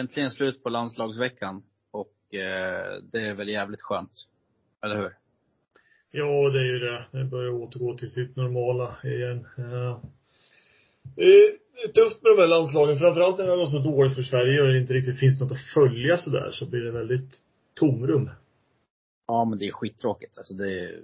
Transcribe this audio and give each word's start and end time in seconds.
Äntligen 0.00 0.30
slut 0.30 0.62
på 0.62 0.68
landslagsveckan. 0.68 1.62
Och 1.90 2.34
eh, 2.34 3.02
det 3.12 3.20
är 3.20 3.34
väl 3.34 3.48
jävligt 3.48 3.82
skönt. 3.82 4.26
Eller 4.82 4.96
hur? 4.96 5.16
Ja, 6.10 6.50
det 6.50 6.58
är 6.58 6.72
ju 6.72 6.78
det. 6.78 7.06
Det 7.10 7.24
börjar 7.24 7.52
återgå 7.52 7.98
till 7.98 8.10
sitt 8.10 8.36
normala 8.36 8.96
igen. 9.04 9.46
Ja. 9.56 10.02
Det 11.16 11.22
är 11.84 11.88
tufft 11.88 12.22
med 12.22 12.32
de 12.36 12.40
här 12.40 12.48
landslagen. 12.48 12.98
Framförallt 12.98 13.38
när 13.38 13.46
det 13.46 13.56
går 13.56 13.66
så 13.66 13.78
dåligt 13.78 14.14
för 14.14 14.22
Sverige 14.22 14.60
och 14.60 14.68
det 14.68 14.80
inte 14.80 14.94
riktigt 14.94 15.20
finns 15.20 15.40
något 15.40 15.52
att 15.52 15.74
följa 15.74 16.16
sådär 16.16 16.50
så 16.52 16.66
blir 16.66 16.80
det 16.80 16.90
väldigt 16.90 17.42
tomrum. 17.74 18.30
Ja, 19.26 19.44
men 19.44 19.58
det 19.58 19.68
är 19.68 19.72
skittråkigt. 19.72 20.38
Alltså 20.38 20.54
det 20.54 20.80
är, 20.80 21.00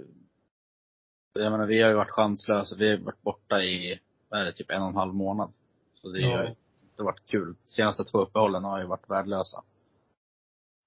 jag 1.32 1.52
menar, 1.52 1.66
vi 1.66 1.82
har 1.82 1.90
ju 1.90 1.96
varit 1.96 2.10
chanslösa. 2.10 2.76
Vi 2.76 2.90
har 2.90 2.96
varit 2.96 3.22
borta 3.22 3.62
i, 3.62 4.00
vad 4.28 4.40
är 4.40 4.44
det, 4.44 4.52
typ 4.52 4.70
en 4.70 4.82
och 4.82 4.88
en 4.88 4.96
halv 4.96 5.14
månad. 5.14 5.52
Så 5.94 6.08
det 6.08 6.22
har 6.22 6.44
Ja. 6.44 6.54
Inte 6.96 7.02
varit 7.02 7.26
kul. 7.26 7.54
Senaste 7.64 8.04
två 8.04 8.18
uppehållen 8.18 8.64
har 8.64 8.80
ju 8.80 8.86
varit 8.86 9.10
värdelösa. 9.10 9.62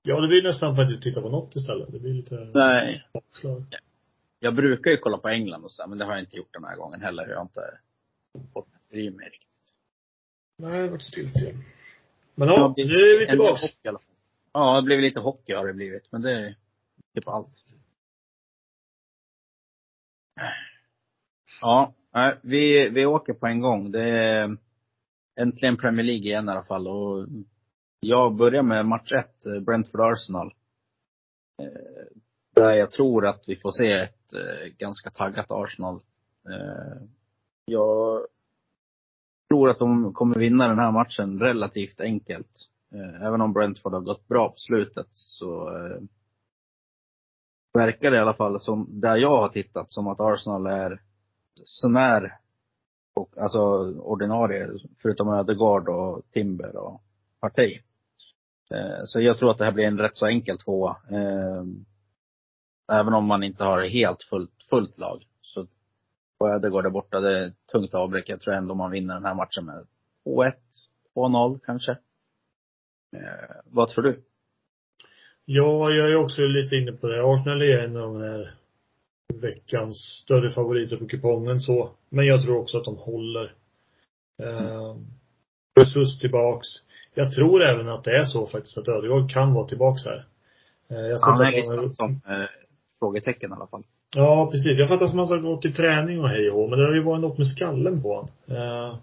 Ja, 0.01 0.21
det 0.21 0.27
blir 0.27 0.43
nästan 0.43 0.75
för 0.75 0.83
att 0.83 0.91
inte 0.91 1.03
titta 1.03 1.21
på 1.21 1.29
något 1.29 1.55
istället. 1.55 1.91
Det 1.91 1.99
blir 1.99 2.13
lite 2.13 2.35
Nej. 2.53 3.07
bakslag. 3.13 3.63
Jag 4.39 4.55
brukar 4.55 4.91
ju 4.91 4.97
kolla 4.97 5.17
på 5.17 5.27
England 5.27 5.63
och 5.63 5.71
så, 5.71 5.87
men 5.87 5.97
det 5.97 6.05
har 6.05 6.11
jag 6.11 6.21
inte 6.21 6.37
gjort 6.37 6.53
den 6.53 6.63
här 6.63 6.75
gången 6.75 7.01
heller. 7.01 7.27
Jag 7.27 7.35
har 7.35 7.41
inte 7.41 7.79
fått 8.53 8.67
bry 8.89 9.11
mig 9.11 9.25
riktigt. 9.25 9.47
Nej, 10.57 10.71
det 10.71 10.77
har 10.81 10.87
varit 10.87 11.03
stiltje. 11.03 11.55
Men 12.35 12.47
ja, 12.47 12.73
nu 12.77 12.83
är 12.83 13.19
vi 13.19 13.27
tillbaka. 13.27 13.61
hockey. 13.61 14.05
Ja, 14.51 14.81
det 14.81 14.85
blir 14.85 15.01
lite 15.01 15.19
hockey 15.19 15.53
har 15.53 15.67
det 15.67 15.73
blivit. 15.73 16.11
Men 16.11 16.21
det 16.21 16.31
är 16.31 16.55
typ 17.15 17.27
allt. 17.27 17.49
Ja, 21.61 21.93
vi, 22.41 22.89
vi 22.89 23.05
åker 23.05 23.33
på 23.33 23.47
en 23.47 23.59
gång. 23.59 23.91
Det 23.91 24.09
är 24.09 24.57
äntligen 25.39 25.77
Premier 25.77 26.05
League 26.05 26.25
igen 26.25 26.49
i 26.49 26.51
alla 26.51 26.63
fall. 26.63 26.87
Och 26.87 27.27
jag 27.99 28.35
börjar 28.35 28.63
med 28.63 28.85
match 28.85 29.11
ett, 29.11 29.45
eh, 29.45 29.59
Brentford-Arsenal. 29.59 30.53
Eh, 31.61 32.07
där 32.55 32.73
jag 32.73 32.91
tror 32.91 33.27
att 33.27 33.43
vi 33.47 33.55
får 33.55 33.71
se 33.71 33.91
ett 33.91 34.33
eh, 34.33 34.67
ganska 34.77 35.09
taggat 35.09 35.51
Arsenal. 35.51 36.01
Jag 37.65 38.25
tror 39.49 39.69
att 39.69 39.79
de 39.79 40.13
kommer 40.13 40.39
vinna 40.39 40.67
den 40.67 40.79
här 40.79 40.91
matchen 40.91 41.39
relativt 41.39 42.01
enkelt. 42.01 42.69
Även 43.21 43.41
om 43.41 43.53
Brentford 43.53 43.93
har 43.93 44.01
gått 44.01 44.27
bra 44.27 44.49
på 44.49 44.57
slutet 44.57 45.07
så 45.11 45.69
verkar 47.73 48.11
det 48.11 48.17
i 48.17 48.19
alla 48.19 48.33
fall 48.33 48.59
som, 48.59 49.01
där 49.01 49.17
jag 49.17 49.37
har 49.37 49.49
tittat, 49.49 49.91
som 49.91 50.07
att 50.07 50.19
Arsenal 50.19 50.65
är 50.65 51.01
sånär, 51.63 52.39
och, 53.19 53.37
alltså 53.37 53.59
ordinarie, 53.99 54.69
förutom 55.01 55.29
Ödegaard 55.33 55.89
och 55.89 56.23
Timber 56.31 56.75
och 56.75 57.01
Partey. 57.41 57.79
Eh, 58.71 59.03
Så 59.03 59.19
jag 59.21 59.37
tror 59.37 59.51
att 59.51 59.57
det 59.57 59.65
här 59.65 59.71
blir 59.71 59.85
en 59.85 59.97
rätt 59.99 60.17
så 60.17 60.27
enkel 60.27 60.57
tvåa. 60.57 60.97
Eh, 61.11 61.63
Även 62.91 63.13
om 63.13 63.25
man 63.25 63.43
inte 63.43 63.63
har 63.63 63.81
helt 63.81 64.23
fullt, 64.23 64.63
fullt 64.69 64.97
lag. 64.97 65.25
Så 65.41 65.67
på 66.39 66.49
Ödegaard 66.49 66.83
där 66.83 66.89
borta, 66.89 67.19
det 67.19 67.39
är 67.39 67.47
ett 67.47 67.67
tungt 67.71 67.93
avbräck. 67.93 68.29
Jag 68.29 68.39
tror 68.39 68.53
ändå 68.53 68.75
man 68.75 68.91
vinner 68.91 69.13
den 69.13 69.25
här 69.25 69.35
matchen 69.35 69.65
med 69.65 69.85
2-1, 70.25 70.53
2-0 71.15 71.59
kanske. 71.65 71.91
Eh, 73.15 73.55
vad 73.65 73.89
tror 73.89 74.03
du? 74.03 74.21
Ja, 75.45 75.89
jag 75.89 76.11
är 76.11 76.15
också 76.15 76.41
lite 76.41 76.75
inne 76.75 76.91
på 76.91 77.07
det. 77.07 77.23
Arsenal 77.23 77.61
är 77.61 77.77
en 77.83 77.97
av 77.97 78.13
de 78.13 78.21
här 78.21 78.55
veckans 79.33 79.97
större 80.23 80.51
favoriter 80.51 80.97
på 80.97 81.07
kupongen 81.07 81.59
så. 81.59 81.91
Men 82.09 82.25
jag 82.25 82.43
tror 82.43 82.57
också 82.57 82.77
att 82.77 82.85
de 82.85 82.97
håller. 82.97 83.53
Eh, 84.43 84.95
Jesus 85.79 86.19
tillbaks. 86.19 86.67
Jag 87.13 87.33
tror 87.33 87.63
även 87.63 87.89
att 87.89 88.03
det 88.03 88.17
är 88.17 88.23
så 88.23 88.47
faktiskt 88.47 88.77
att 88.77 88.87
Ödegaard 88.87 89.31
kan 89.31 89.53
vara 89.53 89.67
tillbaks 89.67 90.05
här. 90.05 90.25
Eh, 90.89 90.97
jag 90.97 91.19
har 91.19 91.31
Han 91.31 91.47
är 91.47 91.51
listan 91.51 91.93
som 91.93 92.11
eh, 92.11 92.47
frågetecken 92.99 93.51
i 93.51 93.53
alla 93.53 93.67
fall. 93.67 93.83
Ja, 94.15 94.49
precis. 94.51 94.77
Jag 94.79 94.89
fattar 94.89 95.07
som 95.07 95.19
att 95.19 95.29
han 95.29 95.43
har 95.43 95.51
gått 95.51 95.61
till 95.61 95.75
träning 95.75 96.19
och 96.19 96.29
hej 96.29 96.49
och 96.49 96.69
men 96.69 96.79
det 96.79 96.85
har 96.85 96.93
ju 96.93 97.03
varit 97.03 97.21
något 97.21 97.37
med 97.37 97.47
skallen 97.47 98.01
på 98.01 98.15
honom. 98.15 98.29
Eh, 98.47 98.97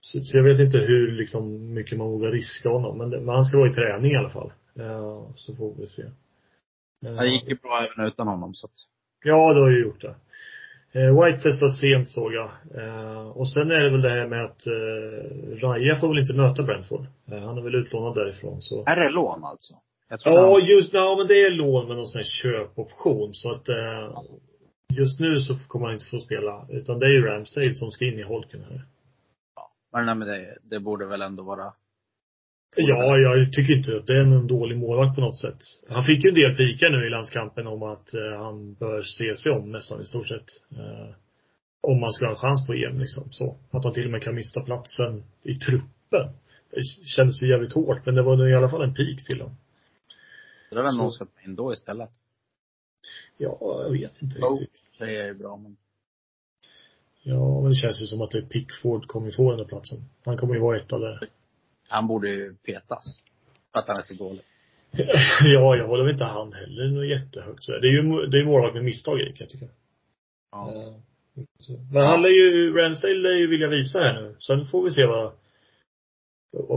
så, 0.00 0.20
så 0.20 0.38
jag 0.38 0.44
vet 0.44 0.60
inte 0.60 0.78
hur 0.78 1.12
liksom 1.12 1.74
mycket 1.74 1.98
man 1.98 2.06
vågar 2.06 2.30
riska 2.30 2.68
honom, 2.68 2.98
men, 2.98 3.10
men 3.10 3.28
han 3.28 3.44
ska 3.44 3.58
vara 3.58 3.70
i 3.70 3.74
träning 3.74 4.12
i 4.12 4.16
alla 4.16 4.30
fall. 4.30 4.52
Eh, 4.78 5.22
så 5.34 5.54
får 5.56 5.74
vi 5.74 5.86
se. 5.86 6.02
Eh, 7.06 7.14
Det 7.14 7.28
gick 7.28 7.48
ju 7.48 7.54
bra 7.54 7.86
även 7.86 8.06
utan 8.06 8.28
honom 8.28 8.54
så 8.54 8.66
att. 8.66 8.72
Ja, 9.24 9.52
det 9.54 9.60
har 9.60 9.70
ju 9.70 9.82
gjort 9.82 10.00
det. 10.00 10.14
Eh, 10.92 11.24
White 11.24 11.40
testar 11.42 11.68
sent 11.68 12.10
såg 12.10 12.32
jag. 12.32 12.50
Eh, 12.74 13.28
och 13.28 13.50
sen 13.52 13.70
är 13.70 13.84
det 13.84 13.90
väl 13.90 14.02
det 14.02 14.10
här 14.10 14.26
med 14.26 14.44
att 14.44 14.66
eh, 14.66 15.66
Raja 15.66 15.96
får 15.96 16.08
väl 16.08 16.18
inte 16.18 16.32
möta 16.32 16.62
Brentford. 16.62 17.06
Han 17.26 17.58
är 17.58 17.62
väl 17.62 17.74
utlånad 17.74 18.14
därifrån 18.14 18.62
så. 18.62 18.84
Är 18.86 18.96
det 18.96 19.10
lån 19.10 19.44
alltså? 19.44 19.74
Ja, 20.24 20.52
han, 20.52 20.64
just 20.64 20.94
ja, 20.94 21.14
men 21.18 21.26
det 21.26 21.34
är 21.34 21.50
lån 21.50 21.88
med 21.88 21.96
någon 21.96 22.06
sån 22.06 22.18
här 22.18 22.26
köpoption 22.26 23.34
så 23.34 23.50
att 23.50 23.68
eh, 23.68 24.22
just 24.98 25.20
nu 25.20 25.40
så 25.40 25.58
kommer 25.68 25.86
han 25.86 25.94
inte 25.94 26.06
få 26.06 26.18
spela. 26.18 26.66
Utan 26.70 26.98
det 26.98 27.06
är 27.06 27.10
ju 27.10 27.26
Ramsdale 27.26 27.74
som 27.74 27.90
ska 27.90 28.04
in 28.04 28.18
i 28.18 28.22
holken 28.22 28.60
här. 28.70 28.82
men 29.92 30.06
nej, 30.06 30.14
men 30.14 30.28
det, 30.28 30.58
det 30.62 30.80
borde 30.80 31.06
väl 31.06 31.22
ändå 31.22 31.42
vara. 31.42 31.72
Ja, 32.76 33.18
jag 33.18 33.52
tycker 33.52 33.76
inte 33.76 33.96
att 33.96 34.06
det 34.06 34.12
är 34.16 34.20
en 34.20 34.46
dålig 34.46 34.76
målvakt 34.78 35.14
på 35.14 35.20
något 35.20 35.38
sätt. 35.38 35.58
Han 35.88 36.04
fick 36.04 36.24
ju 36.24 36.28
en 36.28 36.34
del 36.34 36.56
pikar 36.56 36.90
nu 36.90 37.06
i 37.06 37.10
landskampen 37.10 37.66
om 37.66 37.82
att 37.82 38.14
eh, 38.14 38.38
han 38.42 38.74
bör 38.74 39.02
se 39.02 39.36
sig 39.36 39.52
om 39.52 39.72
nästan 39.72 40.02
i 40.02 40.06
stort 40.06 40.28
sett. 40.28 40.46
Eh, 40.76 41.14
om 41.80 42.00
man 42.00 42.12
ska 42.12 42.26
ha 42.26 42.30
en 42.32 42.36
chans 42.38 42.66
på 42.66 42.72
EM 42.74 42.98
liksom. 42.98 43.28
Så. 43.30 43.56
Att 43.70 43.84
han 43.84 43.92
till 43.94 44.04
och 44.04 44.10
med 44.10 44.22
kan 44.22 44.34
mista 44.34 44.60
platsen 44.60 45.24
i 45.42 45.54
truppen. 45.54 46.28
Det 46.70 46.82
kändes 47.16 47.42
ju 47.42 47.50
jävligt 47.50 47.72
hårt, 47.72 48.06
men 48.06 48.14
det 48.14 48.22
var 48.22 48.48
i 48.48 48.54
alla 48.54 48.68
fall 48.68 48.82
en 48.82 48.94
pik 48.94 49.26
till 49.26 49.40
honom. 49.40 49.56
Det 50.70 50.76
väl 50.82 50.92
Så- 50.92 51.02
någon 51.02 51.12
ska 51.12 51.24
ta 51.24 51.40
in 51.44 51.54
då 51.54 51.72
istället. 51.72 52.10
Ja, 53.38 53.58
jag 53.60 53.90
vet 53.90 54.22
inte 54.22 54.40
Oh. 54.40 54.60
riktigt. 54.60 54.82
Det 54.98 55.16
är 55.16 55.26
ju 55.26 55.34
bra 55.34 55.56
men. 55.56 55.76
Ja, 57.22 57.60
men 57.60 57.70
det 57.70 57.76
känns 57.76 58.02
ju 58.02 58.06
som 58.06 58.20
att 58.22 58.30
det 58.30 58.38
är 58.38 58.42
Pickford 58.42 59.06
kommer 59.06 59.30
få 59.30 59.50
den 59.50 59.58
där 59.58 59.64
platsen. 59.66 60.04
Han 60.24 60.36
kommer 60.36 60.54
ju 60.54 60.60
vara 60.60 60.76
etta 60.76 60.98
där. 60.98 61.28
Han 61.88 62.06
borde 62.06 62.28
ju 62.28 62.54
petas. 62.54 63.22
För 63.72 63.78
att 63.78 63.88
han 63.88 63.96
är 63.96 64.02
så 64.02 64.14
dålig. 64.14 64.40
ja, 65.54 65.76
jag 65.76 65.86
håller 65.86 66.04
väl 66.04 66.12
inte 66.12 66.24
han 66.24 66.52
heller 66.52 66.88
något 66.88 67.06
jättehögt 67.06 67.62
så. 67.64 67.72
Det 67.72 67.86
är 67.88 67.92
ju, 67.92 68.26
det 68.26 68.38
är 68.38 68.44
målvakt 68.44 68.74
med 68.74 68.84
misstag 68.84 69.20
i, 69.20 69.24
kan 69.24 69.36
jag 69.38 69.48
tycka. 69.50 69.66
Ja. 70.52 70.72
Eh. 70.74 70.92
Men 71.92 72.06
han 72.06 72.22
lär 72.22 72.28
ju, 72.28 72.72
Ramsdale 72.76 73.14
lär 73.14 73.36
ju 73.36 73.46
vilja 73.46 73.68
visa 73.68 73.98
här 73.98 74.22
nu. 74.22 74.36
Sen 74.40 74.66
får 74.66 74.84
vi 74.84 74.90
se 74.90 75.06
vad, 75.06 75.32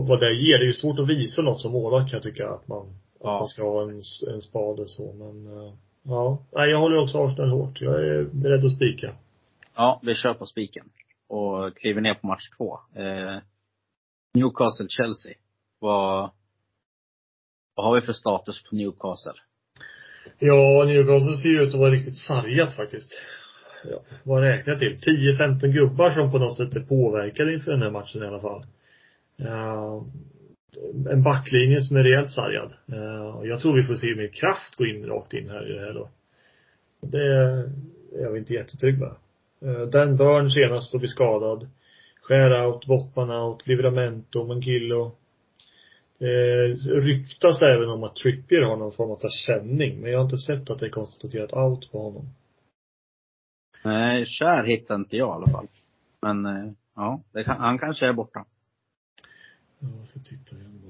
vad 0.08 0.20
det 0.20 0.34
ger. 0.34 0.58
Det 0.58 0.64
är 0.64 0.68
ju 0.68 0.74
svårt 0.74 1.00
att 1.00 1.10
visa 1.10 1.42
något 1.42 1.62
som 1.62 1.72
målvakt 1.72 2.10
kan 2.10 2.18
jag 2.18 2.24
tycka 2.24 2.50
att 2.50 2.68
man, 2.68 2.88
att 2.88 2.96
Ja. 3.20 3.40
man 3.40 3.48
ska 3.48 3.64
ha 3.64 3.84
en, 3.84 4.02
en 4.34 4.42
spade 4.42 4.88
så 4.88 5.14
men, 5.14 5.58
eh, 5.58 5.74
ja. 6.04 6.44
Nej, 6.52 6.70
jag 6.70 6.80
håller 6.80 6.98
också 6.98 7.18
Arsenal 7.26 7.50
hårt. 7.50 7.82
Jag 7.82 8.06
är 8.06 8.24
beredd 8.24 8.66
att 8.66 8.76
spika. 8.76 9.16
Ja, 9.76 10.00
vi 10.04 10.16
kör 10.16 10.34
på 10.34 10.46
spiken. 10.46 10.90
Och 11.28 11.78
kliver 11.78 12.02
ner 12.02 12.14
på 12.14 12.28
match 12.28 12.50
två. 12.58 12.80
Eh, 12.96 13.38
Newcastle-Chelsea. 14.34 15.34
Vad, 15.80 16.32
vad 17.76 17.86
har 17.86 17.96
vi 17.96 18.06
för 18.06 18.14
status 18.14 18.64
på 18.64 18.76
Newcastle? 18.76 19.42
Ja, 20.40 20.84
Newcastle 20.88 21.36
ser 21.36 21.50
ju 21.50 21.62
ut 21.62 21.74
att 21.74 21.80
vara 21.80 21.92
riktigt 21.92 22.18
sargat 22.18 22.76
faktiskt. 22.76 23.12
Ja, 23.84 24.02
vad 24.24 24.44
räknar 24.44 24.74
jag 24.74 24.80
till? 24.80 24.94
10-15 24.94 25.68
gubbar 25.68 26.10
som 26.10 26.32
på 26.32 26.38
något 26.38 26.58
sätt 26.58 26.76
är 26.76 26.80
påverkade 26.80 27.54
inför 27.54 27.72
den 27.72 27.82
här 27.82 27.92
matchen 27.92 28.24
i 28.24 28.28
alla 28.28 28.42
fall. 28.42 28.64
Uh, 29.42 30.04
en 31.12 31.24
backlinje 31.24 31.82
som 31.82 31.98
är 31.98 32.04
rejält 32.04 32.30
sargad. 32.30 32.74
Uh, 32.94 33.48
jag 33.48 33.60
tror 33.60 33.76
vi 33.76 33.84
får 33.84 33.96
se 33.96 34.16
mer 34.16 34.28
kraft 34.28 34.76
gå 34.76 34.86
in 34.86 35.06
rakt 35.06 35.34
in 35.34 35.50
här 35.50 35.72
i 35.72 35.74
det 35.74 35.82
här 35.82 35.94
då. 35.94 36.10
Det 37.02 37.24
är 37.24 37.72
jag 38.22 38.38
inte 38.38 38.54
jättetrygg 38.54 39.00
med. 39.00 39.16
Uh, 39.66 39.88
Dan 39.88 40.18
Burn 40.18 40.52
senast 40.52 40.96
att 40.96 41.02
bli 41.02 41.10
skadad. 41.10 41.70
Skär 42.22 42.66
out, 42.66 42.86
Bottman 42.86 43.32
out, 43.32 43.68
Livramento, 43.68 44.48
Mankillo. 44.48 45.12
Det 46.20 46.68
ryktas 46.88 47.62
även 47.62 47.90
om 47.90 48.04
att 48.04 48.16
Trippier 48.16 48.62
har 48.62 48.78
någon 48.78 48.92
form 48.92 49.12
av 49.12 49.20
känning, 49.30 50.02
men 50.02 50.12
jag 50.12 50.20
har 50.20 50.24
inte 50.24 50.38
sett 50.38 50.70
att 50.70 50.80
det 50.80 50.86
är 50.86 50.90
konstaterat 50.90 51.54
out 51.54 51.92
på 51.92 52.04
honom. 52.04 52.26
Nej, 53.84 54.26
Kär 54.26 54.64
hittar 54.64 54.96
inte 54.96 55.18
jag 55.18 55.28
i 55.28 55.32
alla 55.32 55.52
fall. 55.52 55.68
Men, 56.22 56.46
eh, 56.46 56.72
ja, 56.96 57.22
det 57.34 57.44
kan, 57.44 57.58
han 57.60 57.80
kanske 57.80 58.08
är 58.08 58.14
borta. 58.14 58.46
Ja, 59.80 59.88
Jag 60.00 60.08
ska 60.08 60.20
titta 60.20 60.56
igen. 60.56 60.82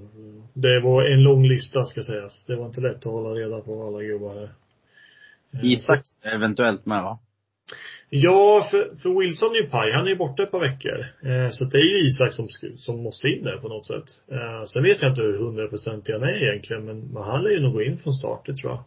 Det 0.54 0.82
var 0.82 1.04
en 1.04 1.24
lång 1.24 1.44
lista 1.44 1.84
ska 1.84 2.04
sägas. 2.04 2.46
Det 2.46 2.56
var 2.56 2.66
inte 2.66 2.82
lätt 2.82 2.98
att 2.98 3.04
hålla 3.04 3.30
reda 3.30 3.62
på 3.62 3.88
alla 3.88 4.04
gubbar 4.04 4.36
här. 4.36 4.54
Eh, 5.54 5.72
Isak 5.72 6.06
eventuellt 6.22 6.86
med 6.86 7.04
va? 7.04 7.20
Ja, 8.14 8.68
för, 8.72 8.96
för 8.96 9.20
Wilson 9.20 9.52
är 9.52 9.56
ju 9.56 9.70
paj. 9.70 9.92
Han 9.92 10.06
är 10.06 10.10
ju 10.10 10.16
borta 10.18 10.44
ett 10.44 10.52
par 10.52 10.60
veckor. 10.60 11.00
Eh, 11.00 11.50
så 11.52 11.66
det 11.66 11.78
är 11.78 11.90
ju 12.00 12.08
Isak 12.08 12.34
som, 12.34 12.48
som 12.78 13.04
måste 13.04 13.28
in 13.28 13.44
där 13.44 13.58
på 13.58 13.68
något 13.68 13.88
sätt. 13.88 14.10
Eh, 14.32 14.64
sen 14.66 14.84
vet 14.84 15.02
jag 15.02 15.12
inte 15.12 15.22
hur 15.22 15.38
hundraprocentig 15.38 16.14
han 16.14 16.24
är 16.24 16.50
egentligen, 16.50 16.86
men, 16.86 17.00
men 17.14 17.24
han 17.24 17.44
lär 17.44 17.50
ju 17.52 17.60
nog 17.60 17.74
gå 17.74 17.82
in 17.82 17.98
från 17.98 18.14
start, 18.14 18.46
det 18.46 18.56
tror 18.56 18.72
jag. 18.72 18.84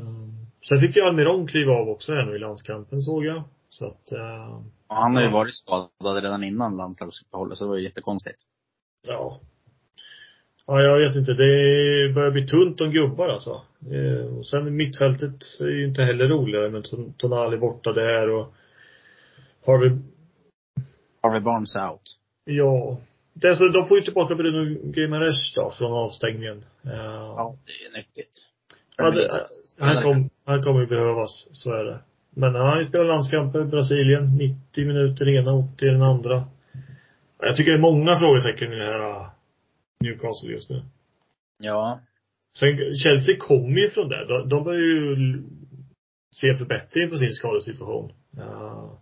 Mm. 0.00 0.30
Sen 0.68 0.80
fick 0.80 0.96
ju 0.96 1.02
Almiron 1.02 1.46
kliva 1.46 1.72
av 1.72 1.88
också 1.88 2.12
här 2.12 2.24
nu 2.26 2.36
i 2.36 2.38
landskampen 2.38 3.00
såg 3.00 3.24
jag. 3.24 3.42
Så 3.68 3.86
att, 3.86 4.12
eh, 4.12 4.54
Och 4.88 4.96
han 4.96 5.14
har 5.14 5.22
ju 5.22 5.28
Ja. 5.28 5.32
varit 5.34 5.54
skadad 5.54 6.22
redan 6.22 6.44
innan 6.44 6.76
landslagsuppehållet, 6.76 7.58
så 7.58 7.64
det 7.64 7.68
var 7.70 7.76
ju 7.76 7.84
jättekonstigt. 7.84 8.38
ja. 9.08 9.40
Ja, 10.70 10.82
jag 10.82 10.98
vet 10.98 11.16
inte. 11.16 11.32
Det 11.34 12.12
börjar 12.14 12.30
bli 12.30 12.46
tunt 12.46 12.80
om 12.80 12.90
gubbar 12.90 13.28
alltså. 13.28 13.62
Och 14.38 14.46
sen 14.46 14.76
mittfältet 14.76 15.34
är 15.60 15.64
ju 15.70 15.84
inte 15.84 16.02
heller 16.02 16.28
roligare 16.28 16.70
med 16.70 16.84
Ton- 16.84 17.12
Tonali 17.16 17.56
borta 17.56 17.92
där 17.92 18.30
och 18.30 18.54
Harvey 19.66 19.90
Harvey 21.22 21.40
Barnes 21.40 21.74
out. 21.74 22.02
Ja. 22.44 22.98
Det 23.32 23.48
är 23.48 23.54
så, 23.54 23.68
de 23.68 23.86
får 23.86 23.98
ju 23.98 24.04
tillbaka 24.04 24.34
Bruno 24.34 24.92
Gimares 24.94 25.54
då 25.54 25.70
från 25.78 25.92
avstängningen. 25.92 26.64
Ja. 26.82 27.56
Det 27.66 27.86
är 27.86 27.98
nyttigt. 27.98 28.48
ja 28.96 29.10
det, 29.10 29.46
han, 29.78 30.02
kom, 30.02 30.30
han 30.44 30.62
kommer 30.62 30.80
ju 30.80 30.86
behövas, 30.86 31.48
så 31.52 31.72
är 31.72 31.84
det. 31.84 31.98
Men 32.34 32.54
han 32.54 32.66
har 32.66 32.78
ju 32.78 32.84
spelat 32.84 33.06
landskamper 33.06 33.60
i 33.60 33.64
Brasilien, 33.64 34.36
90 34.36 34.86
minuter 34.86 35.28
ena 35.28 35.52
och 35.52 35.64
till 35.78 35.88
den 35.88 36.02
andra. 36.02 36.44
Jag 37.38 37.56
tycker 37.56 37.70
det 37.70 37.78
är 37.78 37.82
många 37.82 38.16
frågetecken 38.16 38.72
i 38.72 38.76
det 38.76 38.84
här 38.84 39.30
Newcastle 40.00 40.52
just 40.52 40.70
nu. 40.70 40.82
Ja. 41.58 42.00
Sen, 42.58 42.68
Chelsea 43.04 43.36
kommer 43.38 43.80
ju 43.80 43.90
från 43.90 44.08
det. 44.08 44.26
De, 44.26 44.48
de 44.48 44.64
börjar 44.64 44.80
ju 44.80 45.42
se 46.34 46.48
en 46.48 46.58
förbättring 46.58 47.10
på 47.10 47.16
sin 47.16 47.32
skadesituation. 47.32 48.12
Ja. 48.36 48.98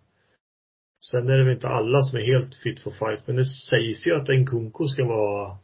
Sen 1.10 1.28
är 1.28 1.38
det 1.38 1.44
väl 1.44 1.54
inte 1.54 1.68
alla 1.68 2.02
som 2.02 2.18
är 2.18 2.22
helt 2.22 2.54
fit 2.54 2.80
for 2.80 2.90
fight, 2.90 3.26
men 3.26 3.36
det 3.36 3.44
sägs 3.44 4.06
ju 4.06 4.14
att 4.14 4.28
Nkunku 4.28 4.84
ska 4.84 5.04
vara 5.04 5.56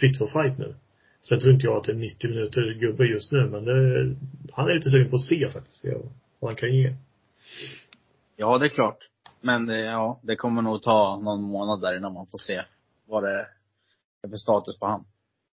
fit 0.00 0.18
for 0.18 0.26
fight 0.26 0.58
nu. 0.58 0.74
Sen 1.28 1.40
tror 1.40 1.54
inte 1.54 1.66
jag 1.66 1.76
att 1.76 1.84
det 1.84 1.92
är 1.92 1.96
90 1.96 2.30
minuter 2.30 2.74
gubbe 2.74 3.04
just 3.04 3.32
nu, 3.32 3.48
men 3.48 3.64
det, 3.64 4.16
han 4.52 4.68
är 4.68 4.74
lite 4.74 4.90
sugen 4.90 5.10
på 5.10 5.16
att 5.16 5.22
se 5.22 5.50
faktiskt, 5.50 5.84
vad 6.40 6.50
han 6.50 6.56
kan 6.56 6.74
ge. 6.76 6.94
Ja, 8.36 8.58
det 8.58 8.66
är 8.66 8.68
klart. 8.68 9.08
Men 9.40 9.66
det, 9.66 9.78
ja, 9.78 10.20
det 10.22 10.36
kommer 10.36 10.62
nog 10.62 10.82
ta 10.82 11.20
någon 11.22 11.42
månad 11.42 11.80
där 11.80 11.96
innan 11.96 12.12
man 12.12 12.26
får 12.26 12.38
se 12.38 12.62
vad 13.06 13.22
det 13.22 13.46
för 14.28 14.36
status 14.36 14.78
på 14.78 14.86
han. 14.86 15.04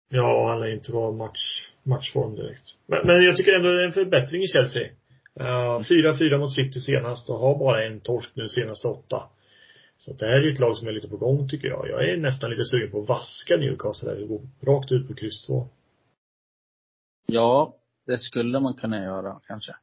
Ja, 0.08 0.48
han 0.48 0.60
lär 0.60 0.74
inte 0.74 0.92
vara 0.92 1.12
match, 1.12 1.70
matchform 1.82 2.34
direkt. 2.34 2.74
Men, 2.86 3.06
men 3.06 3.22
jag 3.24 3.36
tycker 3.36 3.52
ändå 3.52 3.68
det 3.68 3.82
är 3.82 3.86
en 3.86 3.92
förbättring 3.92 4.42
i 4.42 4.46
Chelsea. 4.46 4.88
Uh, 5.40 5.80
4-4 5.80 6.38
mot 6.38 6.52
City 6.52 6.80
senast 6.80 7.30
och 7.30 7.38
har 7.38 7.58
bara 7.58 7.86
en 7.86 8.00
torsk 8.00 8.30
nu 8.34 8.48
senaste 8.48 8.88
åtta. 8.88 9.22
Så 9.98 10.12
det 10.12 10.26
här 10.26 10.32
är 10.32 10.42
ju 10.42 10.52
ett 10.52 10.58
lag 10.58 10.76
som 10.76 10.88
är 10.88 10.92
lite 10.92 11.08
på 11.08 11.16
gång 11.16 11.48
tycker 11.48 11.68
jag. 11.68 11.88
Jag 11.88 12.08
är 12.08 12.16
nästan 12.16 12.50
lite 12.50 12.64
sugen 12.64 12.90
på 12.90 13.02
att 13.02 13.08
vaska 13.08 13.56
Newcastle 13.56 14.10
där 14.10 14.22
och 14.22 14.28
gå 14.28 14.40
rakt 14.72 14.92
ut 14.92 15.08
på 15.08 15.14
kryss 15.14 15.46
2. 15.46 15.68
Ja, 17.26 17.76
det 18.06 18.18
skulle 18.18 18.60
man 18.60 18.74
kunna 18.74 19.04
göra 19.04 19.40
kanske. 19.46 19.76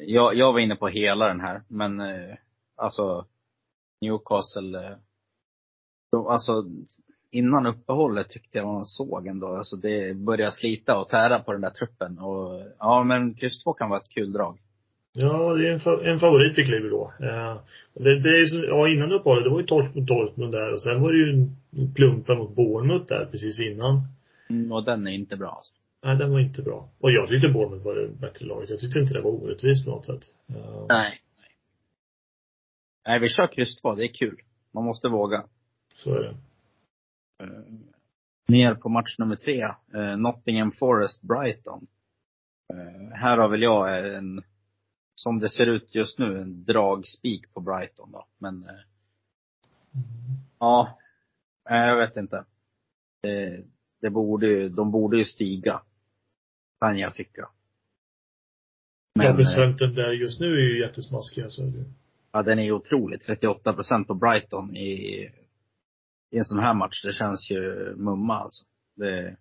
Jag, 0.00 0.34
jag 0.34 0.52
var 0.52 0.60
inne 0.60 0.76
på 0.76 0.88
hela 0.88 1.28
den 1.28 1.40
här, 1.40 1.62
men 1.68 2.00
eh, 2.00 2.36
alltså 2.76 3.26
Newcastle, 4.00 4.86
eh, 4.86 4.96
de, 6.10 6.26
alltså 6.26 6.64
innan 7.34 7.66
uppehållet 7.66 8.28
tyckte 8.28 8.58
jag 8.58 8.66
man 8.66 8.84
såg 8.84 9.26
ändå, 9.26 9.56
alltså 9.56 9.76
det 9.76 10.16
börjar 10.16 10.50
slita 10.50 10.98
och 10.98 11.08
tära 11.08 11.38
på 11.38 11.52
den 11.52 11.60
där 11.60 11.70
truppen 11.70 12.18
och 12.18 12.62
ja 12.78 13.02
men 13.04 13.34
kryss 13.34 13.62
2 13.64 13.72
kan 13.72 13.90
vara 13.90 14.00
ett 14.00 14.08
kul 14.08 14.32
drag. 14.32 14.58
Ja, 15.12 15.54
det 15.54 15.68
är 15.68 15.72
en, 15.72 15.78
fa- 15.80 16.04
en 16.04 16.18
favorit 16.18 16.58
i 16.58 16.64
kliver 16.64 16.90
då. 16.90 17.12
Uh, 17.20 17.56
det, 17.94 18.20
det 18.20 18.28
är 18.40 18.46
som, 18.46 18.62
ja 18.62 18.88
innan 18.88 19.12
uppehållet, 19.12 19.44
det 19.44 19.50
var 19.50 19.60
ju 19.60 19.66
torsk 19.66 19.94
mot 19.94 20.06
Dortmund 20.06 20.52
där 20.52 20.74
och 20.74 20.82
sen 20.82 21.02
var 21.02 21.12
det 21.12 21.18
ju 21.18 21.30
en 21.30 22.38
mot 22.38 22.56
Bournemouth 22.56 23.06
där 23.06 23.28
precis 23.30 23.60
innan. 23.60 24.00
Mm, 24.50 24.72
och 24.72 24.84
den 24.84 25.06
är 25.06 25.12
inte 25.12 25.36
bra 25.36 25.48
alltså. 25.50 25.72
Nej, 26.04 26.16
den 26.16 26.30
var 26.32 26.40
inte 26.40 26.62
bra. 26.62 26.88
Och 27.00 27.10
jag 27.12 27.28
tyckte 27.28 27.48
Bournemouth 27.48 27.84
var 27.84 27.94
det 27.94 28.08
bättre 28.08 28.46
laget. 28.46 28.70
Jag 28.70 28.80
tyckte 28.80 28.98
inte 28.98 29.14
det 29.14 29.20
var 29.20 29.30
orättvist 29.30 29.84
på 29.84 29.90
något 29.90 30.06
sätt. 30.06 30.22
Nej. 30.46 30.60
Nej, 30.88 31.20
Nej 33.06 33.20
vi 33.20 33.28
kör 33.28 33.46
kryss 33.46 33.76
2, 33.76 33.94
det 33.94 34.04
är 34.04 34.14
kul. 34.14 34.36
Man 34.74 34.84
måste 34.84 35.08
våga. 35.08 35.44
så 35.94 36.14
är 36.14 36.20
det. 36.22 36.34
Eh, 37.38 37.48
ner 38.48 38.74
på 38.74 38.88
match 38.88 39.18
nummer 39.18 39.36
tre. 39.36 39.62
Eh, 39.94 40.16
Nottingham 40.16 40.72
Forest 40.72 41.22
Brighton. 41.22 41.86
Eh, 42.72 43.16
här 43.16 43.38
har 43.38 43.48
väl 43.48 43.62
jag 43.62 44.14
en, 44.14 44.42
som 45.14 45.38
det 45.38 45.48
ser 45.48 45.66
ut 45.66 45.94
just 45.94 46.18
nu, 46.18 46.40
en 46.40 46.64
dragspik 46.64 47.54
på 47.54 47.60
Brighton 47.60 48.12
då. 48.12 48.26
Men 48.38 48.66
ja, 50.58 50.98
jag 51.64 51.96
vet 51.96 52.16
inte. 52.16 52.44
Det, 53.22 53.64
det 54.00 54.10
borde 54.10 54.68
de 54.68 54.90
borde 54.90 55.16
ju 55.16 55.24
stiga. 55.24 55.82
Kan 56.80 56.98
jag 56.98 57.14
tycka. 57.14 57.48
ja, 59.14 59.28
eh, 59.28 59.36
procenten 59.36 59.94
där 59.94 60.12
just 60.12 60.40
nu 60.40 60.46
är 60.46 60.60
ju 60.60 60.80
jättesmaskig 60.80 61.42
alltså. 61.42 61.62
Ja, 62.32 62.42
den 62.42 62.58
är 62.58 62.62
ju 62.62 62.72
otrolig. 62.72 63.22
38 63.22 63.72
procent 63.72 64.06
på 64.06 64.14
Brighton 64.14 64.76
i, 64.76 65.30
i 66.34 66.38
en 66.38 66.44
sån 66.44 66.58
här 66.58 66.74
match. 66.74 67.02
Det 67.04 67.12
känns 67.12 67.50
ju 67.50 67.94
mumma 67.96 68.34
alltså. 68.34 68.64
Det, 68.96 69.36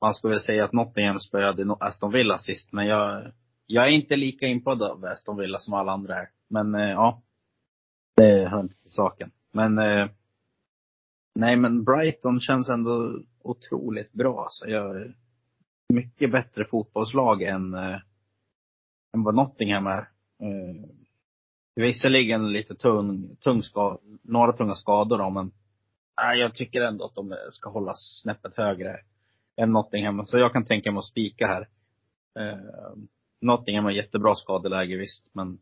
man 0.00 0.14
skulle 0.14 0.30
väl 0.30 0.40
säga 0.40 0.64
att 0.64 0.72
Nottingham 0.72 1.20
spöade 1.20 1.76
Aston 1.80 2.12
Villa 2.12 2.38
sist, 2.38 2.72
men 2.72 2.86
jag, 2.86 3.32
jag 3.66 3.84
är 3.84 3.90
inte 3.90 4.16
lika 4.16 4.46
impad 4.46 4.82
av 4.82 5.04
Aston 5.04 5.36
Villa 5.36 5.58
som 5.58 5.74
alla 5.74 5.92
andra 5.92 6.16
är. 6.20 6.28
Men 6.48 6.74
eh, 6.74 6.90
ja, 6.90 7.22
det 8.16 8.48
hör 8.48 8.60
inte 8.60 8.82
till 8.82 8.90
saken. 8.90 9.30
Men 9.52 9.78
eh, 9.78 10.08
nej, 11.34 11.56
men 11.56 11.84
Brighton 11.84 12.40
känns 12.40 12.68
ändå 12.68 13.20
otroligt 13.42 14.12
bra. 14.12 14.42
Alltså. 14.42 14.66
Jag, 14.66 15.12
mycket 15.88 16.32
bättre 16.32 16.64
fotbollslag 16.64 17.42
än, 17.42 17.74
eh, 17.74 18.00
än 19.14 19.22
vad 19.22 19.34
Nottingham 19.34 19.86
är. 19.86 20.08
Eh, 20.42 20.90
Visserligen 21.74 22.52
lite 22.52 22.74
tung, 22.74 23.36
tung 23.40 23.62
ska, 23.62 23.98
några 24.22 24.52
tunga 24.52 24.74
skador 24.74 25.18
då, 25.18 25.30
men 25.30 25.50
nej, 26.22 26.38
jag 26.40 26.54
tycker 26.54 26.82
ändå 26.82 27.04
att 27.04 27.14
de 27.14 27.34
ska 27.50 27.70
hållas 27.70 28.20
snäppet 28.22 28.56
högre 28.56 29.00
än 29.56 29.72
Nottingham. 29.72 30.26
Så 30.26 30.38
jag 30.38 30.52
kan 30.52 30.64
tänka 30.64 30.92
mig 30.92 30.98
att 30.98 31.04
spika 31.04 31.46
här. 31.46 31.68
Eh, 32.38 32.58
Nottingham 33.40 33.84
har 33.84 33.92
jättebra 33.92 34.34
skadeläge 34.34 34.96
visst, 34.96 35.30
men 35.32 35.58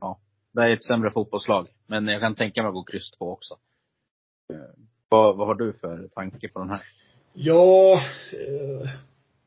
ja, 0.00 0.18
det 0.52 0.62
är 0.62 0.70
ett 0.70 0.84
sämre 0.84 1.10
fotbollslag. 1.10 1.68
Men 1.86 2.06
jag 2.06 2.20
kan 2.20 2.34
tänka 2.34 2.62
mig 2.62 2.68
att 2.68 2.74
gå 2.74 2.84
kryss 2.84 3.10
två 3.10 3.32
också. 3.32 3.54
Eh, 4.52 4.82
vad, 5.08 5.36
vad 5.36 5.46
har 5.46 5.54
du 5.54 5.72
för 5.72 6.08
tanke 6.14 6.48
på 6.48 6.58
den 6.58 6.70
här? 6.70 6.80
Ja, 7.32 8.00
eh, 8.32 8.90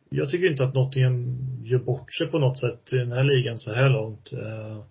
jag 0.09 0.29
tycker 0.29 0.51
inte 0.51 0.63
att 0.63 0.73
Nottingham 0.73 1.37
gör 1.63 1.79
bort 1.79 2.13
sig 2.13 2.27
på 2.27 2.39
något 2.39 2.59
sätt 2.59 2.93
i 2.93 2.95
den 2.95 3.11
här 3.11 3.23
ligan 3.23 3.57
så 3.57 3.73
här 3.73 3.89
långt. 3.89 4.33
Eh, 4.33 4.83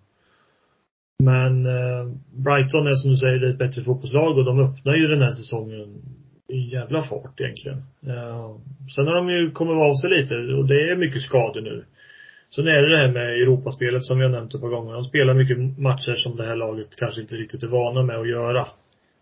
men 1.23 1.65
eh, 1.65 2.13
Brighton 2.31 2.87
är 2.87 2.95
som 2.95 3.11
du 3.11 3.17
säger, 3.17 3.43
ett 3.49 3.57
bättre 3.57 3.81
fotbollslag 3.83 4.37
och 4.37 4.45
de 4.45 4.59
öppnar 4.59 4.95
ju 4.95 5.07
den 5.07 5.21
här 5.21 5.31
säsongen 5.31 6.01
i 6.47 6.59
jävla 6.73 7.01
fart 7.01 7.39
egentligen. 7.41 7.77
Eh, 8.07 8.55
Sen 8.95 9.07
har 9.07 9.15
de 9.15 9.29
ju 9.29 9.51
kommit 9.51 9.75
av 9.75 9.95
sig 9.95 10.09
lite 10.09 10.35
och 10.35 10.67
det 10.67 10.89
är 10.91 10.95
mycket 10.95 11.21
skador 11.21 11.61
nu. 11.61 11.83
Sen 12.55 12.67
är 12.67 12.81
det 12.81 12.89
det 12.89 12.97
här 12.97 13.11
med 13.11 13.41
Europaspelet 13.41 14.03
som 14.03 14.17
vi 14.17 14.23
har 14.23 14.31
nämnt 14.31 14.55
ett 14.55 14.61
par 14.61 14.69
gånger. 14.69 14.93
De 14.93 15.03
spelar 15.03 15.33
mycket 15.33 15.77
matcher 15.77 16.15
som 16.15 16.35
det 16.35 16.45
här 16.45 16.55
laget 16.55 16.95
kanske 16.95 17.21
inte 17.21 17.35
riktigt 17.35 17.63
är 17.63 17.67
vana 17.67 18.03
med 18.03 18.15
att 18.19 18.29
göra. 18.29 18.67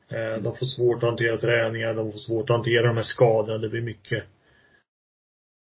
Eh, 0.10 0.42
De 0.44 0.56
får 0.56 0.66
svårt 0.66 1.04
att 1.04 1.10
hantera 1.10 1.38
träningar, 1.38 1.94
de 1.94 2.12
får 2.12 2.20
svårt 2.20 2.50
att 2.50 2.56
hantera 2.56 2.88
de 2.88 2.96
här 2.96 3.04
skadorna. 3.04 3.58
Det 3.58 3.70
blir 3.70 3.82
mycket 3.82 4.24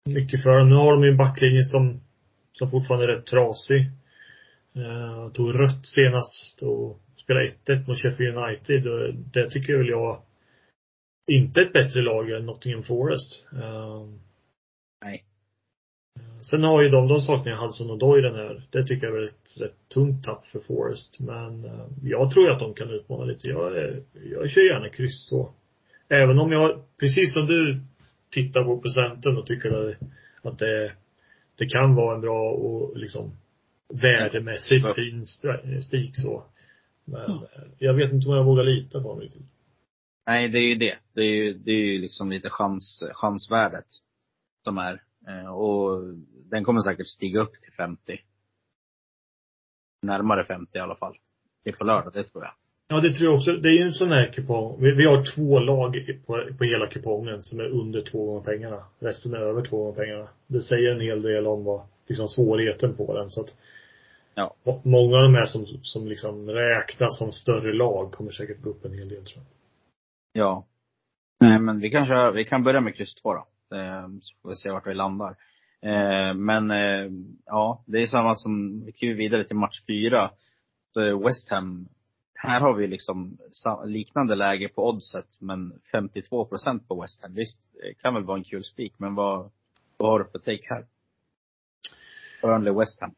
mycket 0.08 0.42
för 0.42 0.58
dem. 0.58 0.68
Nu 0.68 0.74
har 0.74 0.92
de 0.92 1.04
ju 1.04 1.10
en 1.10 1.16
backlinje 1.16 1.64
som, 1.64 2.00
som 2.52 2.70
fortfarande 2.70 3.06
är 3.06 3.16
rätt 3.16 3.26
trasig. 3.26 3.90
Eh, 4.76 5.32
tog 5.32 5.58
rött 5.58 5.86
senast 5.86 6.62
och 6.62 7.00
spelade 7.16 7.46
1-1 7.46 7.88
mot 7.88 7.98
Sheffield 7.98 8.38
United. 8.38 8.86
Och 8.86 9.14
det 9.14 9.50
tycker 9.50 9.76
väl 9.76 9.88
jag 9.88 10.22
inte 11.26 11.60
är 11.60 11.64
ett 11.64 11.72
bättre 11.72 12.02
lag 12.02 12.30
än 12.30 12.46
Nottingham 12.46 12.82
Forest. 12.82 13.46
Eh, 13.52 14.06
Nej. 15.04 15.24
Sen 16.50 16.62
har 16.62 16.82
ju 16.82 16.88
de, 16.88 17.08
de 17.08 17.20
saknar 17.20 17.56
Hudson 17.56 17.90
och 17.90 17.98
Doy 17.98 18.22
den 18.22 18.34
här. 18.34 18.62
Det 18.70 18.86
tycker 18.86 19.06
jag 19.06 19.16
är 19.16 19.24
ett 19.24 19.60
rätt 19.60 19.88
tungt 19.94 20.24
tapp 20.24 20.46
för 20.46 20.60
Forest. 20.60 21.20
Men 21.20 21.64
eh, 21.64 21.86
jag 22.02 22.30
tror 22.30 22.50
att 22.50 22.60
de 22.60 22.74
kan 22.74 22.90
utmana 22.90 23.24
lite. 23.24 23.48
Jag, 23.48 23.76
är, 23.76 24.02
jag 24.30 24.50
kör 24.50 24.72
gärna 24.72 24.88
kryss 24.88 25.30
då. 25.30 25.52
Även 26.08 26.38
om 26.38 26.52
jag, 26.52 26.82
precis 27.00 27.34
som 27.34 27.46
du 27.46 27.80
tittar 28.30 28.64
på 28.64 28.80
procenten 28.80 29.36
och 29.36 29.46
tycker 29.46 29.70
att, 29.70 29.96
att 30.42 30.58
det, 30.58 30.92
det 31.58 31.66
kan 31.66 31.94
vara 31.94 32.14
en 32.14 32.20
bra 32.20 32.50
och 32.50 32.96
liksom 32.96 33.32
värdemässigt 33.92 34.86
Ja. 34.86 34.94
fin 34.94 35.24
sp- 35.24 35.80
spik 35.80 36.16
så. 36.16 36.44
Men 37.04 37.30
eh, 37.30 37.42
jag 37.78 37.94
vet 37.94 38.12
inte 38.12 38.28
om 38.28 38.34
jag 38.36 38.44
vågar 38.44 38.64
lita 38.64 39.00
på 39.02 39.08
honom 39.08 39.20
riktigt. 39.22 39.42
Nej, 40.26 40.48
det 40.48 40.58
är 40.58 40.68
ju 40.68 40.74
det. 40.74 40.98
Det 41.14 41.20
är 41.20 41.34
ju, 41.34 41.54
det 41.54 41.70
är 41.70 41.84
ju 41.84 41.98
liksom 41.98 42.30
lite 42.30 42.50
chans, 42.50 43.02
chansvärdet 43.14 43.86
som 44.64 44.78
är. 44.78 45.02
Eh, 45.28 45.54
och 45.54 46.02
den 46.50 46.64
kommer 46.64 46.82
säkert 46.82 47.08
stiga 47.08 47.40
upp 47.40 47.52
till 47.62 47.72
50. 47.72 48.20
Närmare 50.02 50.44
50 50.44 50.78
i 50.78 50.80
alla 50.80 50.96
fall. 50.96 51.14
Det 51.64 51.70
är 51.70 51.74
på 51.76 51.84
lördag, 51.84 52.12
det 52.12 52.24
tror 52.24 52.44
jag. 52.44 52.52
Ja, 52.88 53.00
det 53.00 53.12
tror 53.12 53.30
jag 53.30 53.38
också. 53.38 53.52
Det 53.52 53.68
är 53.68 53.72
ju 53.72 53.82
en 53.82 53.92
sån 53.92 54.12
här 54.12 54.32
kupong. 54.32 54.82
Vi, 54.82 54.92
vi 54.92 55.04
har 55.06 55.34
två 55.34 55.58
lag 55.58 56.20
på, 56.26 56.48
på 56.58 56.64
hela 56.64 56.86
kupongen 56.86 57.42
som 57.42 57.60
är 57.60 57.64
under 57.68 58.02
två 58.02 58.26
gånger 58.26 58.44
pengarna. 58.44 58.84
Resten 59.00 59.34
är 59.34 59.38
över 59.38 59.62
två 59.62 59.76
gånger 59.84 59.96
pengarna. 60.04 60.28
Det 60.46 60.60
säger 60.62 60.90
en 60.94 61.00
hel 61.00 61.22
del 61.22 61.46
om 61.46 61.64
vad, 61.64 61.82
liksom 62.08 62.28
svårigheten 62.28 62.94
på 62.96 63.14
den. 63.16 63.30
Så 63.30 63.40
att 63.40 63.54
Ja. 64.34 64.54
må- 64.64 64.80
många 64.84 65.16
av 65.16 65.22
de 65.22 65.34
här 65.34 65.46
som, 65.46 65.66
som 65.82 66.06
liksom 66.06 66.48
räknas 66.50 67.18
som 67.18 67.32
större 67.32 67.72
lag 67.72 68.12
kommer 68.12 68.30
säkert 68.30 68.60
gå 68.62 68.70
upp 68.70 68.84
en 68.84 68.98
hel 68.98 69.08
del 69.08 69.24
tror 69.24 69.44
jag. 69.44 69.46
Ja. 70.42 70.66
Nej, 71.40 71.58
men 71.60 71.80
vi 71.80 71.90
kan 71.90 72.06
köra, 72.06 72.30
vi 72.30 72.44
kan 72.44 72.62
börja 72.64 72.80
med 72.80 72.94
kryss 72.94 73.14
2 73.14 73.34
då. 73.34 73.46
Eh, 73.76 74.08
så 74.22 74.34
får 74.42 74.48
vi 74.50 74.56
se 74.56 74.70
vart 74.70 74.86
vi 74.86 74.94
landar. 74.94 75.36
Eh, 75.82 76.34
men 76.34 76.70
eh, 76.70 77.10
ja, 77.46 77.84
det 77.86 78.02
är 78.02 78.06
samma 78.06 78.34
som, 78.34 78.84
vi 78.84 78.92
kliver 78.92 79.14
vidare 79.14 79.44
till 79.44 79.56
match 79.56 79.82
4. 79.86 80.30
Så 80.92 81.00
är 81.00 81.24
West 81.24 81.50
Ham, 81.50 81.88
här 82.34 82.60
har 82.60 82.74
vi 82.74 82.86
liksom 82.86 83.38
liknande 83.84 84.34
läge 84.34 84.68
på 84.68 84.88
oddset, 84.88 85.26
men 85.38 85.80
52 85.92 86.44
procent 86.44 86.88
på 86.88 87.00
West 87.00 87.22
Ham. 87.22 87.34
Visst, 87.34 87.58
det 87.72 87.94
kan 87.94 88.14
väl 88.14 88.24
vara 88.24 88.38
en 88.38 88.44
kul 88.44 88.64
spik, 88.64 88.94
men 88.98 89.14
vad, 89.14 89.50
vad 89.96 90.10
har 90.10 90.18
du 90.18 90.24
för 90.24 90.38
take 90.38 90.66
här? 90.74 90.86
Burnley 92.42 92.74
West 92.74 93.00
Ham. 93.00 93.14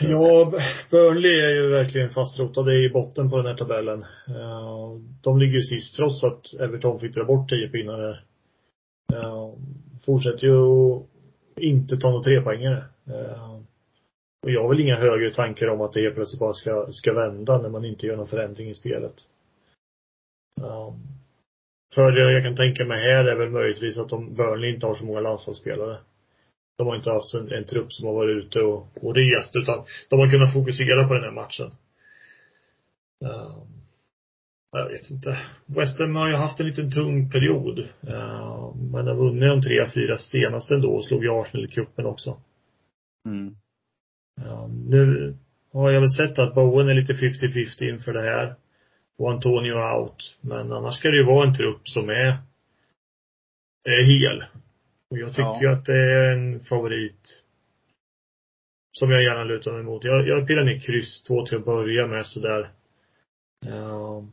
Ja, 0.00 0.52
Burnley 0.90 1.40
är 1.40 1.50
ju 1.50 1.68
verkligen 1.68 2.10
fastrotade 2.10 2.74
i 2.84 2.90
botten 2.90 3.30
på 3.30 3.36
den 3.36 3.46
här 3.46 3.54
tabellen. 3.56 4.02
Eh, 4.28 4.90
De 5.22 5.38
ligger 5.38 5.60
sist 5.60 5.96
trots 5.96 6.24
att 6.24 6.60
Everton 6.60 7.00
fick 7.00 7.14
dra 7.14 7.24
bort 7.24 7.48
10 7.50 7.68
pinnar 7.68 7.98
där. 7.98 8.24
Eh, 9.12 9.50
Fortsätter 10.06 10.46
ju 10.46 11.00
inte 11.56 11.96
ta 11.96 12.10
några 12.10 12.22
trepoängare. 12.22 12.84
Eh, 13.06 13.54
Och 14.42 14.50
jag 14.50 14.62
har 14.62 14.68
väl 14.68 14.80
inga 14.80 14.96
högre 14.96 15.30
tankar 15.30 15.68
om 15.68 15.80
att 15.80 15.92
det 15.92 16.00
helt 16.02 16.14
plötsligt 16.14 16.40
bara 16.40 16.52
ska, 16.52 16.86
ska 16.92 17.12
vända 17.12 17.58
när 17.62 17.68
man 17.68 17.84
inte 17.84 18.06
gör 18.06 18.16
någon 18.16 18.26
förändring 18.28 18.70
i 18.70 18.74
spelet. 18.74 19.14
Fördelen 21.94 22.32
jag 22.34 22.44
kan 22.44 22.56
tänka 22.56 22.84
mig 22.84 22.98
här 23.00 23.24
är 23.24 23.36
väl 23.36 23.50
möjligtvis 23.50 23.98
att 23.98 24.08
de 24.08 24.34
Burnley 24.34 24.74
inte 24.74 24.86
har 24.86 24.94
så 24.94 25.04
många 25.04 25.20
landslagsspelare. 25.20 25.98
De 26.76 26.86
har 26.86 26.96
inte 26.96 27.10
haft 27.10 27.34
en, 27.34 27.52
en 27.52 27.64
trupp 27.64 27.92
som 27.92 28.06
har 28.06 28.14
varit 28.14 28.44
ute 28.44 28.60
och, 28.60 28.88
och 29.00 29.14
rest 29.14 29.56
utan 29.56 29.84
de 30.10 30.20
har 30.20 30.30
kunnat 30.30 30.52
fokusera 30.52 31.08
på 31.08 31.14
den 31.14 31.22
här 31.24 31.30
matchen. 31.30 31.70
Ehm, 33.24 33.68
jag 34.72 34.88
vet 34.88 35.10
inte. 35.10 35.38
West 35.66 36.00
Ham 36.00 36.16
har 36.16 36.28
ju 36.28 36.34
haft 36.34 36.60
en 36.60 36.66
liten 36.66 36.90
tung 36.90 37.30
period. 37.30 37.78
Uh, 37.78 38.74
men 38.92 39.06
har 39.06 39.14
vunnit 39.14 39.42
de 39.42 39.62
tre, 39.62 39.90
fyra 39.94 40.18
senaste 40.18 40.74
ändå 40.74 40.94
och 40.94 41.04
slog 41.04 41.24
ju 41.24 41.30
Arsenal 41.30 41.64
i 41.64 41.68
cupen 41.68 42.06
också. 42.06 42.40
Mm. 43.26 43.56
Ehm, 44.40 44.84
nu 44.88 45.34
har 45.72 45.90
jag 45.90 46.00
väl 46.00 46.10
sett 46.10 46.38
att 46.38 46.54
Bowen 46.54 46.88
är 46.88 46.94
lite 46.94 47.12
50-50 47.12 47.88
inför 47.88 48.12
det 48.12 48.22
här. 48.22 48.54
Och 49.18 49.30
Antonio 49.32 49.74
out. 49.74 50.38
Men 50.40 50.72
annars 50.72 50.94
ska 50.94 51.08
det 51.08 51.16
ju 51.16 51.26
vara 51.26 51.48
en 51.48 51.54
trupp 51.54 51.88
som 51.88 52.08
är, 52.08 52.38
är 53.84 54.04
hel. 54.04 54.44
Och 55.14 55.18
jag 55.20 55.30
tycker 55.30 55.42
Ja. 55.42 55.60
ju 55.62 55.68
att 55.68 55.84
det 55.84 55.96
är 55.98 56.32
en 56.32 56.60
favorit. 56.64 57.42
Som 58.92 59.10
jag 59.10 59.22
gärna 59.22 59.44
lutar 59.44 59.72
mig 59.72 59.82
mot. 59.82 60.04
Jag, 60.04 60.28
jag 60.28 60.46
pillar 60.46 60.64
ner 60.64 60.78
kryss 60.80 61.22
två 61.22 61.46
till 61.46 61.56
att 61.58 61.64
börja 61.64 62.06
med 62.06 62.26
sådär. 62.26 62.72
Ehm. 63.66 64.32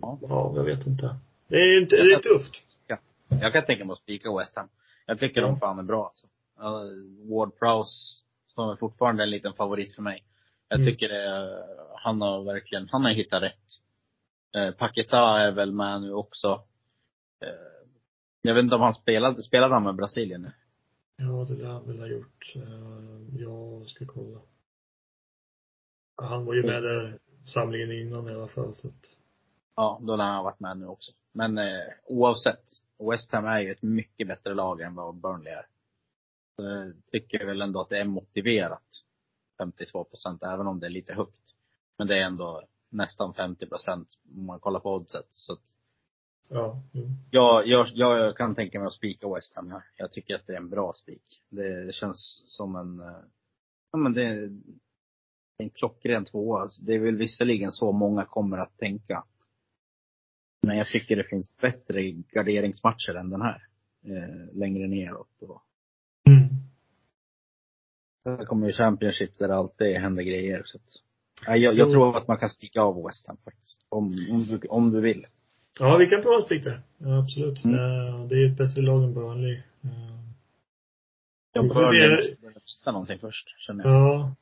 Ja. 0.00 0.18
ja, 0.22 0.52
jag 0.56 0.64
vet 0.64 0.86
inte. 0.86 1.16
Det 1.48 1.56
är, 1.56 1.82
inte, 1.82 1.96
det 1.96 2.12
är 2.12 2.18
tufft. 2.18 2.64
Jag 3.40 3.52
kan 3.52 3.64
tänka 3.64 3.84
mig 3.84 3.92
att 3.92 3.98
spika 3.98 4.36
West 4.38 4.56
Ham. 4.56 4.68
Jag 5.06 5.18
tycker 5.20 5.40
Ja. 5.40 5.46
de 5.46 5.58
fan 5.60 5.78
är 5.78 5.82
bra 5.82 6.04
alltså. 6.06 6.26
Ja, 6.56 6.82
Ward 7.30 7.58
Prowse, 7.58 8.24
som 8.54 8.70
är 8.70 8.76
fortfarande 8.76 9.22
en 9.22 9.30
liten 9.30 9.52
favorit 9.52 9.94
för 9.94 10.02
mig. 10.02 10.24
Jag 10.68 10.80
Mm. 10.80 10.86
tycker 10.92 11.08
det, 11.08 11.64
han 11.96 12.20
har 12.20 12.44
verkligen, 12.44 12.88
han 12.88 13.04
har 13.04 13.10
hittat 13.10 13.42
rätt. 13.42 13.64
Eh, 14.56 14.70
Paketa 14.70 15.40
är 15.40 15.50
väl 15.50 15.72
med 15.72 16.00
nu 16.02 16.12
också. 16.12 16.62
Eh, 17.44 17.77
jag 18.42 18.54
vet 18.54 18.62
inte 18.62 18.74
om 18.74 18.82
han 18.82 18.94
spelade, 18.94 19.42
spelade 19.42 19.74
han 19.74 19.84
med 19.84 19.94
Brasilien 19.96 20.42
nu? 20.42 20.52
Ja, 21.16 21.46
det 21.48 21.54
lär 21.54 21.68
han 21.68 21.86
väl 21.86 21.98
ha 21.98 22.06
gjort. 22.06 22.52
Eh, 22.56 23.40
Jag 23.40 23.86
ska 23.86 24.06
kolla. 24.06 24.40
Han 26.16 26.44
var 26.44 26.54
ju 26.54 26.62
med 26.62 26.82
där 26.82 27.18
samlingen 27.46 27.92
innan 27.92 28.28
i 28.28 28.34
alla 28.34 28.48
fall 28.48 28.74
så 28.74 28.88
att. 28.88 29.16
Ja, 29.76 30.00
då 30.02 30.16
lär 30.16 30.24
han 30.24 30.36
ha 30.36 30.42
varit 30.42 30.60
med 30.60 30.78
nu 30.78 30.86
också. 30.86 31.12
Men 31.32 31.58
eh, 31.58 31.84
oavsett, 32.06 32.64
West 33.10 33.32
Ham 33.32 33.44
är 33.44 33.60
ju 33.60 33.72
ett 33.72 33.82
mycket 33.82 34.28
bättre 34.28 34.54
lag 34.54 34.80
än 34.80 34.94
vad 34.94 35.14
Burnley 35.14 35.52
är. 35.52 35.66
Så 36.56 36.62
jag 36.62 36.92
tycker 37.12 37.46
väl 37.46 37.62
ändå 37.62 37.80
att 37.80 37.88
det 37.88 37.98
är 37.98 38.04
motiverat. 38.04 39.04
52 39.58 40.04
procent, 40.04 40.42
även 40.42 40.66
om 40.66 40.80
det 40.80 40.86
är 40.86 40.90
lite 40.90 41.14
högt. 41.14 41.54
Men 41.98 42.06
det 42.06 42.18
är 42.18 42.22
ändå 42.26 42.62
nästan 42.88 43.34
50 43.34 43.66
procent 43.66 44.08
om 44.36 44.46
man 44.46 44.60
kollar 44.60 44.80
på 44.80 44.94
oddset. 44.94 45.26
Så 45.28 45.52
att 45.52 45.77
Ja. 46.48 46.82
Mm. 46.94 47.08
jag, 47.30 47.66
jag, 47.66 47.86
jag 47.96 48.36
kan 48.36 48.54
tänka 48.54 48.78
mig 48.78 48.86
att 48.86 48.92
spika 48.92 49.34
West 49.34 49.56
Ham 49.56 49.70
här. 49.70 49.82
Jag 49.96 50.12
tycker 50.12 50.34
att 50.34 50.46
det 50.46 50.52
är 50.52 50.56
en 50.56 50.70
bra 50.70 50.92
spik. 50.92 51.42
Det 51.48 51.94
känns 51.94 52.44
som 52.48 52.76
en, 52.76 53.00
eh, 53.00 53.20
ja 53.92 53.98
men 53.98 54.12
det 54.12 54.24
är 54.24 54.50
en 55.58 55.70
klockren 55.70 56.24
tvåa. 56.24 56.62
Alltså, 56.62 56.82
Det 56.82 56.94
är 56.94 56.98
väl 56.98 57.16
visserligen 57.16 57.72
så 57.72 57.92
många 57.92 58.24
kommer 58.24 58.58
att 58.58 58.78
tänka. 58.78 59.24
Men 60.66 60.76
jag 60.76 60.86
tycker 60.86 61.16
det 61.16 61.24
finns 61.24 61.56
bättre 61.56 62.10
garderingsmatcher 62.10 63.14
än 63.14 63.30
den 63.30 63.42
här. 63.42 63.62
Eh, 64.04 64.56
längre 64.56 64.88
neråt. 64.88 65.42
Och 65.42 65.62
Mm. 66.28 66.48
Kommer 68.46 68.66
ju 68.66 68.72
Championship 68.72 69.38
där 69.38 69.48
det 69.48 69.56
alltid 69.56 69.96
händer 69.96 70.22
grejer. 70.22 70.62
Så 70.64 70.78
att, 70.78 71.58
jag, 71.58 71.74
jag 71.74 71.90
tror 71.90 72.16
att 72.16 72.28
man 72.28 72.38
kan 72.38 72.48
spika 72.48 72.80
av 72.80 73.06
West 73.06 73.28
Ham 73.28 73.36
faktiskt. 73.44 73.86
Om, 73.88 74.04
om, 74.32 74.44
du, 74.44 74.68
om 74.68 74.90
du 74.90 75.00
vill. 75.00 75.26
Ja, 75.80 75.96
vi 75.96 76.06
kan 76.06 76.22
prova 76.22 76.42
spik 76.44 76.64
där. 76.64 76.80
Ja, 76.98 77.18
absolut. 77.18 77.64
Mm. 77.64 77.74
Eh, 77.80 78.26
Det 78.28 78.34
är 78.34 78.46
ett 78.46 78.56
bättre 78.58 78.82
lag 78.82 79.02
än 79.04 79.14
Burnley. 79.14 79.54
Eh, 79.84 81.62
får 81.62 81.74
bör 81.74 81.92
se. 81.92 82.36
missa 82.66 82.92
någonting 82.92 83.18
först, 83.18 83.48
känner 83.58 83.84
jag. 83.84 83.94
Ja. 83.94 84.34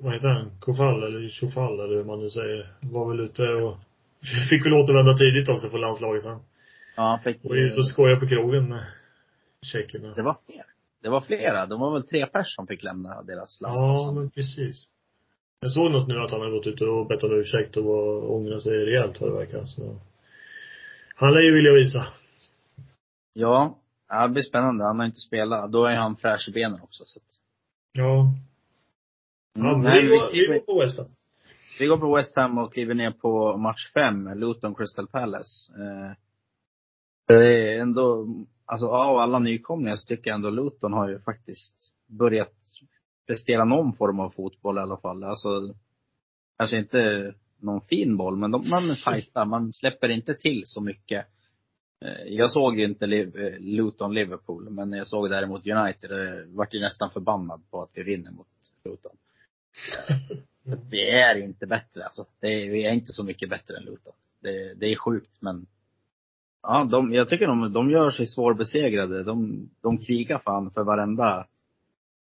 Vad 0.00 0.14
heter 0.14 0.28
han? 0.28 0.50
Kofall 0.60 1.02
eller 1.02 1.28
Chofall 1.30 1.80
eller 1.80 1.96
hur 1.96 2.04
man 2.04 2.20
nu 2.20 2.30
säger. 2.30 2.72
Var 2.80 3.08
väl 3.08 3.20
ute 3.20 3.42
och 3.48 3.76
fick 4.50 4.66
väl 4.66 4.72
återvända 4.72 5.16
tidigt 5.16 5.48
också 5.48 5.68
på 5.70 5.76
landslaget 5.76 6.24
han. 6.24 6.40
Ja, 6.96 7.02
han 7.02 7.18
fick, 7.20 7.44
Var 7.44 7.56
ute 7.56 7.78
och 7.80 7.88
skojade 7.88 8.20
på 8.20 8.26
krogen 8.28 8.68
med 8.68 8.84
tjeckerna. 9.72 10.14
Det 10.14 10.22
var 10.22 10.36
fler. 10.46 10.64
Det 11.02 11.08
var 11.08 11.20
flera. 11.20 11.66
De 11.66 11.80
var 11.80 11.92
väl 11.92 12.02
tre 12.08 12.26
pers 12.26 12.54
som 12.56 12.66
fick 12.66 12.82
lämna 12.82 13.22
deras 13.22 13.58
Ja, 13.62 13.68
landslag. 13.68 14.14
men 14.14 14.30
precis. 14.30 14.88
Jag 15.60 15.72
såg 15.72 15.90
något 15.92 16.08
nu 16.08 16.18
att 16.20 16.30
han 16.30 16.40
har 16.40 16.50
gått 16.50 16.66
ut 16.66 16.80
och 16.80 17.06
bett 17.06 17.22
om 17.24 17.32
ursäkt 17.32 17.76
och 17.76 17.84
var- 17.84 18.30
ångrar 18.30 18.58
sig 18.58 18.72
rejält 18.72 19.20
vad 19.20 19.30
det 19.30 19.36
verkar. 19.36 19.64
Så. 19.64 20.00
Han 21.20 21.32
lär 21.32 21.40
ju 21.40 21.54
vilja 21.54 21.72
visa. 21.72 22.06
Ja, 23.32 23.78
ja, 24.08 24.26
det 24.26 24.32
blir 24.32 24.42
spännande. 24.42 24.84
Han 24.84 24.98
har 24.98 25.06
inte 25.06 25.20
spelat. 25.20 25.72
Då 25.72 25.84
är 25.84 25.96
han 25.96 26.16
fräsch 26.16 26.48
i 26.48 26.52
benen 26.52 26.80
också. 26.80 27.04
Så 27.04 27.18
att, 27.18 27.24
Ja. 27.92 28.34
ja 29.54 29.70
Mm, 29.74 29.80
nej, 29.82 30.02
vi, 30.02 30.08
vi, 30.08 30.16
går, 30.16 30.30
vi 30.32 30.46
går 30.46 30.66
på 30.66 30.80
West 30.80 30.98
Ham. 30.98 31.06
vi 31.78 31.86
går 31.86 31.98
på 31.98 32.16
West 32.16 32.36
Ham 32.36 32.58
och 32.58 32.72
kliver 32.72 32.94
ner 32.94 33.10
på 33.10 33.56
match 33.56 33.92
fem, 33.94 34.38
Luton 34.38 34.74
Crystal 34.74 35.08
Palace. 35.08 35.72
Eh, 35.72 36.12
det 37.26 37.34
är 37.34 37.80
ändå, 37.80 38.26
alltså 38.64 38.86
av 38.86 39.18
alla 39.18 39.38
nykomlingar 39.38 39.96
så 39.96 40.06
tycker 40.06 40.30
jag 40.30 40.34
ändå 40.34 40.50
Luton 40.50 40.92
har 40.92 41.08
ju 41.08 41.20
faktiskt 41.20 41.92
börjat 42.06 42.54
prestera 43.26 43.64
någon 43.64 43.92
form 43.92 44.20
av 44.20 44.30
fotboll 44.30 44.76
i 44.78 44.80
alla 44.80 44.96
fall. 44.96 45.24
Alltså, 45.24 45.74
kanske 46.58 46.78
inte 46.78 47.34
någon 47.60 47.80
fin 47.80 48.16
boll, 48.16 48.36
men 48.36 48.50
de, 48.50 48.68
man 48.68 48.96
fightar. 49.04 49.44
Man 49.44 49.72
släpper 49.72 50.08
inte 50.08 50.34
till 50.34 50.62
så 50.64 50.80
mycket. 50.80 51.26
Eh, 52.04 52.22
Jag 52.26 52.50
såg 52.50 52.78
ju 52.78 52.84
inte 52.84 53.04
eh, 53.04 53.58
Luton-Liverpool, 53.58 54.70
men 54.70 54.92
jag 54.92 55.08
såg 55.08 55.30
däremot 55.30 55.66
United. 55.66 56.10
Jag 56.10 56.46
vart 56.46 56.74
ju 56.74 56.80
nästan 56.80 57.10
förbannad 57.10 57.62
på 57.70 57.82
att 57.82 57.90
vi 57.94 58.02
vinner 58.02 58.30
mot 58.30 58.46
Luton. 58.84 59.16
Vi 60.90 61.10
är 61.10 61.34
inte 61.34 61.66
bättre 61.66 62.04
alltså. 62.04 62.26
Det 62.40 62.46
är, 62.46 62.70
vi 62.70 62.84
är 62.84 62.92
inte 62.92 63.12
så 63.12 63.24
mycket 63.24 63.50
bättre 63.50 63.76
än 63.76 63.82
Luton. 63.82 64.12
Det, 64.42 64.74
det 64.74 64.86
är 64.86 64.96
sjukt 64.96 65.36
men 65.40 65.66
Ja, 66.62 66.84
de, 66.84 67.14
jag 67.14 67.28
tycker 67.28 67.46
de, 67.46 67.72
de 67.72 67.90
gör 67.90 68.10
sig 68.10 68.26
svårbesegrade. 68.26 69.22
De, 69.22 69.68
de 69.82 69.98
krigar 69.98 70.38
fan 70.38 70.70
för 70.70 70.84
varenda 70.84 71.46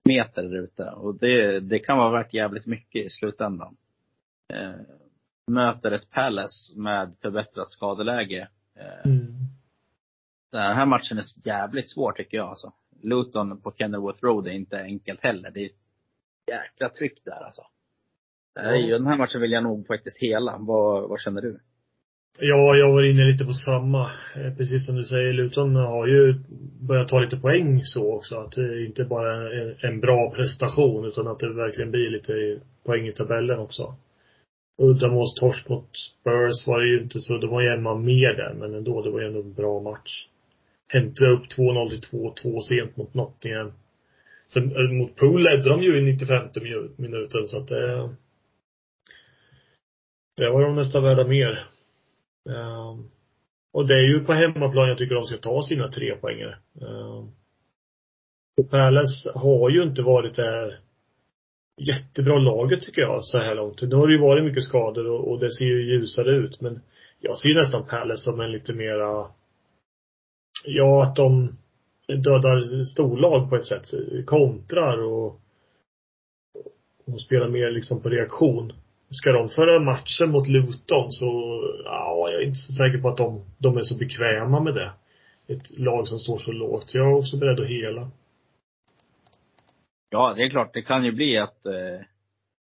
meter 0.05 0.43
där 0.43 0.63
ute. 0.63 0.85
Och 0.85 1.15
det, 1.19 1.61
det 1.61 1.79
kan 1.79 1.99
vara 1.99 2.11
värt 2.11 2.35
jävligt 2.35 2.67
mycket 2.67 3.07
i 3.07 3.11
slutändan. 3.11 3.77
Eh, 4.53 4.81
möter 5.47 5.91
ett 5.93 6.11
Palace 6.11 6.77
med 6.81 7.15
förbättrat 7.23 7.71
skadeläge. 7.73 8.49
Eh, 8.77 9.11
Mm. 9.11 9.27
Den 10.53 10.63
här 10.77 10.87
matchen 10.87 11.19
är 11.19 11.47
jävligt 11.47 11.91
svår 11.91 12.13
tycker 12.13 12.37
jag 12.37 12.49
alltså. 12.49 12.73
Luton 13.03 13.61
på 13.61 13.73
Kenilworth 13.79 14.25
Road 14.25 14.47
är 14.47 14.51
inte 14.53 14.79
enkelt 14.81 15.21
heller. 15.23 15.51
Det 15.51 15.61
är 15.61 15.67
ett 15.67 15.73
jäkla 16.47 16.89
tryck 16.89 17.25
där 17.25 17.45
alltså. 17.47 17.63
Ju, 18.77 18.93
den 18.93 19.07
här 19.07 19.17
matchen 19.17 19.41
vill 19.41 19.53
jag 19.53 19.63
nog 19.63 19.87
faktiskt 19.87 20.19
hela. 20.23 20.57
Vad, 20.61 21.09
vad 21.09 21.21
känner 21.21 21.41
du? 21.43 21.61
Ja, 22.39 22.75
jag 22.77 22.93
var 22.93 23.03
inne 23.03 23.25
lite 23.25 23.45
på 23.45 23.53
samma. 23.53 24.11
Eh, 24.37 24.57
Precis 24.57 24.87
som 24.87 24.97
du 24.97 25.05
säger, 25.05 25.33
Luton 25.33 25.77
har 25.77 26.07
ju 26.07 26.35
börjat 26.89 27.09
ta 27.09 27.21
lite 27.21 27.37
poäng 27.37 27.81
så 27.85 28.13
också. 28.15 28.37
Att 28.37 28.53
det 28.53 28.85
inte 28.85 29.05
bara 29.05 29.33
är 29.37 29.61
en- 29.85 29.91
en 29.91 30.01
bra 30.01 30.31
prestation 30.35 31.05
utan 31.05 31.27
att 31.29 31.39
det 31.39 31.53
verkligen 31.55 31.91
blir 31.91 32.11
lite 32.11 32.61
poäng 32.85 33.07
i 33.09 33.13
tabellen 33.13 33.59
också. 33.59 33.95
Uddamåls 34.79 35.35
torsk 35.35 35.69
mot 35.69 35.97
Spurs 35.97 36.67
var 36.67 36.81
det 36.81 36.89
ju 36.89 37.03
inte 37.03 37.21
så, 37.21 37.39
det 37.39 37.47
var 37.47 37.63
ju 37.63 37.69
en 37.69 37.83
man 37.83 38.05
mer 38.05 38.35
där 38.35 38.55
men 38.55 38.75
ändå, 38.75 39.03
det 39.03 39.11
var 39.11 39.21
ju 39.21 39.27
ändå 39.27 39.41
en 39.41 39.55
bra 39.55 39.81
match. 39.81 40.29
Hämtade 40.89 41.31
upp 41.31 41.45
2-0 41.59 41.91
till 41.91 42.21
2-2 42.45 42.61
sent 42.61 42.97
mot 42.97 43.15
Nottingham. 43.15 43.73
Sen 44.49 44.77
eh, 44.77 44.91
mot 44.91 45.17
Pool 45.17 45.43
ledde 45.43 45.69
de 45.69 45.83
ju 45.83 45.99
i 45.99 46.13
95 46.13 46.49
minuten 46.97 47.47
så 47.47 47.59
att 47.59 47.69
det 47.69 48.09
det 50.37 50.51
var 50.51 50.63
de 50.63 50.77
nästan 50.77 51.03
värda 51.03 51.27
mer. 51.27 51.67
Um, 52.45 53.11
och 53.73 53.87
det 53.87 53.95
är 53.95 54.09
ju 54.09 54.25
på 54.25 54.33
hemmaplan 54.33 54.89
jag 54.89 54.99
tycker 54.99 55.15
de 55.15 55.27
ska 55.27 55.37
ta 55.37 55.63
sina 55.63 55.89
tre 55.89 56.17
poänger. 56.17 56.59
Um, 56.81 57.33
och 58.57 58.71
Palace 58.71 59.33
har 59.35 59.71
ju 59.71 59.83
inte 59.83 60.03
varit 60.03 60.37
det 60.37 60.43
här 60.43 60.81
jättebra 61.77 62.39
laget 62.39 62.83
tycker 62.83 63.03
jag 63.03 63.25
så 63.25 63.39
här 63.39 63.55
långt. 63.55 63.83
Nu 63.83 63.97
har 63.97 64.07
det 64.07 64.15
ju 64.15 64.21
varit 64.21 64.45
mycket 64.45 64.65
skador 64.65 65.07
och, 65.07 65.31
och 65.31 65.41
det 65.41 65.53
ser 65.53 65.65
ju 65.65 65.93
ljusare 65.93 66.37
ut 66.37 66.61
men 66.61 66.81
jag 67.21 67.39
ser 67.39 67.49
ju 67.49 67.55
nästan 67.55 67.87
Palace 67.87 68.23
som 68.23 68.41
en 68.41 68.53
lite 68.53 68.73
mera 68.73 69.27
Ja, 70.67 71.03
att 71.03 71.17
de 71.17 71.57
dödar 72.07 72.85
storlag 72.85 73.51
på 73.51 73.57
ett 73.57 73.67
sätt. 73.67 73.85
Kontrar 74.27 75.03
och 75.03 75.41
och 77.07 77.21
spelar 77.21 77.49
mer 77.49 77.71
liksom 77.71 78.03
på 78.03 78.09
reaktion. 78.09 78.73
Ska 79.11 79.33
de 79.33 79.49
föra 79.49 79.81
matchen 79.81 80.31
mot 80.31 80.49
Luton 80.49 81.13
så, 81.13 81.61
ja, 81.85 82.29
jag 82.31 82.43
är 82.43 82.47
inte 82.47 82.61
så 82.61 82.73
säker 82.73 82.99
på 82.99 83.09
att 83.09 83.17
de, 83.17 83.45
de 83.59 83.77
är 83.77 83.83
så 83.83 83.99
bekväma 83.99 84.61
med 84.61 84.75
det. 84.75 84.91
Ett 85.47 85.79
lag 85.79 86.09
som 86.09 86.19
står 86.19 86.39
så 86.39 86.53
lågt. 86.53 86.95
Jag 86.95 87.07
är 87.07 87.15
också 87.15 87.37
beredd 87.37 87.61
att 87.61 87.67
hela. 87.67 88.11
Ja, 90.15 90.35
det 90.37 90.43
är 90.43 90.49
klart. 90.49 90.75
Det 90.75 90.83
kan 90.83 91.05
ju 91.05 91.13
bli 91.13 91.39
att, 91.39 91.67
eh, 91.67 92.01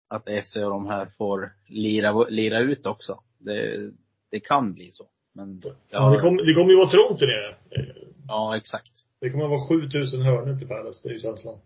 att 0.07 0.45
SE 0.45 0.63
och 0.63 0.69
de 0.69 0.87
här 0.87 1.05
får 1.17 1.51
lira, 1.67 2.23
lira 2.23 2.59
ut 2.59 2.85
också. 2.85 3.19
Det, 3.37 3.91
det 4.31 4.39
kan 4.39 4.73
bli 4.73 4.91
så. 4.91 5.07
Men, 5.33 5.61
Ja, 5.89 6.09
det 6.09 6.19
kommer 6.19 6.43
det 6.43 6.53
kommer 6.53 6.69
ju 6.69 6.77
vara 6.77 6.89
trångt 6.89 7.21
nere. 7.21 7.49
Eh, 7.49 7.95
ja, 8.27 8.57
exakt. 8.57 8.91
Det 9.21 9.29
kommer 9.29 9.47
vara 9.47 9.67
7000 9.67 10.21
hörnor 10.21 10.57
till 10.57 10.67
Palace, 10.67 11.07
det 11.07 11.11
är 11.11 11.13
ju 11.13 11.19
känslan. 11.19 11.59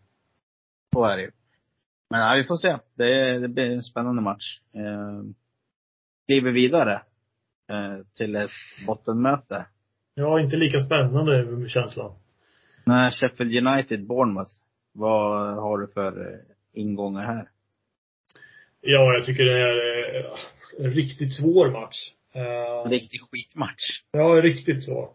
Så 0.93 1.05
är 1.05 1.15
det 1.15 1.21
ju. 1.21 1.31
Men 2.09 2.19
ja, 2.19 2.35
vi 2.35 2.43
får 2.43 2.57
se. 2.57 2.77
Det, 2.95 3.39
det 3.39 3.47
blir 3.47 3.71
en 3.71 3.83
spännande 3.83 4.21
match. 4.21 4.61
Eh, 4.73 5.23
kliver 6.27 6.51
vidare 6.51 7.01
eh, 7.69 8.05
till 8.17 8.35
ett 8.35 8.51
bottenmöte. 8.87 9.65
Ja, 10.15 10.39
inte 10.39 10.57
lika 10.57 10.79
spännande 10.79 11.69
känslan. 11.69 12.11
När 12.85 13.09
Sheffield 13.09 13.67
United, 13.67 14.07
Bournemouth. 14.07 14.51
Vad 14.93 15.55
har 15.55 15.77
du 15.77 15.87
för 15.87 16.33
eh, 16.33 16.39
ingångar 16.73 17.25
här? 17.25 17.49
Ja, 18.81 19.13
jag 19.13 19.25
tycker 19.25 19.45
det 19.45 19.59
är 19.61 20.25
en 20.79 20.91
riktigt 20.91 21.35
svår 21.35 21.71
match. 21.71 22.11
Eh, 22.33 22.85
En 22.85 22.91
riktig 22.91 23.21
skitmatch. 23.21 24.01
Ja, 24.11 24.23
riktigt 24.23 24.83
så. 24.83 25.13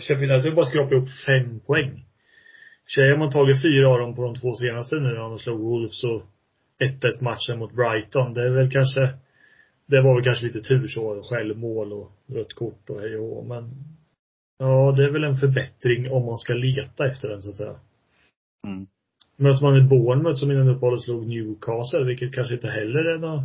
Sheffield 0.00 0.32
United 0.32 0.54
bara 0.54 0.66
skrapat 0.66 0.92
ihop 0.92 1.08
fem 1.26 1.60
poäng. 1.60 2.04
Tjejer 2.86 3.10
har 3.10 3.18
man 3.18 3.30
tagit 3.30 3.62
fyra 3.62 3.88
av 3.88 3.98
dem 3.98 4.14
på 4.16 4.22
de 4.22 4.34
två 4.34 4.54
senaste 4.54 4.96
nu 4.96 5.08
när 5.08 5.14
de 5.14 5.38
slog 5.38 5.60
Wolves 5.60 6.04
och 6.04 6.22
1-1 6.78 7.22
matchen 7.22 7.58
mot 7.58 7.72
Brighton. 7.72 8.34
Det 8.34 8.42
är 8.42 8.50
väl 8.50 8.70
kanske, 8.70 9.00
det 9.86 10.02
var 10.02 10.14
väl 10.14 10.24
kanske 10.24 10.46
lite 10.46 10.60
tur 10.60 10.88
så, 10.88 11.22
självmål 11.22 11.92
och 11.92 12.12
rött 12.26 12.52
kort 12.54 12.90
och 12.90 13.00
hej 13.00 13.16
och 13.16 13.46
men 13.46 13.70
ja, 14.58 14.92
det 14.96 15.04
är 15.04 15.10
väl 15.10 15.24
en 15.24 15.36
förbättring 15.36 16.10
om 16.12 16.24
man 16.26 16.38
ska 16.38 16.52
leta 16.54 17.06
efter 17.06 17.28
den 17.28 17.42
så 17.42 17.50
att 17.50 17.56
säga. 17.56 17.76
Mm. 18.64 18.86
Möter 19.36 19.62
man 19.62 19.76
ett 19.76 19.88
Bournemouth 19.88 20.40
som 20.40 20.50
innan 20.50 20.68
uppehållet 20.68 21.02
slog 21.02 21.26
Newcastle, 21.26 22.04
vilket 22.04 22.34
kanske 22.34 22.54
inte 22.54 22.68
heller 22.68 23.04
är 23.04 23.18
något 23.18 23.42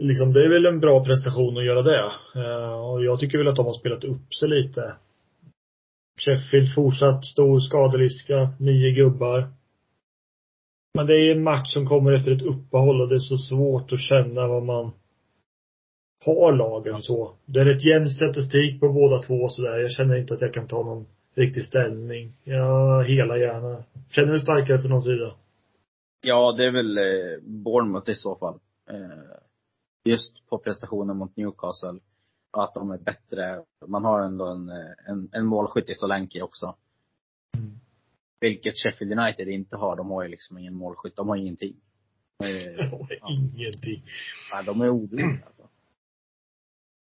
Liksom, 0.00 0.32
det 0.32 0.44
är 0.44 0.48
väl 0.48 0.66
en 0.66 0.78
bra 0.78 1.04
prestation 1.04 1.58
att 1.58 1.64
göra 1.64 1.82
det. 1.82 2.12
Eh, 2.34 2.90
och 2.90 3.04
jag 3.04 3.20
tycker 3.20 3.38
väl 3.38 3.48
att 3.48 3.56
de 3.56 3.66
har 3.66 3.72
spelat 3.72 4.04
upp 4.04 4.34
sig 4.34 4.48
lite. 4.48 4.94
Sheffield 6.20 6.74
fortsatt 6.74 7.24
stor 7.24 7.58
skadeliska, 7.58 8.52
nio 8.58 8.90
gubbar. 8.90 9.48
Men 10.94 11.06
det 11.06 11.14
är 11.14 11.32
en 11.32 11.42
match 11.42 11.74
som 11.74 11.86
kommer 11.86 12.12
efter 12.12 12.32
ett 12.32 12.42
uppehåll 12.42 13.00
och 13.00 13.08
det 13.08 13.14
är 13.14 13.18
så 13.18 13.36
svårt 13.36 13.92
att 13.92 14.00
känna 14.00 14.48
vad 14.48 14.62
man 14.62 14.92
har 16.24 16.52
lagen 16.52 17.02
så. 17.02 17.34
Det 17.46 17.60
är 17.60 17.64
rätt 17.64 17.86
jämn 17.86 18.10
statistik 18.10 18.80
på 18.80 18.92
båda 18.92 19.22
två 19.22 19.48
sådär. 19.48 19.78
Jag 19.78 19.90
känner 19.90 20.16
inte 20.16 20.34
att 20.34 20.40
jag 20.40 20.54
kan 20.54 20.66
ta 20.66 20.82
någon 20.82 21.06
riktig 21.38 21.64
ställning. 21.64 22.32
Jag 22.44 23.04
hela 23.04 23.38
gärna. 23.38 23.84
Känner 24.10 24.32
du 24.32 24.40
starkare 24.40 24.82
för 24.82 24.88
någon 24.88 25.02
sida? 25.02 25.34
Ja, 26.20 26.52
det 26.52 26.64
är 26.66 26.70
väl 26.70 26.98
eh, 26.98 27.40
Bournemouth 27.42 28.10
i 28.10 28.14
så 28.14 28.36
fall. 28.36 28.60
Eh, 28.90 29.38
just 30.04 30.48
på 30.48 30.58
prestationen 30.58 31.16
mot 31.16 31.36
Newcastle. 31.36 32.00
Att 32.50 32.74
de 32.74 32.90
är 32.90 32.98
bättre. 32.98 33.64
Man 33.86 34.04
har 34.04 34.20
ändå 34.20 34.46
en, 34.46 34.68
eh, 34.68 34.92
en, 35.06 35.28
en 35.32 35.46
målskytt 35.46 35.88
i 35.88 35.94
Solanke 35.94 36.42
också. 36.42 36.76
Mm. 37.56 37.70
Vilket 38.40 38.74
Sheffield 38.76 39.18
United 39.18 39.48
inte 39.48 39.76
har. 39.76 39.96
De 39.96 40.10
har 40.10 40.22
ju 40.22 40.28
liksom 40.28 40.58
ingen 40.58 40.74
målskytt. 40.74 41.16
De 41.16 41.28
har 41.28 41.36
ingenting. 41.36 41.76
Eh, 42.44 42.88
ja. 43.20 43.30
Ingenting. 43.30 44.02
Nej, 44.52 44.64
de 44.66 44.80
är 44.80 44.88
odugliga 44.88 45.44
alltså. 45.46 45.62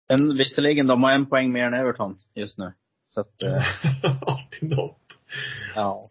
Men 0.08 0.36
visserligen, 0.36 0.86
de 0.86 1.02
har 1.02 1.12
en 1.12 1.26
poäng 1.26 1.52
mer 1.52 1.64
än 1.64 1.74
Everton 1.74 2.18
just 2.34 2.58
nu. 2.58 2.72
Så 3.14 3.20
att, 3.20 3.42
eh, 3.42 3.62
Alltid 4.26 4.70
något. 4.76 4.96
ja. 5.74 6.02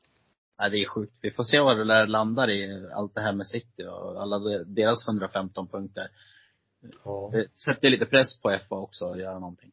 Nej, 0.59 0.69
det 0.71 0.77
är 0.77 0.85
sjukt. 0.85 1.13
Vi 1.21 1.31
får 1.31 1.43
se 1.43 1.59
vad 1.59 1.77
det 1.77 1.85
där 1.85 2.07
landar 2.07 2.49
i, 2.49 2.87
allt 2.93 3.15
det 3.15 3.21
här 3.21 3.33
med 3.33 3.47
City 3.47 3.83
och 3.83 4.21
alla 4.21 4.39
de- 4.39 4.63
deras 4.75 5.07
115 5.07 5.67
punkter. 5.67 6.07
Ja. 7.05 7.29
Det 7.33 7.45
sätter 7.59 7.89
lite 7.89 8.05
press 8.05 8.39
på 8.41 8.59
FA 8.69 8.75
också 8.75 9.05
att 9.05 9.19
göra 9.19 9.39
någonting. 9.39 9.71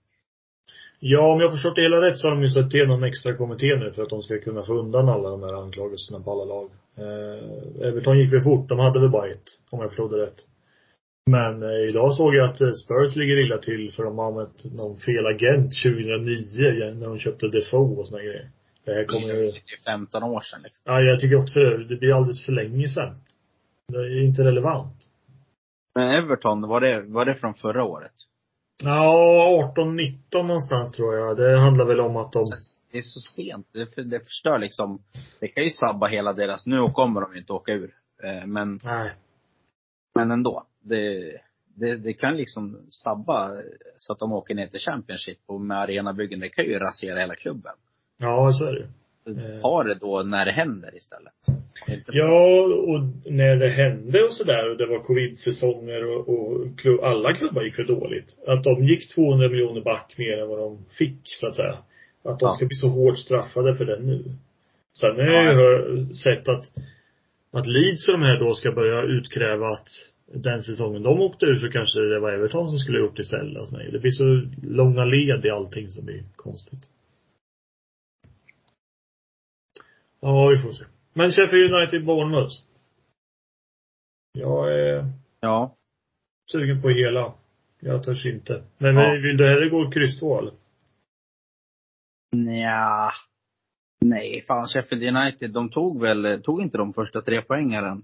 Ja, 1.00 1.32
om 1.32 1.40
jag 1.40 1.52
förstått 1.52 1.76
det 1.76 1.82
hela 1.82 2.00
rätt 2.00 2.18
så 2.18 2.26
har 2.28 2.34
de 2.34 2.42
ju 2.42 2.50
släppt 2.50 2.70
till 2.70 2.86
någon 2.88 3.04
extra 3.04 3.36
kommitté 3.36 3.66
nu 3.76 3.92
för 3.92 4.02
att 4.02 4.08
de 4.10 4.22
ska 4.22 4.38
kunna 4.40 4.62
få 4.64 4.72
undan 4.74 5.08
alla 5.08 5.30
de 5.30 5.42
här 5.42 5.62
anklagelserna 5.62 6.20
på 6.20 6.32
alla 6.32 6.44
lag. 6.44 6.70
Eh, 6.96 7.88
Everton 7.88 8.18
gick 8.18 8.32
väl 8.32 8.40
fort, 8.40 8.68
de 8.68 8.78
hade 8.78 9.00
väl 9.00 9.10
bara 9.10 9.30
ett, 9.30 9.44
om 9.70 9.80
jag 9.80 9.90
förstod 9.90 10.10
det 10.10 10.26
rätt. 10.26 10.40
Men 11.30 11.62
eh, 11.62 11.88
idag 11.90 12.14
såg 12.14 12.34
jag 12.34 12.50
att 12.50 12.60
eh, 12.60 12.70
Spurs 12.70 13.16
ligger 13.16 13.44
illa 13.44 13.58
till 13.58 13.92
för 13.92 14.04
de 14.04 14.18
har 14.18 14.26
använt 14.26 14.64
någon 14.64 14.96
fel 14.98 15.26
agent 15.26 15.72
2009 15.82 16.70
igen, 16.70 16.98
när 16.98 17.06
de 17.06 17.18
köpte 17.18 17.48
Defoe 17.48 17.96
och 18.00 18.08
såna 18.08 18.22
grejer. 18.22 18.50
Det 18.84 18.92
här 18.94 19.04
kommer 19.04 19.28
Det 19.28 19.34
ju, 19.34 19.48
är 19.48 19.52
ju 19.52 19.76
15 19.86 20.22
år 20.22 20.40
sedan 20.40 20.60
liksom. 20.62 20.82
ja 20.86 21.00
jag 21.00 21.20
tycker 21.20 21.36
också 21.36 21.60
det, 21.60 21.84
det 21.84 21.96
blir 21.96 22.14
alldeles 22.14 22.46
för 22.46 22.52
länge 22.52 22.88
sedan. 22.88 23.14
Det 23.88 23.98
är 23.98 24.24
inte 24.24 24.44
relevant. 24.44 24.96
Men 25.94 26.10
Everton, 26.10 26.62
var 26.68 26.80
det, 26.80 27.02
var 27.02 27.24
det 27.24 27.34
från 27.34 27.54
förra 27.54 27.84
året? 27.84 28.12
Ja, 28.84 29.74
18-19 29.76 30.42
någonstans 30.42 30.92
tror 30.96 31.14
jag. 31.16 31.36
Det 31.36 31.58
handlar 31.58 31.84
väl 31.84 32.00
om 32.00 32.16
att 32.16 32.32
de 32.32 32.44
Det 32.92 32.98
är 32.98 33.02
så 33.02 33.20
sent. 33.20 33.66
Det, 33.72 33.94
för- 33.94 34.02
det 34.02 34.20
förstör 34.20 34.58
liksom, 34.58 35.02
det 35.40 35.48
kan 35.48 35.64
ju 35.64 35.70
sabba 35.70 36.06
hela 36.06 36.32
deras, 36.32 36.66
nu 36.66 36.78
kommer 36.92 37.20
de 37.20 37.32
ju 37.34 37.40
inte 37.40 37.52
åka 37.52 37.72
ur. 37.72 37.94
Eh, 38.22 38.46
Men, 38.46 38.78
Nej. 38.84 39.10
men 40.14 40.30
ändå. 40.30 40.66
Det, 40.88 41.32
det, 41.74 41.96
det 41.96 42.12
kan 42.12 42.36
liksom 42.36 42.78
sabba 42.90 43.50
så 43.96 44.12
att 44.12 44.18
de 44.18 44.32
åker 44.32 44.54
ner 44.54 44.66
till 44.66 44.80
Championship 44.80 45.38
och 45.46 45.60
med 45.60 45.78
arenabyggen, 45.78 46.40
det 46.40 46.48
kan 46.48 46.64
ju 46.64 46.78
rasera 46.78 47.20
hela 47.20 47.34
klubben. 47.34 47.72
Ja, 48.18 48.52
så 48.52 48.64
är 48.64 48.72
det 48.72 48.86
Eh. 49.28 49.60
Ta 49.60 49.82
det 49.82 49.94
då 49.94 50.22
när 50.22 50.44
det 50.44 50.52
händer 50.52 50.96
istället. 50.96 51.32
Ja, 52.06 52.60
och 52.64 53.00
när 53.32 53.56
det 53.56 53.68
hände 53.68 54.22
och 54.22 54.32
sådär 54.32 54.70
och 54.70 54.76
det 54.76 54.86
var 54.86 54.98
covid-säsonger 54.98 56.04
och, 56.04 56.28
och 56.28 56.78
klubb, 56.78 57.00
alla 57.00 57.34
klubbar 57.34 57.62
gick 57.62 57.74
för 57.74 57.84
dåligt. 57.84 58.36
Att 58.46 58.64
de 58.64 58.84
gick 58.84 59.14
200 59.14 59.48
miljoner 59.48 59.80
back 59.80 60.14
mer 60.18 60.38
än 60.38 60.48
vad 60.48 60.58
de 60.58 60.84
fick, 60.98 61.20
så 61.24 61.46
att 61.46 61.54
säga. 61.54 61.78
Att 62.24 62.38
de 62.38 62.46
Ja. 62.46 62.52
ska 62.52 62.66
bli 62.66 62.76
så 62.76 62.88
hårt 62.88 63.18
straffade 63.18 63.76
för 63.76 63.84
det 63.84 63.98
nu. 64.00 64.24
Sen 65.00 65.16
har 65.16 65.26
jag 65.26 65.54
ju 65.54 66.14
sett 66.14 66.48
att, 66.48 66.66
att 67.52 67.66
Leeds 67.66 68.08
och 68.08 68.14
de 68.14 68.22
här 68.22 68.38
då 68.38 68.54
ska 68.54 68.72
börja 68.72 69.02
utkräva 69.02 69.68
att 69.68 69.88
den 70.32 70.62
säsongen 70.62 71.02
de 71.02 71.20
åkte 71.20 71.46
ur 71.46 71.58
så 71.58 71.68
kanske 71.70 72.00
det 72.00 72.20
var 72.20 72.32
Everton 72.32 72.68
som 72.68 72.78
skulle 72.78 72.98
ha 72.98 73.06
gjort 73.06 73.18
istället. 73.18 73.58
Och 73.60 73.68
såna 73.68 73.78
grejer. 73.78 73.92
det 73.92 73.98
blir 73.98 74.10
så 74.10 74.24
långa 74.62 75.04
led 75.04 75.44
i 75.44 75.50
allting 75.50 75.90
som 75.90 76.04
blir 76.04 76.24
konstigt. 76.36 76.90
Ja, 80.20 80.48
vi 80.48 80.58
får 80.62 80.72
se. 80.72 80.84
Men 81.12 81.32
Sheffield 81.32 81.74
United 81.74 82.04
Bournemouth. 82.04 82.54
Jag 84.32 84.72
är 84.80 85.12
Ja. 85.40 85.76
sugen 86.52 86.82
på 86.82 86.88
hela. 86.88 87.34
Jag 87.80 88.04
törs 88.04 88.26
inte. 88.26 88.64
Men 88.78 88.94
Ja. 88.96 89.12
vill 89.12 89.36
du 89.36 89.46
hellre 89.48 89.68
gå 89.68 89.90
kryss 89.90 90.20
två 90.20 90.38
eller? 90.38 90.52
Nja. 92.32 93.10
Nej, 94.00 94.44
fan 94.46 94.68
Sheffield 94.68 95.16
United, 95.16 95.50
de 95.50 95.70
tog 95.70 96.00
väl, 96.00 96.42
tog 96.42 96.62
inte 96.62 96.78
de 96.78 96.92
första 96.92 97.22
tre 97.22 97.42
poängaren 97.42 98.02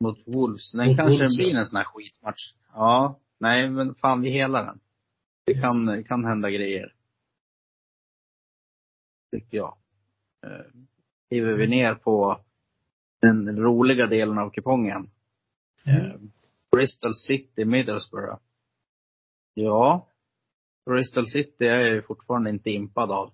mot 0.00 0.18
Wolves? 0.26 0.72
Den 0.72 0.86
Mot 0.88 0.96
kanske 0.96 1.18
Wolves, 1.22 1.36
blir 1.36 1.54
en 1.54 1.66
sån 1.66 1.76
här 1.76 1.84
skitmatch. 1.84 2.52
Ja. 2.72 3.18
Nej, 3.38 3.70
men 3.70 3.94
fan 3.94 4.20
vi 4.22 4.30
helar 4.30 4.64
den. 4.66 4.80
Det 5.46 5.52
Yes. 5.52 5.60
kan, 5.62 6.04
kan 6.04 6.24
hända 6.24 6.50
grejer. 6.50 6.94
Tycker 9.32 9.56
jag. 9.56 9.76
Eh, 10.46 10.66
Kliver 11.28 11.52
vi 11.52 11.66
ner 11.66 11.94
på 11.94 12.40
den 13.20 13.56
roliga 13.56 14.06
delen 14.06 14.38
av 14.38 14.50
kupongen. 14.50 15.10
Eh, 15.84 16.20
Bristol 16.72 17.14
City, 17.14 17.64
Middlesbrough. 17.64 18.38
Ja. 19.54 20.08
Bristol 20.86 21.26
City 21.26 21.64
är 21.66 21.76
jag 21.78 21.88
ju 21.94 22.02
fortfarande 22.02 22.50
inte 22.50 22.70
impad 22.70 23.10
av. 23.10 23.32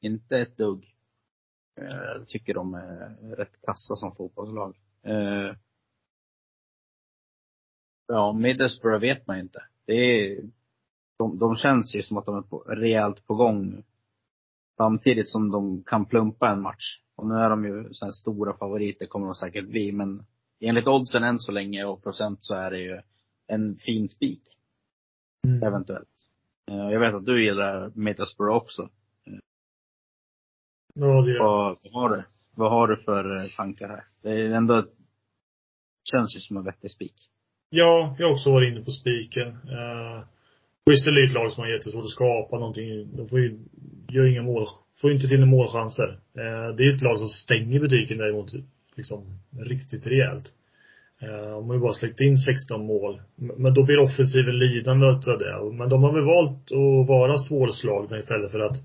Inte 0.00 0.38
ett 0.38 0.56
dugg. 0.56 0.94
Eh, 1.80 1.86
Jag 1.86 2.28
tycker 2.28 2.54
de 2.54 2.74
är 2.74 3.36
rätt 3.36 3.60
kassa 3.62 3.94
som 3.94 4.14
fotbollslag. 4.16 4.76
Ja, 8.12 8.32
Middlesbrough 8.32 9.00
vet 9.00 9.26
man 9.26 9.38
inte. 9.38 9.62
Det 9.86 9.92
är, 9.92 10.42
de, 11.18 11.38
de 11.38 11.56
känns 11.56 11.94
ju 11.96 12.02
som 12.02 12.16
att 12.16 12.26
de 12.26 12.36
är 12.36 12.42
på, 12.42 12.58
rejält 12.58 13.26
på 13.26 13.34
gång 13.34 13.70
nu. 13.70 13.82
Samtidigt 14.76 15.28
som 15.28 15.50
de 15.50 15.82
kan 15.84 16.06
plumpa 16.06 16.48
en 16.50 16.60
match. 16.62 17.00
Och 17.16 17.26
nu 17.26 17.34
är 17.34 17.50
de 17.50 17.64
ju 17.64 17.94
så 17.94 18.04
här 18.04 18.12
stora 18.12 18.56
favoriter, 18.56 19.06
kommer 19.06 19.26
de 19.26 19.34
säkert 19.34 19.68
bli. 19.68 19.92
Men 19.92 20.26
enligt 20.60 20.86
oddsen 20.86 21.24
än 21.24 21.38
så 21.38 21.52
länge 21.52 21.84
och 21.84 22.02
procent 22.02 22.38
så 22.40 22.54
är 22.54 22.70
det 22.70 22.78
ju 22.78 23.00
en 23.46 23.76
fin 23.76 24.08
spik. 24.08 24.42
Mm. 25.46 25.62
Eventuellt. 25.62 26.08
Eh, 26.70 26.76
Jag 26.76 27.00
vet 27.00 27.14
att 27.14 27.24
du 27.24 27.44
gillar 27.44 27.92
Middlesbrough 27.94 28.56
också. 28.56 28.88
Ja, 30.94 31.22
det 31.22 31.30
gör. 31.32 31.44
Vad, 31.44 31.78
vad 31.92 32.02
har 32.02 32.16
du? 32.16 32.24
Vad 32.54 32.70
har 32.70 32.88
du 32.88 32.96
för 32.96 33.36
eh, 33.36 33.50
tankar 33.56 33.88
här? 33.88 34.04
Det 34.22 34.30
är 34.30 34.50
ändå, 34.50 34.86
känns 36.12 36.36
ju 36.36 36.40
som 36.40 36.56
en 36.56 36.64
vettig 36.64 36.90
spik. 36.90 37.29
Ja, 37.72 38.16
jag 38.18 38.26
har 38.26 38.32
också 38.32 38.50
varit 38.50 38.72
inne 38.72 38.84
på 38.84 38.90
spiken. 38.90 39.48
Eh, 39.48 40.16
uh, 40.16 40.20
Bristol 40.86 41.18
är 41.18 41.26
ett 41.26 41.34
lag 41.34 41.52
som 41.52 41.62
har 41.62 41.70
jättesvårt 41.70 42.04
att 42.04 42.10
skapa 42.10 42.58
någonting. 42.58 43.16
De 43.16 43.28
får 43.28 43.40
ju, 43.40 43.58
gör 44.08 44.26
inga 44.26 44.42
mål, 44.42 44.68
får 45.00 45.10
ju 45.10 45.16
inte 45.16 45.28
till 45.28 45.40
några 45.40 45.50
målchanser. 45.50 46.08
Uh, 46.38 46.76
det 46.76 46.84
är 46.84 46.94
ett 46.94 47.02
lag 47.02 47.18
som 47.18 47.28
stänger 47.28 47.80
butiken 47.80 48.18
däremot, 48.18 48.52
liksom, 48.96 49.24
riktigt 49.60 50.06
rejält. 50.06 50.52
Uh, 51.22 51.50
de 51.50 51.68
har 51.68 51.74
ju 51.74 51.80
bara 51.80 51.94
släckt 51.94 52.20
in 52.20 52.38
16 52.38 52.86
mål. 52.86 53.20
Men 53.34 53.74
då 53.74 53.82
blir 53.82 53.98
offensiven 53.98 54.58
lidande 54.58 55.06
utav 55.06 55.38
det. 55.38 55.72
Men 55.72 55.88
de 55.88 56.02
har 56.02 56.12
väl 56.12 56.24
valt 56.24 56.72
att 56.72 57.08
vara 57.08 57.38
svårslagna 57.38 58.18
istället 58.18 58.50
för 58.52 58.60
att 58.60 58.76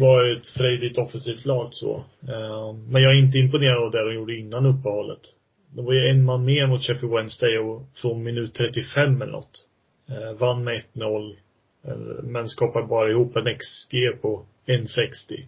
vara 0.00 0.32
ett 0.32 0.46
frejdigt 0.46 0.98
offensivt 0.98 1.44
lag 1.44 1.68
så. 1.72 2.04
Men 2.88 3.02
jag 3.02 3.12
är 3.12 3.24
inte 3.24 3.38
imponerad 3.38 3.84
av 3.84 3.90
det 3.90 4.04
de 4.04 4.14
gjorde 4.14 4.38
innan 4.38 4.66
uppehållet. 4.66 5.20
Det 5.70 5.82
var 5.82 5.92
ju 5.92 6.10
en 6.10 6.24
man 6.24 6.44
mer 6.44 6.66
mot 6.66 6.82
Sheffield 6.82 7.14
Wednesday 7.14 7.58
och 7.58 7.82
från 7.94 8.22
minut 8.22 8.54
35 8.54 9.22
eller 9.22 9.32
något. 9.32 9.66
Eh, 10.08 10.32
vann 10.32 10.64
med 10.64 10.82
1-0. 10.94 11.36
Eh, 11.84 11.96
men 12.22 12.48
skapade 12.48 12.86
bara 12.86 13.10
ihop 13.10 13.36
en 13.36 13.58
XG 13.58 14.22
på 14.22 14.44
1,60. 14.66 15.46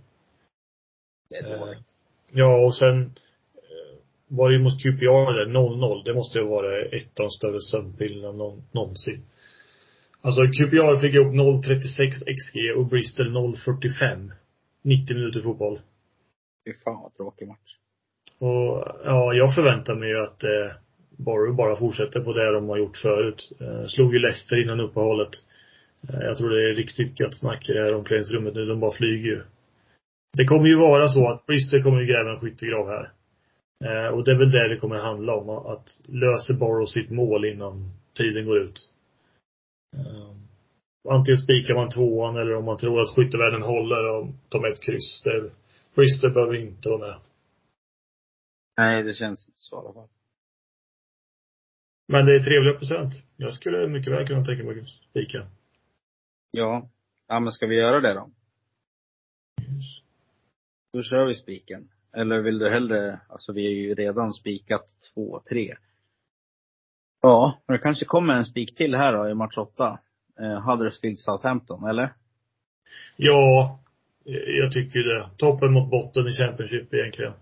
Det 1.28 1.36
är 1.36 1.52
Eh, 1.52 1.60
dåligt. 1.60 1.96
Ja, 2.32 2.66
och 2.66 2.76
sen 2.76 3.12
var 4.28 4.48
det 4.48 4.56
ju 4.56 4.62
mot 4.62 4.82
QPR 4.82 5.32
där, 5.32 5.46
0-0. 5.46 6.04
Det 6.04 6.14
måste 6.14 6.38
ju 6.38 6.44
vara 6.44 6.82
ett 6.82 7.20
av 7.20 7.26
de 7.26 7.30
större 7.30 7.60
sömnpillerna 7.60 8.32
någon, 8.32 8.62
någonsin. 8.72 9.22
Alltså 10.20 10.42
QPR 10.42 11.00
fick 11.00 11.14
ihop 11.14 11.34
0,36 11.34 12.10
XG 12.38 12.76
och 12.76 12.86
Bristol 12.86 13.36
0,45. 13.36 14.30
90 14.82 15.14
minuter 15.16 15.40
fotboll. 15.40 15.80
Fy 16.64 16.74
fan 16.84 17.02
vad 17.02 17.16
tråkig 17.16 17.48
match. 17.48 17.76
Och 18.38 18.84
ja, 19.04 19.34
jag 19.34 19.54
förväntar 19.54 19.94
mig 19.94 20.08
ju 20.08 20.22
att 20.22 20.44
eh, 20.44 20.72
Borough 21.24 21.56
bara 21.56 21.76
fortsätter 21.76 22.20
på 22.20 22.32
det 22.32 22.52
de 22.52 22.68
har 22.68 22.78
gjort 22.78 22.96
förut. 22.96 23.52
Eh, 23.60 23.86
slog 23.86 24.14
ju 24.14 24.18
Leicester 24.18 24.62
innan 24.62 24.80
uppehållet. 24.80 25.30
Eh, 26.08 26.20
jag 26.20 26.36
tror 26.36 26.50
det 26.50 26.70
är 26.70 26.74
riktigt 26.74 27.20
gött 27.20 27.38
snack 27.38 27.68
i 27.68 27.72
det 27.72 27.82
här 27.82 27.94
omklädningsrummet 27.94 28.54
nu. 28.54 28.66
De 28.66 28.80
bara 28.80 28.92
flyger 28.92 29.28
ju. 29.28 29.42
Det 30.36 30.44
kommer 30.44 30.68
ju 30.68 30.78
vara 30.78 31.08
så 31.08 31.28
att 31.28 31.46
Bristol 31.46 31.82
kommer 31.82 32.00
ju 32.00 32.06
gräva 32.06 32.30
en 32.30 32.40
skyttegrav 32.40 32.88
här. 32.88 33.10
Eh, 33.84 34.14
och 34.14 34.24
det 34.24 34.30
är 34.30 34.38
väl 34.38 34.50
det 34.50 34.68
det 34.68 34.76
kommer 34.76 34.96
handla 34.96 35.34
om. 35.34 35.48
Att 35.48 36.00
löser 36.08 36.54
Borough 36.54 36.90
sitt 36.90 37.10
mål 37.10 37.44
innan 37.44 37.90
tiden 38.16 38.46
går 38.46 38.58
ut. 38.58 38.78
Eh, 39.96 40.30
antingen 41.08 41.38
spikar 41.38 41.74
man 41.74 41.90
tvåan 41.90 42.36
eller 42.36 42.54
om 42.54 42.64
man 42.64 42.76
tror 42.76 43.00
att 43.00 43.14
skyttevärlden 43.16 43.62
håller 43.62 44.08
och 44.08 44.26
tar 44.48 44.60
med 44.60 44.72
ett 44.72 44.82
kryss. 44.82 45.22
Det, 45.24 45.50
Bristol 45.94 46.32
behöver 46.32 46.54
inte 46.54 46.88
vara 46.88 47.06
med. 47.06 47.16
Nej, 48.76 49.02
det 49.02 49.14
känns 49.14 49.46
inte 49.48 49.58
så 49.58 49.76
i 49.76 49.78
alla 49.78 49.92
fall. 49.92 50.08
Men 52.08 52.26
det 52.26 52.34
är 52.34 52.40
trevliga 52.40 52.74
procent. 52.74 53.14
Jag 53.36 53.54
skulle 53.54 53.88
mycket 53.88 54.12
väl 54.12 54.26
kunna 54.26 54.44
tänka 54.44 54.64
mig 54.64 54.80
att 54.80 54.88
spika. 54.88 55.46
Ja. 56.50 56.88
Ja, 57.28 57.40
men 57.40 57.52
ska 57.52 57.66
vi 57.66 57.76
göra 57.76 58.00
det 58.00 58.14
då? 58.14 58.30
Då 60.92 61.02
kör 61.02 61.26
vi 61.26 61.34
spiken. 61.34 61.88
Eller 62.12 62.40
vill 62.40 62.58
du 62.58 62.70
hellre, 62.70 63.20
alltså 63.28 63.52
vi 63.52 63.66
är 63.66 63.70
ju 63.70 63.94
redan 63.94 64.32
spikat 64.32 64.86
två, 65.14 65.42
tre. 65.48 65.76
Ja, 67.20 67.58
men 67.66 67.76
det 67.76 67.82
kanske 67.82 68.04
kommer 68.04 68.34
en 68.34 68.44
spik 68.44 68.76
till 68.76 68.94
här 68.94 69.12
då 69.12 69.28
i 69.28 69.34
match 69.34 69.58
åtta. 69.58 69.98
Eh, 70.40 70.60
Huddersfield 70.60 71.18
Southampton, 71.18 71.88
eller? 71.88 72.14
Ja, 73.16 73.80
jag 74.60 74.72
tycker 74.72 74.98
det. 74.98 75.30
Toppen 75.36 75.72
mot 75.72 75.90
botten 75.90 76.28
i 76.28 76.32
Championship 76.32 76.94
egentligen. 76.94 77.32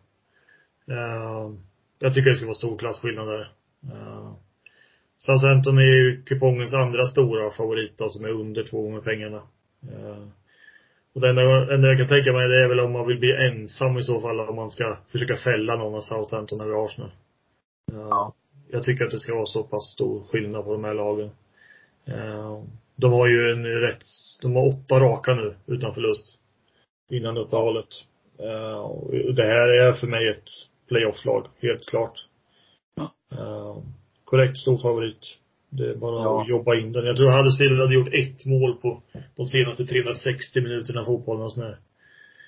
Uh, 0.90 1.54
jag 1.98 2.14
tycker 2.14 2.30
det 2.30 2.36
ska 2.36 2.46
vara 2.46 2.54
stor 2.54 2.78
klasskillnad 2.78 3.28
där. 3.28 3.52
Uh, 3.84 4.32
Southampton 5.18 5.78
är 5.78 5.82
ju 5.82 6.22
kupongens 6.22 6.74
andra 6.74 7.06
stora 7.06 7.50
favorit 7.50 7.98
då, 7.98 8.08
som 8.08 8.24
är 8.24 8.30
under 8.30 8.64
två 8.64 8.82
gånger 8.82 9.00
pengarna. 9.00 9.42
Uh, 9.92 10.28
och 11.12 11.20
det 11.20 11.28
enda, 11.28 11.74
enda 11.74 11.88
jag 11.88 11.98
kan 11.98 12.08
tänka 12.08 12.32
mig 12.32 12.48
det 12.48 12.64
är 12.64 12.68
väl 12.68 12.80
om 12.80 12.92
man 12.92 13.06
vill 13.06 13.18
bli 13.18 13.32
ensam 13.32 13.98
i 13.98 14.02
så 14.02 14.20
fall 14.20 14.40
om 14.40 14.56
man 14.56 14.70
ska 14.70 14.96
försöka 15.12 15.36
fälla 15.36 15.76
någon 15.76 15.94
av 15.94 16.00
Southampton 16.00 16.60
eller 16.60 16.84
Arsenal. 16.84 17.10
Ja. 17.92 18.34
Jag 18.70 18.84
tycker 18.84 19.04
att 19.04 19.10
det 19.10 19.18
ska 19.18 19.34
vara 19.34 19.46
så 19.46 19.62
pass 19.62 19.92
stor 19.92 20.24
skillnad 20.24 20.64
på 20.64 20.72
de 20.72 20.84
här 20.84 20.94
lagen. 20.94 21.30
De 22.96 23.12
har 23.12 23.28
ju 23.28 23.52
en 23.52 23.64
rätt, 23.64 24.04
de 24.42 24.56
har 24.56 24.68
åtta 24.68 25.00
raka 25.00 25.34
nu 25.34 25.54
utan 25.66 25.94
förlust. 25.94 26.40
Innan 27.10 27.36
uppehållet. 27.36 27.88
Och 28.84 29.34
det 29.34 29.44
här 29.44 29.68
är 29.68 29.92
för 29.92 30.06
mig 30.06 30.28
ett 30.28 30.48
playoff-lag, 30.88 31.46
helt 31.60 31.86
klart. 31.90 32.26
Ja. 32.94 33.12
Uh, 33.32 33.82
korrekt 34.24 34.58
stor 34.58 34.78
favorit. 34.78 35.38
Det 35.70 35.90
är 35.90 35.96
bara 35.96 36.22
Ja. 36.24 36.42
att 36.42 36.48
jobba 36.48 36.76
in 36.76 36.92
den. 36.92 37.04
Jag 37.06 37.16
tror 37.16 37.30
Huddersfield 37.30 37.80
hade 37.80 37.94
gjort 37.94 38.14
ett 38.14 38.46
mål 38.46 38.76
på 38.76 39.02
de 39.36 39.46
senaste 39.46 39.86
360 39.86 40.60
minuterna 40.60 41.04
fotbollen 41.04 41.42
och 41.44 41.52
sådär. 41.52 41.78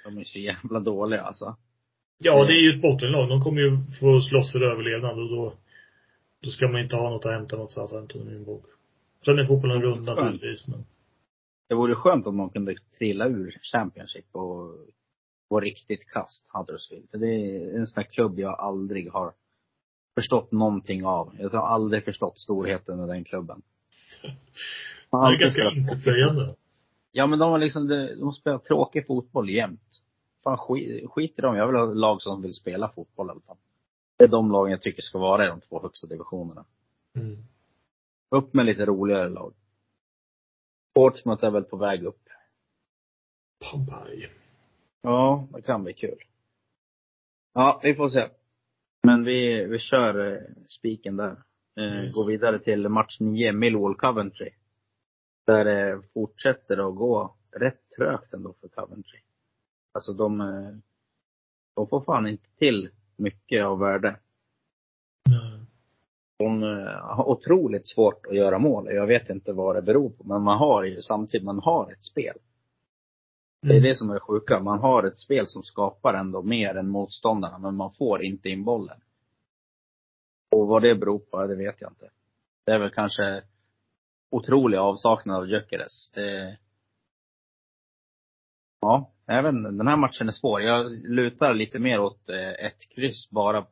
De 0.05 0.19
är 0.19 0.25
så 0.25 0.39
jävla 0.39 0.81
dåliga 0.81 1.23
alltså. 1.23 1.57
Ja, 2.23 2.45
det 2.45 2.53
är 2.53 2.63
ju 2.63 2.77
ett 2.77 2.83
bottenlag. 2.83 3.29
De 3.29 3.41
kommer 3.41 3.61
ju 3.61 3.79
få 4.01 4.21
slåss 4.21 4.53
för 4.53 4.61
överlevnad 4.61 5.19
och 5.19 5.29
då, 5.29 5.53
då 6.43 6.51
ska 6.51 6.69
man 6.69 6.81
inte 6.81 6.97
ha 6.97 7.11
något 7.11 7.27
att 7.27 7.33
hämta 7.33 7.57
mot 7.57 7.73
Southampton 7.73 8.23
i 8.23 8.25
min 8.25 8.45
bok. 8.45 8.65
Sen 9.25 9.39
är 9.39 9.45
fotbollen 9.45 9.83
rund 9.83 10.05
naturligtvis, 10.07 10.69
men 10.69 10.85
Det 11.69 11.75
vore 11.75 11.95
skönt 11.95 12.27
om 12.27 12.37
de 12.37 12.51
kunde 12.51 12.75
trilla 12.99 13.27
ur 13.29 13.59
Championship 13.73 14.25
och 14.33 14.75
vara 15.51 15.65
riktigt 15.65 16.09
kast, 16.09 16.47
Huddersfield. 16.49 17.11
För 17.11 17.19
det 17.19 17.27
är 17.27 17.79
en 17.79 17.87
sån 17.87 18.03
här 18.03 18.11
klubb 18.11 18.39
jag 18.39 18.61
aldrig 18.61 19.13
har 19.13 19.33
förstått 20.15 20.53
någonting 20.53 21.05
av. 21.05 21.37
Jag 21.39 21.51
har 21.51 21.69
aldrig 21.69 22.05
förstått 22.05 22.41
storheten 22.41 22.99
med 22.99 23.09
den 23.09 23.25
klubben. 23.25 23.63
Man 25.11 25.31
det 25.31 25.37
är 25.37 25.41
ganska 25.41 25.71
intetsägande. 25.71 26.55
Ja 27.13 27.27
men 27.27 27.39
de 27.39 27.51
har 27.51 27.59
liksom, 27.59 27.89
de 28.21 28.33
spelar 28.33 28.59
tråkig 28.59 29.07
fotboll 29.07 29.51
jämt. 29.51 30.03
Fan 30.45 30.59
skit, 30.59 31.11
skit 31.11 31.35
i 31.39 31.43
dem. 31.43 31.57
Jag 31.57 31.67
vill 31.67 31.77
ha 31.77 31.85
lag 31.85 32.23
som 32.23 32.43
vill 32.43 32.55
spela 32.55 32.89
fotboll 32.89 33.27
i 33.27 33.31
alla 33.31 33.41
fall. 33.41 33.57
Det 34.17 34.25
är 34.25 34.29
de 34.29 34.53
lagen 34.53 34.71
jag 34.71 34.83
tycker 34.83 35.03
ska 35.03 35.19
vara 35.19 35.45
i 35.45 35.49
de 35.49 35.61
två 35.61 35.83
högsta 35.83 36.07
divisionerna. 36.07 36.65
Mm. 37.15 37.37
Upp 38.31 38.55
med 38.55 38.67
lite 38.67 38.87
roligare 38.87 39.29
lag. 39.29 39.55
Portsmouth 40.95 41.45
är 41.45 41.51
väl 41.51 41.65
på 41.65 41.77
väg 41.77 42.05
upp. 42.05 42.29
Pampai. 43.71 44.27
Ja, 45.03 45.49
det 45.53 45.63
kan 45.63 45.85
bli 45.85 45.93
kul. 45.93 46.19
Ja, 47.55 47.81
vi 47.83 47.95
får 47.95 48.09
se. 48.09 48.29
Men 49.03 49.25
vi, 49.25 49.65
vi 49.65 49.79
kör 49.79 50.33
eh, 50.33 50.41
spiken 50.69 51.17
där. 51.17 51.37
Eh. 51.81 52.13
Går 52.13 52.27
vidare 52.27 52.59
till 52.59 52.89
match 52.89 53.21
9, 53.21 53.53
Millwall 53.53 53.95
Coventry. 53.95 54.51
Där 55.47 55.65
det 55.65 56.03
fortsätter 56.15 56.89
att 56.89 56.97
gå 56.97 57.37
rätt 57.51 57.91
trögt 57.97 58.35
ändå 58.35 58.55
för 58.61 58.69
Coventry. 58.69 59.19
Alltså 59.93 60.13
de, 60.13 60.41
eh, 60.41 60.77
de 61.77 61.89
får 61.89 62.01
fan 62.01 62.27
inte 62.27 62.49
till 62.59 62.91
mycket 63.17 63.65
av 63.65 63.79
värde. 63.79 64.17
De 66.39 66.63
eh, 66.63 67.17
har 67.17 67.29
otroligt 67.29 67.89
svårt 67.89 68.27
att 68.27 68.37
göra 68.37 68.59
mål. 68.59 68.87
Jag 68.87 69.07
vet 69.07 69.31
inte 69.31 69.53
vad 69.53 69.77
det 69.77 69.83
beror 69.83 70.11
på, 70.11 70.25
men 70.25 70.43
man 70.43 70.59
har 70.59 70.85
ju 70.85 71.03
samtidigt, 71.03 71.45
man 71.45 71.59
har 71.59 71.93
ett 71.93 72.05
spel. 72.05 72.37
Det 73.63 73.69
är 73.69 73.71
Mm. 73.79 73.83
det 73.83 73.95
som 73.97 74.11
är 74.11 74.19
sjuka. 74.21 74.61
Man 74.61 74.79
har 74.79 75.03
ett 75.05 75.19
spel 75.19 75.47
som 75.47 75.63
skapar 75.63 76.15
ändå 76.15 76.43
mer 76.43 76.75
än 76.75 76.89
motståndarna, 76.89 77.59
men 77.59 77.77
man 77.77 77.93
får 77.93 78.25
inte 78.25 78.49
in 78.49 78.65
bollen. 78.65 79.01
Och 80.51 80.67
vad 80.67 80.83
det 80.83 80.95
beror 80.95 81.19
på, 81.19 81.47
det 81.47 81.57
vet 81.57 81.81
jag 81.81 81.91
inte. 81.91 82.11
Det 82.67 82.73
är 82.73 82.79
väl 82.79 82.91
kanske 82.91 83.43
otrolig 84.31 84.79
avsaknad 84.79 85.37
av 85.37 85.49
Gyökeres. 85.49 86.11
Det... 86.15 86.59
Ja, 88.81 89.11
även 89.27 89.63
den 89.63 89.87
här 89.89 89.97
matchen 89.97 90.29
är 90.29 90.33
svår. 90.33 90.63
Jag 90.63 90.91
lutar 90.93 91.55
lite 91.55 91.79
mer 91.79 92.01
åt 92.01 92.29
eh, 92.29 92.67
ett 92.67 92.89
kryss 92.89 93.31
bara. 93.31 93.67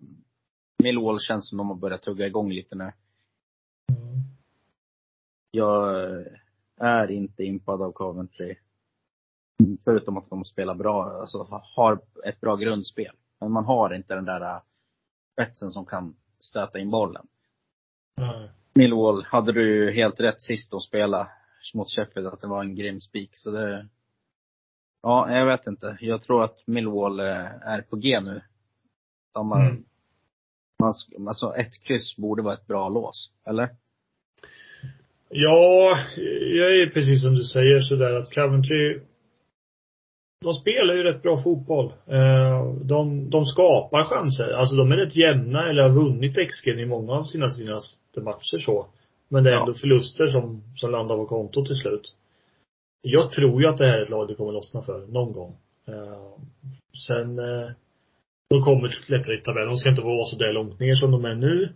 Millwall 0.83 1.21
känns 1.21 1.49
som 1.49 1.59
de 1.59 1.69
har 1.69 1.77
börjat 1.77 2.03
tugga 2.03 2.27
igång 2.27 2.51
lite 2.53 2.75
nu. 2.75 2.93
Jag 5.51 6.25
är 6.77 7.11
inte 7.11 7.45
impad 7.45 7.83
av 7.83 7.93
Coventry. 7.93 8.57
Förutom 9.85 10.17
att 10.17 10.31
de 10.31 10.45
spelar 10.45 10.75
bra, 10.75 11.21
alltså 11.21 11.47
har 11.77 12.01
ett 12.25 12.41
bra 12.41 12.57
grundspel. 12.57 13.13
Men 13.41 13.53
man 13.53 13.65
har 13.65 13.95
inte 13.95 14.15
den 14.15 14.25
där 14.25 14.41
äh, 14.41 14.61
spetsen 15.33 15.71
som 15.71 15.87
kan 15.87 16.15
stöta 16.39 16.79
in 16.79 16.91
bollen. 16.91 17.27
Nej. 18.17 18.51
Millwall 18.75 19.25
hade 19.25 19.53
du 19.53 19.93
helt 19.93 20.21
rätt 20.21 20.43
sist 20.43 20.71
de 20.71 20.81
spelade 20.81 21.29
mot 21.75 21.91
Sheffield, 21.91 22.27
att 22.29 22.41
det 22.41 22.47
var 22.47 22.61
en 22.61 22.75
grym 22.75 23.01
spik. 23.01 23.31
Så 23.33 23.51
det, 23.51 23.89
ja, 25.03 25.37
jag 25.37 25.47
vet 25.47 25.67
inte. 25.67 25.97
Jag 26.01 26.23
tror 26.23 26.45
att 26.45 26.67
Millwall 26.67 27.21
eh, 27.21 27.69
är 27.69 27.83
på 27.83 27.97
G 27.97 28.21
nu. 28.21 28.41
Samma, 29.33 29.61
Mm. 29.61 29.85
man, 30.83 30.95
alltså 31.29 31.55
ett 31.55 31.83
kryss 31.85 32.17
borde 32.17 32.43
vara 32.43 32.55
ett 32.55 32.67
bra 32.67 32.89
lås, 32.89 33.33
eller? 33.47 33.69
Ja, 35.29 35.99
jag 36.57 36.77
är 36.81 36.91
precis 36.91 37.23
som 37.23 37.35
du 37.35 37.45
säger 37.45 37.81
sådär 37.81 38.15
att 38.15 38.35
Coventry 38.35 39.01
de 40.41 40.55
spelar 40.55 40.95
ju 40.95 41.03
rätt 41.03 41.23
bra 41.23 41.43
fotboll. 41.43 41.93
Eh, 42.07 42.75
De, 42.85 43.31
de 43.31 43.45
skapar 43.47 44.03
chanser. 44.05 44.51
Alltså 44.53 44.77
de 44.77 44.93
är 44.93 44.97
rätt 44.97 45.17
jämna 45.17 45.69
eller 45.69 45.83
har 45.83 45.91
vunnit 45.91 46.37
XG 46.51 46.69
i 46.69 46.87
många 46.87 47.13
av 47.13 47.25
sina 47.25 47.49
senaste 47.51 48.21
matcher 48.21 48.59
så. 48.59 48.87
Men 49.29 49.45
det 49.45 49.51
är 49.51 49.55
Ja. 49.55 49.61
ändå 49.61 49.75
förluster 49.75 50.27
som, 50.29 50.63
som 50.77 50.91
landar 50.91 51.17
på 51.17 51.27
kontot 51.27 51.67
till 51.67 51.77
slut. 51.77 52.15
Jag 53.03 53.31
tror 53.31 53.63
ju 53.63 53.69
att 53.69 53.79
det 53.79 53.87
här 53.87 53.99
är 53.99 54.03
ett 54.03 54.11
lag 54.11 54.29
det 54.29 54.35
kommer 54.35 54.53
lossna 54.53 54.83
för 54.83 55.07
någon 55.07 55.33
gång. 55.33 55.57
Eh, 55.89 56.39
Sen, 57.09 57.39
eh, 57.39 57.71
de 58.51 58.63
kommer 58.63 58.89
klättra 58.89 59.35
i 59.35 59.37
tabellen. 59.37 59.69
De 59.69 59.77
ska 59.77 59.89
inte 59.91 60.03
vara 60.03 60.25
så 60.25 60.37
där 60.37 60.53
långt 60.53 60.81
ner 60.81 60.95
som 60.95 61.11
de 61.11 61.25
är 61.25 61.35
nu. 61.35 61.73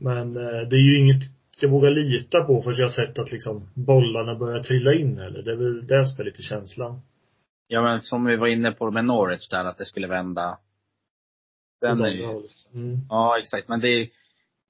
Men 0.00 0.34
det 0.34 0.76
är 0.76 0.90
ju 0.90 1.00
inget 1.00 1.22
jag 1.62 1.70
vågar 1.70 1.90
lita 1.90 2.44
på 2.44 2.62
för 2.62 2.72
jag 2.72 2.84
har 2.84 3.06
sett 3.06 3.18
att 3.18 3.32
liksom 3.32 3.68
bollarna 3.74 4.34
börjar 4.34 4.62
trilla 4.62 4.94
in 4.94 5.18
eller. 5.18 5.42
Det 5.42 5.52
är 5.52 5.56
väl 5.56 5.86
det 5.86 6.06
som 6.06 6.20
är 6.20 6.24
lite 6.24 6.42
känslan. 6.42 7.00
Ja 7.66 7.82
men 7.82 8.02
som 8.02 8.24
vi 8.24 8.36
var 8.36 8.46
inne 8.46 8.72
på 8.72 8.90
med 8.90 9.04
Norwich 9.04 9.48
där, 9.48 9.64
att 9.64 9.78
det 9.78 9.84
skulle 9.84 10.06
vända. 10.06 10.58
Den 11.80 12.00
är 12.00 12.08
ju, 12.08 12.42
Mm. 12.74 12.98
ja 13.08 13.38
exakt, 13.38 13.68
men 13.68 13.80
det 13.80 13.88
är, 13.88 14.08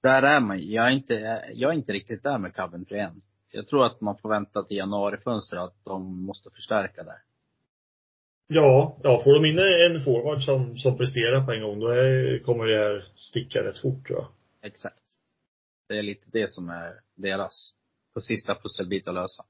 där 0.03 0.23
är 0.23 0.41
man 0.41 0.69
jag 0.69 0.87
är 0.87 0.91
inte, 0.91 1.15
jag 1.55 1.71
är 1.73 1.75
inte 1.75 1.93
riktigt 1.93 2.23
där 2.23 2.39
med 2.39 2.55
Coventry 2.55 2.99
än. 2.99 3.21
Jag 3.53 3.67
tror 3.67 3.87
att 3.87 4.01
man 4.01 4.19
får 4.19 4.29
vänta 4.29 4.63
till 4.63 4.77
januarifönstret, 4.77 5.61
att 5.63 5.85
de 5.85 6.23
måste 6.23 6.51
förstärka 6.51 7.03
där. 7.03 7.19
Ja, 8.47 8.97
ja, 9.03 9.21
får 9.25 9.35
de 9.35 9.45
in 9.49 9.59
en 9.59 10.01
forward 10.01 10.43
som, 10.43 10.77
som 10.77 10.97
presterar 10.97 11.45
på 11.45 11.53
en 11.53 11.63
gång, 11.63 11.81
då 11.81 11.89
är, 11.89 12.39
kommer 12.39 12.67
det 12.67 12.79
här 12.79 13.05
sticka 13.17 13.65
rätt 13.65 13.79
fort 13.79 14.07
tror 14.07 14.19
jag. 14.19 14.29
Exakt. 14.63 15.08
Det 15.89 15.99
är 15.99 16.03
lite 16.03 16.27
det 16.33 16.51
som 16.51 16.69
är 16.69 16.93
deras, 17.17 17.71
på 18.15 18.21
sista 18.21 18.55
pusselbit 18.55 19.09
att 19.09 19.15
lösa. 19.15 19.45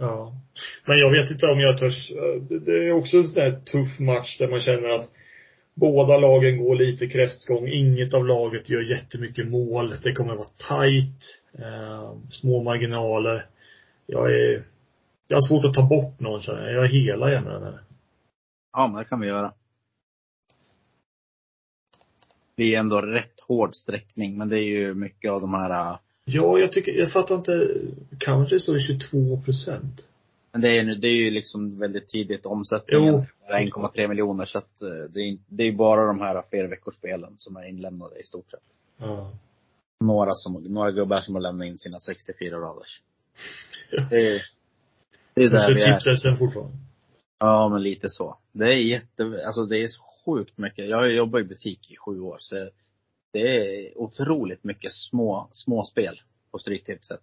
Ja. 0.00 0.32
Men 0.86 0.98
jag 0.98 1.10
vet 1.10 1.30
inte 1.30 1.46
om 1.46 1.60
jag 1.60 1.78
törs, 1.78 2.08
det- 2.48 2.72
är 2.88 2.92
också 2.92 3.16
en 3.16 3.24
sån 3.28 3.34
där 3.34 3.60
tuff 3.60 3.98
match 3.98 4.38
där 4.38 4.48
man 4.48 4.60
känner 4.60 4.88
att 4.88 5.10
båda 5.74 6.18
lagen 6.18 6.58
går 6.64 6.76
lite 6.76 7.06
kräftgång. 7.08 7.68
Inget 7.68 8.14
av 8.14 8.26
laget 8.26 8.68
gör 8.70 8.80
jättemycket 8.82 9.48
mål. 9.48 9.94
Det 10.02 10.12
kommer 10.12 10.32
att 10.32 10.38
vara 10.38 10.82
tight. 10.88 11.42
Eh, 11.58 12.14
små 12.30 12.62
marginaler. 12.62 13.46
Jag 14.06 14.30
är, 14.34 14.64
jag 15.28 15.36
har 15.36 15.48
svårt 15.48 15.64
att 15.64 15.74
ta 15.74 15.88
bort 15.88 16.20
någon 16.20 16.40
känner 16.40 16.68
jag. 16.70 16.84
Jag 16.84 16.88
helar 16.88 17.30
gärna 17.30 17.52
den 17.52 17.62
här. 17.62 17.80
Ja, 18.72 18.86
men 18.86 18.96
det 18.98 19.04
kan 19.04 19.20
vi 19.20 19.26
göra. 19.26 19.52
Det 22.62 22.74
är 22.74 22.78
ändå 22.80 23.00
rätt 23.00 23.40
hård 23.40 23.74
sträckning, 23.76 24.38
men 24.38 24.48
det 24.48 24.56
är 24.58 24.68
ju 24.68 24.94
mycket 24.94 25.30
av 25.30 25.40
de 25.40 25.54
här, 25.54 25.70
äh, 25.92 25.98
Ja, 26.24 26.58
jag 26.58 26.72
tycker, 26.72 26.92
jag 26.92 27.12
fattar 27.12 27.34
inte. 27.34 27.70
Country 28.18 28.58
står 28.58 28.76
i 28.76 28.80
22 28.80 29.40
procent. 29.44 30.08
men 30.52 30.60
det 30.60 30.68
är, 30.68 30.82
ju- 30.82 30.94
det 30.94 31.06
är 31.08 31.16
ju 31.24 31.30
liksom 31.30 31.78
väldigt 31.78 32.08
tidigt 32.08 32.46
omsättningen. 32.46 33.14
Jo. 33.14 33.24
1,3 33.56 34.08
miljoner, 34.08 34.44
så 34.44 34.58
att 34.58 34.82
äh, 34.82 34.88
det 35.10 35.20
är, 35.20 35.38
det 35.48 35.64
är 35.64 35.72
bara 35.72 36.06
de 36.06 36.20
här 36.20 36.42
flerveckorsspelen 36.50 37.32
som 37.36 37.56
är 37.56 37.68
inlämnade 37.68 38.20
i 38.20 38.24
stort 38.24 38.50
sett. 38.50 38.60
Ja. 38.98 39.30
Några 40.00 40.34
som, 40.34 40.52
några 40.52 40.90
gubbar 40.90 41.20
som 41.20 41.34
har 41.34 41.42
lämnat 41.42 41.66
in 41.66 41.78
sina 41.78 42.00
64 42.00 42.56
raders. 42.56 43.00
Ja. 43.90 44.06
Det 44.10 44.16
är, 44.36 44.42
det 45.34 45.42
är 45.42 45.50
där 45.50 45.74
vi 45.74 45.82
är. 45.82 46.36
fortfarande. 46.36 46.76
Ja, 47.38 47.68
men 47.68 47.82
lite 47.82 48.08
så. 48.10 48.36
Det 48.52 48.64
är 48.66 48.76
jätte, 48.76 49.42
alltså 49.46 49.66
det 49.66 49.78
är 49.82 49.88
så 49.88 50.02
sjukt 50.24 50.58
mycket. 50.58 50.88
Jag 50.88 50.96
har 50.96 51.06
jobbat 51.06 51.40
i 51.40 51.44
butik 51.44 51.90
i 51.92 51.96
sju 51.96 52.20
år, 52.20 52.36
så 52.40 52.70
det 53.32 53.40
är 53.40 53.98
otroligt 53.98 54.64
mycket 54.64 54.92
små, 54.92 55.48
små 55.52 55.84
spel 55.84 56.20
på 56.50 56.58
Stryktipset. 56.58 57.22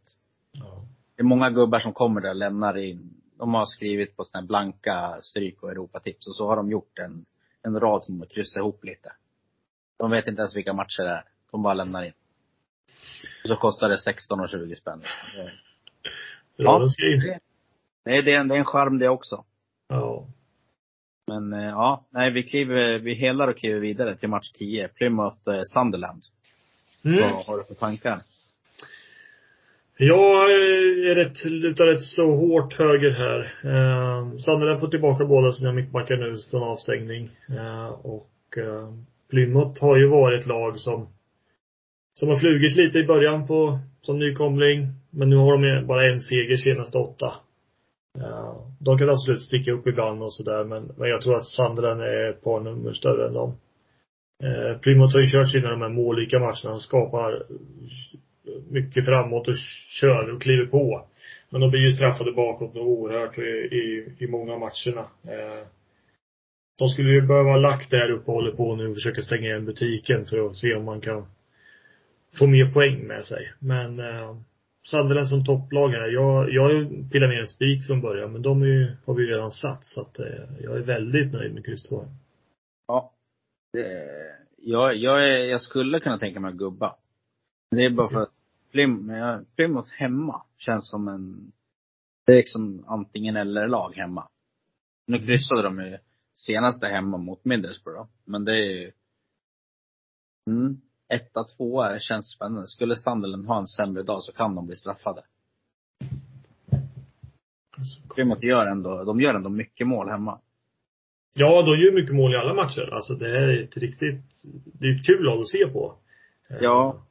Ja. 0.52 0.86
Det 1.16 1.22
är 1.22 1.26
många 1.26 1.50
gubbar 1.50 1.80
som 1.80 1.94
kommer 1.94 2.22
där 2.22 2.30
och 2.30 2.36
lämnar 2.36 2.78
in, 2.78 3.10
de 3.38 3.54
har 3.54 3.66
skrivit 3.66 4.16
på 4.16 4.24
sådana 4.24 4.48
blanka 4.48 5.18
Stryk 5.22 5.64
och 5.64 5.72
Europatips 5.72 6.28
och 6.28 6.36
så 6.36 6.48
har 6.48 6.56
de 6.56 6.72
gjort 6.72 7.00
en, 7.00 7.26
en 7.62 7.80
rad 7.80 8.04
som 8.04 8.20
de 8.20 8.28
kryssar 8.28 8.60
ihop 8.62 8.84
lite. 8.84 9.12
De 9.98 10.12
vet 10.12 10.28
inte 10.28 10.40
ens 10.42 10.56
vilka 10.56 10.74
matcher 10.74 11.04
det 11.04 11.10
är. 11.10 11.24
De 11.52 11.62
bara 11.64 11.74
lämnar 11.74 12.04
in. 12.06 12.14
Och 13.44 13.48
så 13.50 13.56
kostar 13.56 13.90
det 13.90 13.98
16 13.98 14.40
och 14.40 14.50
20 14.50 14.76
spänn. 14.76 15.00
Det- 15.36 15.52
Ja, 16.56 16.84
in. 17.14 17.40
Nej, 18.06 18.22
det 18.24 18.32
är 18.34 18.40
en, 18.40 18.48
det 18.48 18.56
är 18.56 18.60
en 18.60 18.66
charm 18.66 19.00
det 19.00 19.10
också. 19.10 19.44
Ja. 19.88 20.28
Men 21.30 21.54
eh, 21.54 21.70
ja, 21.70 22.06
nej 22.10 22.32
vi 22.32 22.44
kliver, 22.44 23.00
vi 23.00 23.14
helar 23.14 23.48
och 23.48 23.58
kliver 23.58 23.80
vidare 23.80 24.16
till 24.16 24.30
match 24.30 24.52
10. 24.52 24.88
Plymouth 24.88 25.50
eh, 25.50 25.62
Sunderland. 25.64 26.22
Mm. 27.06 27.22
Vad 27.22 27.46
har 27.46 27.58
du 27.58 27.64
för 27.64 27.74
tankar? 27.74 28.20
Jag 29.98 30.52
är 30.52 31.16
rätt, 31.16 31.46
lutar 31.46 31.86
rätt 31.86 32.02
så 32.02 32.36
hårt 32.36 32.74
höger 32.74 33.12
här. 33.12 33.40
Eh, 33.64 34.38
Sunderland 34.38 34.80
får 34.80 34.88
tillbaka 34.88 35.26
båda 35.26 35.52
sina 35.52 35.72
mittbackar 35.72 36.18
nu 36.18 36.38
från 36.52 36.64
avstängning. 36.64 37.30
Eh, 37.50 37.88
och 37.88 38.58
eh, 38.58 38.94
Plymouth 39.30 39.82
har 39.82 39.98
ju 39.98 40.08
varit 40.08 40.42
ett 40.42 40.48
lag 40.48 40.80
som 40.80 41.08
som 42.14 42.30
har 42.30 42.36
flugit 42.36 42.76
lite 42.76 43.00
i 43.00 43.06
början 43.06 43.48
på, 43.48 43.80
som 44.02 44.20
nykomling. 44.20 44.88
Men 45.10 45.30
nu 45.30 45.36
har 45.36 45.58
de 45.58 45.88
bara 45.88 46.12
en 46.12 46.22
seger 46.22 46.58
senaste 46.58 46.98
åtta. 46.98 47.34
De 48.80 48.98
kan 48.98 49.10
absolut 49.10 49.42
sticka 49.42 49.72
upp 49.72 49.88
ibland 49.88 50.24
och 50.24 50.34
sådär 50.34 50.64
men, 50.64 50.92
men 50.98 51.10
jag 51.10 51.22
tror 51.22 51.36
att 51.36 51.46
Sandren 51.46 52.00
är 52.00 52.30
ett 52.30 52.44
par 52.44 52.60
nummer 52.60 52.94
större 52.94 53.28
än 53.28 53.34
dem. 53.34 53.58
Eh, 54.44 54.80
Plymouth 54.80 55.14
har 55.14 55.22
ju 55.22 55.28
kört 55.28 55.52
sina 55.52 55.70
de 55.70 55.82
här 55.82 55.90
mållika 55.90 56.40
matcherna. 56.40 56.70
han 56.70 56.80
skapar 56.80 57.44
mycket 58.70 59.06
framåt 59.06 59.48
och 59.48 59.56
kör 60.02 60.34
och 60.34 60.42
kliver 60.42 60.66
på. 60.66 61.06
Men 61.50 61.62
de 61.62 61.70
blir 61.70 61.82
ju 61.82 61.92
straffade 61.92 62.32
bakåt 62.32 62.76
och 62.76 62.88
oerhört 62.88 63.38
i, 63.38 63.76
i, 63.76 64.16
i 64.20 64.28
många 64.28 64.54
av 64.54 64.60
matcherna. 64.60 65.08
Eh, 65.24 65.68
de 66.78 66.90
skulle 66.90 67.10
ju 67.10 67.22
behöva 67.22 67.50
ha 67.50 67.58
lagt 67.58 67.92
det 67.92 67.98
här 67.98 68.12
uppe 68.12 68.32
och 68.32 68.34
håller 68.34 68.52
på 68.52 68.76
nu 68.76 68.88
och 68.88 68.96
försöka 68.96 69.22
stänga 69.22 69.50
igen 69.50 69.66
butiken 69.66 70.26
för 70.26 70.46
att 70.46 70.58
se 70.58 70.76
om 70.76 70.86
man 70.86 71.02
kan 71.02 71.26
få 72.40 72.48
mer 72.48 72.72
poäng 72.74 73.08
med 73.08 73.26
sig. 73.26 73.54
Men 73.60 74.00
eh, 74.00 74.36
Sunderland 74.90 75.28
som 75.28 75.46
topplag 75.46 75.90
här. 75.90 76.08
Jag, 76.08 76.50
jag 76.54 76.88
pillar 77.12 77.28
ner 77.28 77.40
en 77.40 77.48
spik 77.48 77.86
från 77.88 78.02
början 78.02 78.32
men 78.32 78.42
de 78.42 78.62
är 78.62 78.66
ju, 78.66 78.98
har 79.06 79.14
vi 79.14 79.24
ju 79.24 79.30
redan 79.30 79.52
satt 79.52 79.86
så 79.86 80.02
att 80.02 80.20
eh, 80.20 80.26
jag 80.60 80.78
är 80.78 80.82
väldigt 80.82 81.34
nöjd 81.34 81.54
med 81.54 81.66
kryss 81.66 81.90
2. 81.90 82.06
Ja. 82.88 83.14
Det, 83.74 84.08
jag, 84.58 84.96
jag, 84.96 85.24
är, 85.24 85.38
jag 85.38 85.62
skulle 85.62 86.00
kunna 86.00 86.20
tänka 86.20 86.40
mig 86.40 86.50
att 86.50 86.58
gubba. 86.58 86.96
Men 87.72 87.78
det 87.78 87.86
är 87.86 87.90
bara 87.90 88.10
för 88.10 88.22
att 88.22 88.34
Plymouth 89.56 89.92
hemma 89.92 90.46
känns 90.58 90.90
som 90.90 91.08
en, 91.08 91.52
det 92.26 92.32
är 92.32 92.38
liksom 92.38 92.84
antingen 92.88 93.36
eller 93.36 93.68
lag 93.68 93.96
hemma. 93.96 94.28
Nu 95.08 95.20
kryssade 95.26 95.62
de 95.62 95.80
ju 95.80 95.98
senaste 96.34 96.88
hemma 96.88 97.18
mot 97.18 97.46
Middlesbrough. 97.46 98.10
Men 98.26 98.46
det 98.46 98.52
är 98.52 98.80
ju, 98.80 98.92
mm, 100.48 100.82
etta, 101.10 101.44
tvåa 101.44 102.00
känns 102.00 102.34
spännande. 102.36 102.68
Skulle 102.68 102.96
Sunderland 102.96 103.48
ha 103.48 103.60
en 103.60 103.68
sämre 103.68 104.04
dag 104.04 104.24
så 104.24 104.32
kan 104.34 104.56
de 104.56 104.66
bli 104.68 104.76
straffade. 104.76 105.22
Plymouth 108.16 108.46
gör 108.46 108.68
ändå, 108.68 109.04
de 109.04 109.22
gör 109.22 109.34
ändå 109.34 109.50
mycket 109.50 109.88
mål 109.88 110.10
hemma. 110.10 110.40
Ja, 111.34 111.62
de 111.62 111.72
gör 111.80 111.92
mycket 111.92 112.16
mål 112.16 112.34
i 112.34 112.38
alla 112.38 112.54
matcher. 112.54 112.94
Alltså 112.94 113.14
det 113.14 113.38
är 113.38 113.64
ett 113.64 113.78
riktigt, 113.78 114.24
det 114.80 114.88
är 114.88 114.96
ett 114.96 115.06
kul 115.06 115.24
lag 115.24 115.40
att 115.40 115.50
se 115.50 115.68
på. 115.68 115.96
Ja. 116.62 117.06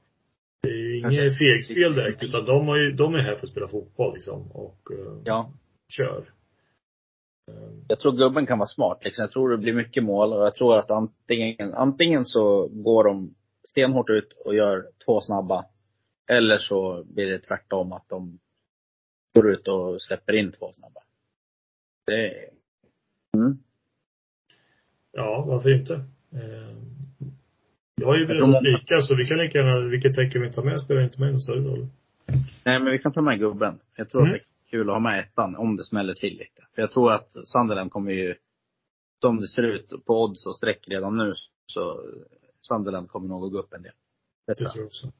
Det 0.62 0.68
är 0.68 0.74
ju 0.74 0.98
inget 0.98 1.38
fegspel 1.38 1.94
direkt 1.94 2.22
utan 2.22 2.44
de, 2.44 2.66
har 2.68 2.76
ju, 2.76 2.92
de 2.92 3.14
är 3.14 3.18
här 3.18 3.34
för 3.34 3.46
att 3.46 3.50
spela 3.52 3.68
fotboll 3.68 4.14
liksom 4.14 4.50
och 4.52 4.78
eh, 4.92 5.22
Ja. 5.24 5.50
kör. 5.92 6.24
Jag 7.88 8.00
tror 8.00 8.12
gubben 8.12 8.46
kan 8.46 8.58
vara 8.58 8.66
smart 8.66 8.98
liksom. 9.04 9.22
Jag 9.22 9.30
tror 9.30 9.50
det 9.50 9.58
blir 9.58 9.72
mycket 9.72 10.04
mål 10.04 10.32
och 10.32 10.46
jag 10.46 10.54
tror 10.54 10.76
att 10.76 10.90
antingen, 10.90 11.74
antingen 11.74 12.24
så 12.24 12.68
går 12.72 13.04
de 13.04 13.34
stenhårt 13.70 14.10
ut 14.10 14.32
och 14.44 14.54
gör 14.54 14.86
två 15.04 15.20
snabba. 15.20 15.64
Eller 16.30 16.58
så 16.58 17.04
blir 17.04 17.26
det 17.26 17.38
tvärtom 17.38 17.92
att 17.92 18.08
de 18.08 18.38
går 19.34 19.50
ut 19.50 19.68
och 19.68 20.02
släpper 20.02 20.32
in 20.32 20.52
två 20.52 20.72
snabba. 20.72 21.00
Det 22.06 22.26
är, 22.26 22.48
mm. 23.36 23.58
Ja, 25.12 25.44
varför 25.48 25.74
inte? 25.80 25.94
Ehm, 26.32 26.84
Jag 28.00 28.06
har 28.06 28.16
ju 28.16 28.40
många- 28.40 28.60
spika 28.60 29.00
så 29.00 29.16
vi 29.16 29.24
kan 29.26 29.38
lika 29.38 29.58
gärna, 29.58 29.88
vilket 29.88 30.14
tecken 30.14 30.42
vi 30.42 30.52
tar 30.52 30.62
med 30.62 30.80
spelar 30.80 31.02
inte 31.02 31.20
med 31.20 31.30
någon 31.32 31.40
större 31.40 31.60
roll. 31.60 31.86
Nej 32.64 32.80
men 32.80 32.92
vi 32.92 32.98
kan 32.98 33.12
ta 33.12 33.20
med 33.20 33.38
gubben. 33.38 33.80
Jag 33.96 34.08
tror 34.08 34.20
Mm. 34.22 34.34
att 34.34 34.40
det 34.40 34.46
är 34.66 34.70
kul 34.70 34.88
att 34.90 34.94
ha 34.94 35.00
med 35.00 35.20
ettan 35.20 35.56
om 35.56 35.76
det 35.76 35.84
smäller 35.84 36.14
till 36.14 36.38
lite. 36.38 36.66
För 36.74 36.82
jag 36.82 36.90
tror 36.90 37.12
att 37.12 37.32
Sunderland 37.44 37.90
kommer 37.92 38.12
ju, 38.12 38.34
som 39.22 39.40
det 39.40 39.48
ser 39.48 39.62
ut 39.62 39.92
på 40.06 40.22
odds 40.22 40.46
och 40.46 40.56
streck 40.56 40.88
redan 40.88 41.16
nu, 41.16 41.34
så 41.66 42.04
Sunderland 42.68 43.08
kommer 43.10 43.28
nog 43.28 43.44
att 43.44 43.52
gå 43.52 43.58
upp 43.58 43.72
en 43.72 43.82
del. 43.82 43.92
Det 44.46 44.52
Det 44.52 44.54
tror 44.54 44.70
jag. 44.76 44.86
också. 44.86 45.12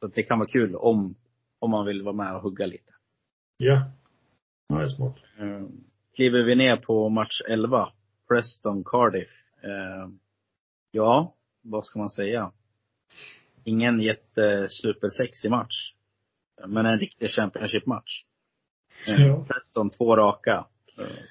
Så 0.00 0.06
det 0.06 0.22
kan 0.22 0.38
vara 0.38 0.48
kul 0.48 0.76
om, 0.76 1.14
om 1.58 1.70
man 1.70 1.86
vill 1.86 2.02
vara 2.02 2.14
med 2.16 2.34
och 2.36 2.42
hugga 2.42 2.66
lite. 2.66 2.92
Ja. 3.56 3.90
Ja, 4.68 4.76
det 4.76 4.84
är 4.84 4.88
smart. 4.88 5.16
Eh, 5.38 5.62
kliver 6.14 6.42
vi 6.42 6.54
ner 6.54 6.76
på 6.76 7.08
match 7.08 7.40
11, 7.48 7.92
Preston 8.28 8.84
Cardiff. 8.84 9.30
Eh, 9.62 10.08
ja, 10.90 11.34
vad 11.62 11.86
ska 11.86 11.98
man 11.98 12.10
säga? 12.10 12.52
Ingen 13.64 14.00
jätte 14.00 14.68
supersexig 14.68 15.50
match. 15.50 15.94
Men 16.66 16.86
en 16.86 16.98
riktig 16.98 17.30
Championship-match. 17.30 18.24
Eh, 19.08 19.26
Ja. 19.26 19.44
Preston 19.48 19.90
två 19.90 20.16
raka. 20.16 20.66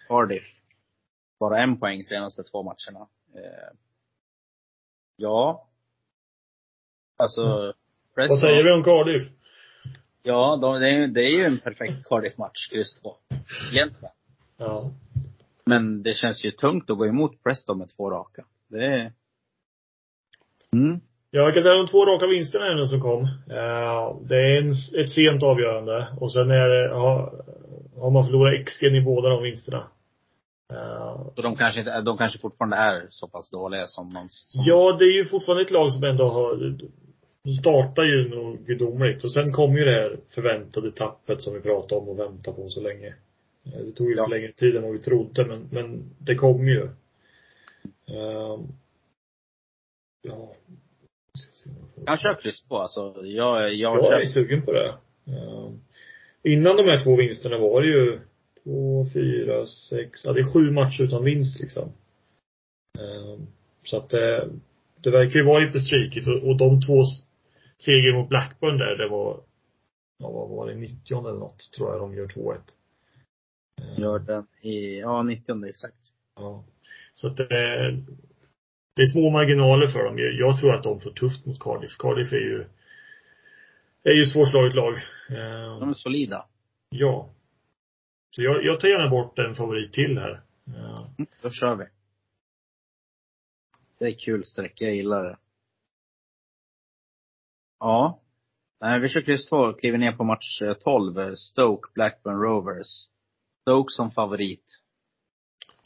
Cardiff 0.08 0.44
bara 1.40 1.64
en 1.64 1.80
poäng 1.80 2.04
senaste 2.04 2.44
två 2.44 2.64
matcherna. 2.64 3.08
Ja. 5.16 5.68
Alltså, 7.18 7.74
Preston. 8.16 8.34
Vad 8.34 8.40
säger 8.40 8.64
vi 8.64 8.72
om 8.72 8.84
Cardiff? 8.84 9.24
Ja, 10.24 10.58
de, 10.62 10.80
det, 10.80 10.90
är, 10.90 11.08
det 11.08 11.22
är 11.22 11.38
ju 11.38 11.44
en 11.44 11.60
perfekt 11.60 12.06
Cardiff-match, 12.10 12.70
kryss 12.72 13.02
två. 13.02 13.16
Egentligen. 13.72 14.14
Ja. 14.58 14.92
Men 15.66 16.04
det 16.04 16.14
känns 16.14 16.46
ju 16.46 16.52
tungt 16.52 16.90
att 16.90 16.98
gå 16.98 17.06
emot 17.08 17.44
Preston 17.44 17.78
med 17.78 17.90
två 17.96 18.10
raka. 18.12 18.44
Det 18.68 18.86
är... 18.86 19.12
Mm. 20.74 21.00
Ja, 21.32 21.42
jag 21.42 21.54
kan 21.54 21.64
säga 21.64 21.76
de 21.76 21.88
två 21.88 22.06
raka 22.06 22.28
vinsterna 22.28 22.66
det 22.66 22.88
som 22.88 23.02
kom. 23.02 23.24
Eh, 23.50 24.18
Det 24.30 24.36
är 24.36 24.62
en, 24.62 24.72
ett 25.04 25.12
sent 25.12 25.44
avgörande 25.44 26.08
och 26.20 26.34
sen 26.34 26.52
är 26.52 26.70
det, 26.70 26.94
har, 26.94 27.44
har 28.00 28.12
man 28.12 28.26
förlorat 28.26 28.66
XG 28.66 28.84
i 28.84 29.02
båda 29.02 29.30
de 29.30 29.44
vinsterna. 29.44 29.88
Eh, 30.74 31.22
Så 31.36 31.42
de 31.42 31.56
kanske, 31.56 31.80
inte, 31.80 32.02
de 32.02 32.18
kanske 32.18 32.40
fortfarande 32.40 32.78
är 32.78 33.08
så 33.10 33.28
pass 33.28 33.50
dåliga 33.50 33.88
som 33.88 34.10
man... 34.14 34.28
Ja, 34.54 34.96
det 35.00 35.06
är 35.06 35.18
ju 35.18 35.26
fortfarande 35.26 35.64
ett 35.64 35.72
lag 35.72 35.94
som 35.94 36.04
ändå 36.04 36.30
har 36.30 36.78
startar 37.60 38.04
ju 38.04 38.30
nog 38.30 38.66
gudomligt 38.66 39.24
och 39.24 39.32
sen 39.32 39.54
kom 39.54 39.78
ju 39.78 39.86
det 39.86 39.92
här 39.92 40.18
förväntade 40.30 40.92
tappet 40.92 41.42
som 41.42 41.54
vi 41.54 41.62
pratade 41.62 42.02
om 42.02 42.10
och 42.10 42.20
väntade 42.20 42.58
på 42.58 42.70
så 42.70 42.82
länge. 42.82 43.08
Eh, 43.66 43.80
Det 43.86 43.92
tog 43.92 44.10
ju 44.10 44.16
Ja. 44.16 44.24
lite 44.24 44.36
längre 44.36 44.52
tid 44.52 44.76
än 44.76 44.84
vad 44.84 44.92
vi 44.92 45.00
trodde 45.00 45.46
men, 45.46 45.68
men 45.72 46.04
det 46.20 46.36
kom 46.36 46.68
ju. 46.68 46.82
Ehm, 48.08 48.68
ja. 50.22 50.54
Jag 52.06 52.20
kör 52.20 52.34
kryss 52.42 52.62
två 52.62 52.78
alltså. 52.78 53.16
Jag, 53.24 53.62
jag, 53.74 53.96
Jag 53.96 54.04
kör... 54.06 54.20
är 54.20 54.26
sugen 54.26 54.62
på 54.66 54.72
det. 54.72 54.90
Ehm, 55.28 55.80
innan 56.44 56.78
de 56.78 56.84
här 56.84 57.04
två 57.04 57.16
vinsterna 57.16 57.58
var 57.58 57.82
det 57.82 57.88
ju 57.88 58.20
två, 58.64 59.08
fyra, 59.14 59.66
sex, 59.66 60.26
ja 60.26 60.34
det 60.34 60.40
är 60.40 60.54
sju 60.54 60.72
matcher 60.72 61.02
utan 61.04 61.24
vinst 61.24 61.60
liksom. 61.60 61.90
Ehm, 63.00 63.48
så 63.84 63.98
att 63.98 64.10
det, 64.10 64.50
det 65.04 65.12
verkar 65.12 65.40
ju 65.40 65.46
vara 65.46 65.60
lite 65.66 65.80
streakigt 65.80 66.28
och, 66.28 66.50
och 66.50 66.58
de 66.58 66.82
två 66.82 67.02
s- 67.02 67.26
seger 67.78 68.14
mot 68.14 68.30
Blackburn 68.30 68.78
där, 68.78 68.96
det 68.98 69.08
var, 69.08 69.40
ja 70.20 70.32
vad 70.32 70.50
var 70.50 70.68
det, 70.68 70.76
90 70.76 71.20
eller 71.20 71.40
något 71.40 71.60
tror 71.78 71.92
jag 71.92 72.00
de 72.02 72.14
gör 72.16 72.28
2-1. 72.28 72.58
Ehm, 73.82 74.02
Gör 74.02 74.20
den 74.20 74.48
i, 74.62 75.00
ja 75.00 75.24
90 75.24 75.66
exakt. 75.66 76.12
Ja. 76.36 76.64
Så 77.14 77.28
att 77.28 77.38
det, 77.38 77.48
det 78.96 79.02
är 79.02 79.06
små 79.12 79.30
marginaler 79.30 79.88
för 79.88 80.04
dem. 80.04 80.18
Jag- 80.20 80.34
Jag 80.34 80.60
tror 80.60 80.76
att 80.76 80.84
de 80.84 81.00
får 81.00 81.12
tufft 81.12 81.46
mot 81.46 81.60
Cardiff. 81.60 81.98
Cardiff 81.98 82.34
är 82.34 82.38
ju, 82.38 82.66
är 84.04 84.12
ju 84.12 84.24
ett 84.24 84.32
svårslaget 84.32 84.74
lag. 84.74 84.94
Ehm, 85.30 85.80
De 85.80 85.90
är 85.90 85.94
solida. 85.94 86.46
Ja. 86.90 87.30
Så 88.36 88.42
jag, 88.42 88.64
jag 88.64 88.80
tar 88.80 88.88
gärna 88.88 89.10
bort 89.10 89.40
en 89.40 89.56
favorit 89.56 89.94
till 89.94 90.18
här. 90.18 90.42
Ja. 90.66 91.10
Då 91.42 91.50
kör 91.50 91.76
vi. 91.76 91.86
Det 94.00 94.06
är 94.06 94.20
kul 94.20 94.46
streck, 94.46 94.82
jag 94.82 94.96
gillar 94.96 95.24
det. 95.24 95.38
Ja. 97.80 98.20
Nej, 98.82 99.00
vi 99.00 99.10
kör 99.10 99.22
kryss 99.22 99.50
två, 99.50 99.74
kliver 99.74 99.98
ner 99.98 100.12
på 100.12 100.24
match 100.24 100.62
eh, 100.62 100.74
12, 100.74 101.20
eh, 101.20 101.34
Stoke 101.34 101.90
Blackburn 101.94 102.42
Rovers. 102.42 102.88
Stoke 103.62 103.92
som 103.92 104.12
favorit. 104.12 104.66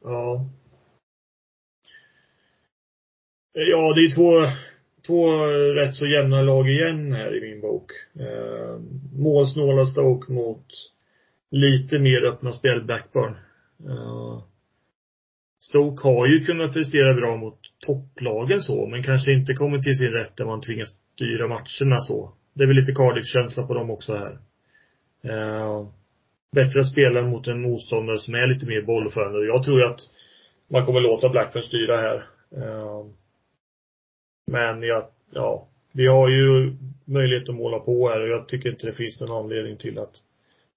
Ja. 0.02 0.46
Ja, 3.54 3.94
det 3.94 4.02
är 4.02 4.16
två, 4.16 4.58
två 5.08 5.46
rätt 5.76 5.96
så 5.96 6.06
jämna 6.06 6.42
lag 6.42 6.70
igen 6.70 7.14
här 7.14 7.38
i 7.38 7.42
min 7.42 7.62
bok. 7.62 7.92
Eh, 8.20 8.80
målsnåla 9.14 9.86
Stoke 9.86 10.32
mot 10.32 10.66
lite 11.52 12.00
mer 12.00 12.26
öppna 12.26 12.54
spel 12.54 12.84
Blackburn. 12.84 13.36
Uh, 13.86 14.44
Stoke 15.60 16.08
har 16.08 16.28
ju 16.28 16.46
kunnat 16.46 16.74
prestera 16.74 17.14
bra 17.14 17.36
mot 17.36 17.60
topplagen 17.86 18.62
så, 18.62 18.88
men 18.88 19.04
kanske 19.04 19.34
inte 19.34 19.54
kommit 19.54 19.84
till 19.84 19.98
sin 19.98 20.12
rätt 20.12 20.38
där 20.38 20.46
man 20.46 20.62
tvingas 20.62 20.90
styra 20.90 21.48
matcherna 21.48 22.02
så. 22.02 22.34
Det 22.54 22.64
är 22.64 22.68
väl 22.68 22.76
lite 22.76 22.92
Cardiff-känsla 22.92 23.68
på 23.68 23.74
dem 23.74 23.92
också 23.92 24.16
här. 24.16 24.38
Uh, 25.26 25.90
bättre 26.52 26.80
att 26.80 26.92
spela 26.92 27.22
mot 27.22 27.48
en 27.48 27.62
motståndare 27.62 28.18
som 28.18 28.36
är 28.36 28.48
lite 28.48 28.66
mer 28.66 28.82
bollförande. 28.82 29.46
Jag 29.46 29.64
tror 29.64 29.80
ju 29.80 29.86
att 29.86 30.00
man 30.70 30.86
kommer 30.86 31.02
låta 31.02 31.30
Blackburn 31.30 31.64
styra 31.64 31.98
här. 31.98 32.18
Uh, 32.58 33.06
Men 34.52 34.82
jag, 34.82 35.04
ja, 35.32 35.68
vi 35.92 36.08
har 36.08 36.30
ju 36.30 36.74
möjlighet 37.06 37.50
att 37.50 37.56
måla 37.56 37.80
på 37.80 38.10
här 38.10 38.22
och 38.22 38.28
jag 38.28 38.48
tycker 38.48 38.70
inte 38.70 38.88
det 38.88 38.94
finns 38.94 39.22
någon 39.22 39.44
anledning 39.44 39.78
till 39.78 40.00
att 40.00 40.16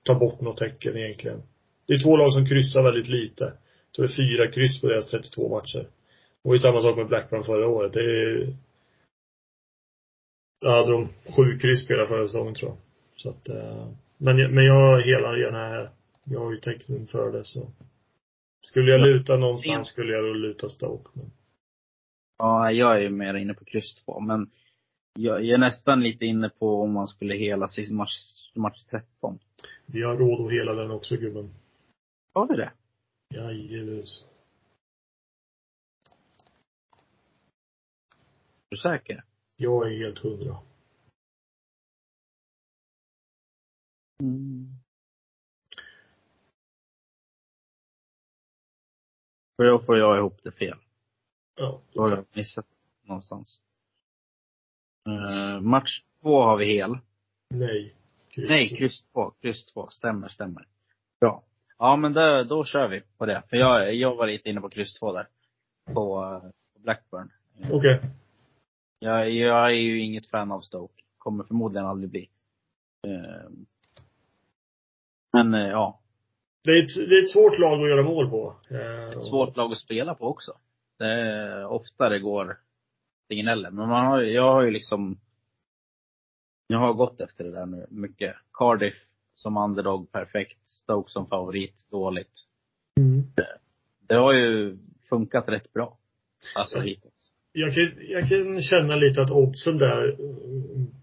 ta 0.05 0.15
bort 0.15 0.41
något 0.41 0.57
tecken 0.59 0.97
egentligen. 0.97 1.43
Det 1.87 1.95
är 1.95 1.99
två 2.03 2.17
lag 2.17 2.33
som 2.33 2.47
kryssar 2.47 2.83
väldigt 2.83 3.09
lite. 3.09 3.45
Jag 3.45 3.95
tror 3.95 4.07
det 4.07 4.13
är 4.13 4.17
fyra 4.17 4.53
kryss 4.53 4.81
på 4.81 4.87
deras 4.89 5.11
32 5.11 5.49
matcher. 5.49 5.87
Och 6.45 6.55
är 6.55 6.59
samma 6.59 6.81
sak 6.83 6.97
med 6.97 7.07
Blackburn 7.07 7.45
förra 7.45 7.69
året. 7.69 7.93
Det 7.93 8.01
är 8.01 8.57
Då 10.61 10.71
hade 10.71 10.93
de 10.93 11.09
sju 11.09 11.59
kryss 11.59 11.87
på 11.87 11.93
hela 11.93 12.07
förra 12.07 12.27
säsongen 12.27 12.55
tror 12.55 12.71
jag. 12.71 12.79
Så 13.17 13.31
att, 13.31 13.49
eh, 13.49 13.89
men, 14.19 14.39
jag- 14.39 14.53
men 14.53 14.65
jag 14.65 15.03
helar 15.03 15.37
gärna 15.37 15.59
här. 15.69 15.91
Jag 16.25 16.41
har 16.41 16.53
ju 16.53 16.61
tecken 16.61 17.07
för 17.07 17.33
det 17.33 17.45
så. 17.45 17.69
Skulle 18.67 18.91
jag 18.91 19.01
Ja. 19.01 19.05
luta 19.05 19.37
någonstans 19.37 19.89
skulle 19.89 20.13
jag 20.13 20.25
då 20.25 20.33
luta 20.33 20.69
Stoke. 20.69 21.11
Men, 21.13 21.31
Ja, 22.39 22.71
jag 22.73 22.97
är 22.97 23.01
ju 23.01 23.11
mer 23.11 23.35
inne 23.35 23.55
på 23.55 23.65
kryss 23.65 23.95
två, 23.95 24.21
men 24.21 24.51
jag, 25.19 25.45
jag 25.45 25.55
är 25.55 25.59
nästan 25.59 26.01
lite 26.03 26.25
inne 26.27 26.49
på 26.49 26.83
om 26.83 26.93
man 26.93 27.09
skulle 27.09 27.35
hela 27.35 27.69
match, 27.91 28.13
match 28.55 28.85
13. 28.91 29.39
vi 29.87 30.03
har 30.03 30.17
råd 30.17 30.47
att 30.47 30.53
hela 30.53 30.75
den 30.75 30.91
också 30.91 31.17
gubben. 31.17 31.55
Har 32.33 32.49
vi 32.49 32.57
det? 32.57 32.73
Jajebus. 33.35 34.27
Är 38.71 38.77
du 38.77 38.77
säker? 38.77 39.25
Jag 39.57 39.93
är 39.93 39.99
helt 39.99 40.19
hundra. 40.19 40.57
Mm. 44.23 44.69
För 49.57 49.65
då 49.65 49.79
får 49.79 49.99
jag 49.99 50.19
ihop 50.19 50.41
det 50.43 50.53
fel. 50.53 50.79
Ja. 51.57 51.81
Då 51.93 52.03
har 52.03 52.11
jag 52.11 52.25
missat 52.33 52.67
någonstans. 53.03 53.61
Eh, 55.07 55.61
match 55.61 56.03
två 56.21 56.43
har 56.43 56.57
vi 56.57 56.65
hel. 56.65 56.99
Nej. 57.49 57.95
Kryss. 58.31 58.51
Nej, 58.51 58.69
kryss 58.77 59.03
två. 59.13 59.31
Kryss 59.31 59.65
två. 59.65 59.89
Stämmer, 59.91 60.29
stämmer. 60.29 60.67
Bra. 61.21 61.43
Ja, 61.79 61.97
men 61.97 62.13
då, 62.13 62.43
då 62.45 62.65
kör 62.65 62.89
vi 62.89 63.03
på 63.19 63.27
det. 63.27 63.43
För 63.51 63.57
jag, 63.57 63.95
jag 63.95 64.17
var 64.17 64.27
lite 64.27 64.49
inne 64.51 64.61
på 64.61 64.69
kryss 64.69 64.99
två 64.99 65.13
där. 65.13 65.27
På, 65.87 65.95
på 66.75 66.79
Blackburn. 66.79 67.31
Okej. 67.73 68.01
Jag, 68.99 69.31
jag 69.31 69.67
är 69.67 69.75
ju 69.75 70.01
inget 70.01 70.27
fan 70.27 70.53
av 70.53 70.61
Stoke. 70.61 71.03
Kommer 71.19 71.45
förmodligen 71.45 71.87
aldrig 71.87 72.11
bli. 72.11 72.29
Eh, 73.07 73.51
Men 75.33 75.55
eh, 75.55 75.69
ja, 75.69 76.01
Det, 76.65 76.71
är 76.71 76.83
ett, 76.83 77.09
det 77.11 77.15
är 77.19 77.23
ett 77.23 77.31
svårt 77.31 77.59
lag 77.59 77.83
att 77.83 77.89
göra 77.89 78.03
mål 78.03 78.31
på. 78.31 78.57
Eh, 78.71 79.11
ett 79.19 79.25
svårt 79.25 79.57
lag 79.57 79.73
att 79.73 79.79
spela 79.79 80.15
på 80.15 80.27
också. 80.27 80.53
Det 80.99 81.07
är 81.07 81.67
ofta 81.67 82.09
det 82.09 82.19
går 82.19 82.59
ingen 83.29 83.49
eller. 83.49 83.71
Men 83.71 83.89
man 83.89 84.07
har, 84.07 84.21
jag 84.23 84.53
har 84.53 84.63
ju 84.63 84.71
liksom 84.71 85.21
jag 86.71 86.79
har 86.79 86.93
gått 86.93 87.21
efter 87.21 87.45
det 87.45 87.51
där 87.51 87.67
nu 87.67 87.87
mycket. 87.91 88.37
Cardiff 88.53 88.95
som 89.35 89.57
underdog 89.57 90.13
perfekt. 90.13 90.59
Stoke 90.69 91.11
som 91.11 91.27
favorit 91.27 91.87
dåligt. 91.91 92.33
Mm. 92.99 93.23
Det 94.09 94.15
har 94.15 94.33
ju 94.33 94.79
funkat 95.09 95.49
rätt 95.49 95.73
bra. 95.73 95.99
Alltså 96.57 96.79
hittills. 96.81 97.33
Jag 97.53 97.75
kan, 97.75 97.85
jag 98.09 98.29
kan 98.29 98.63
känna 98.63 98.97
lite 98.97 99.23
att 99.23 99.31
oddsen 99.31 99.79
där 99.79 100.17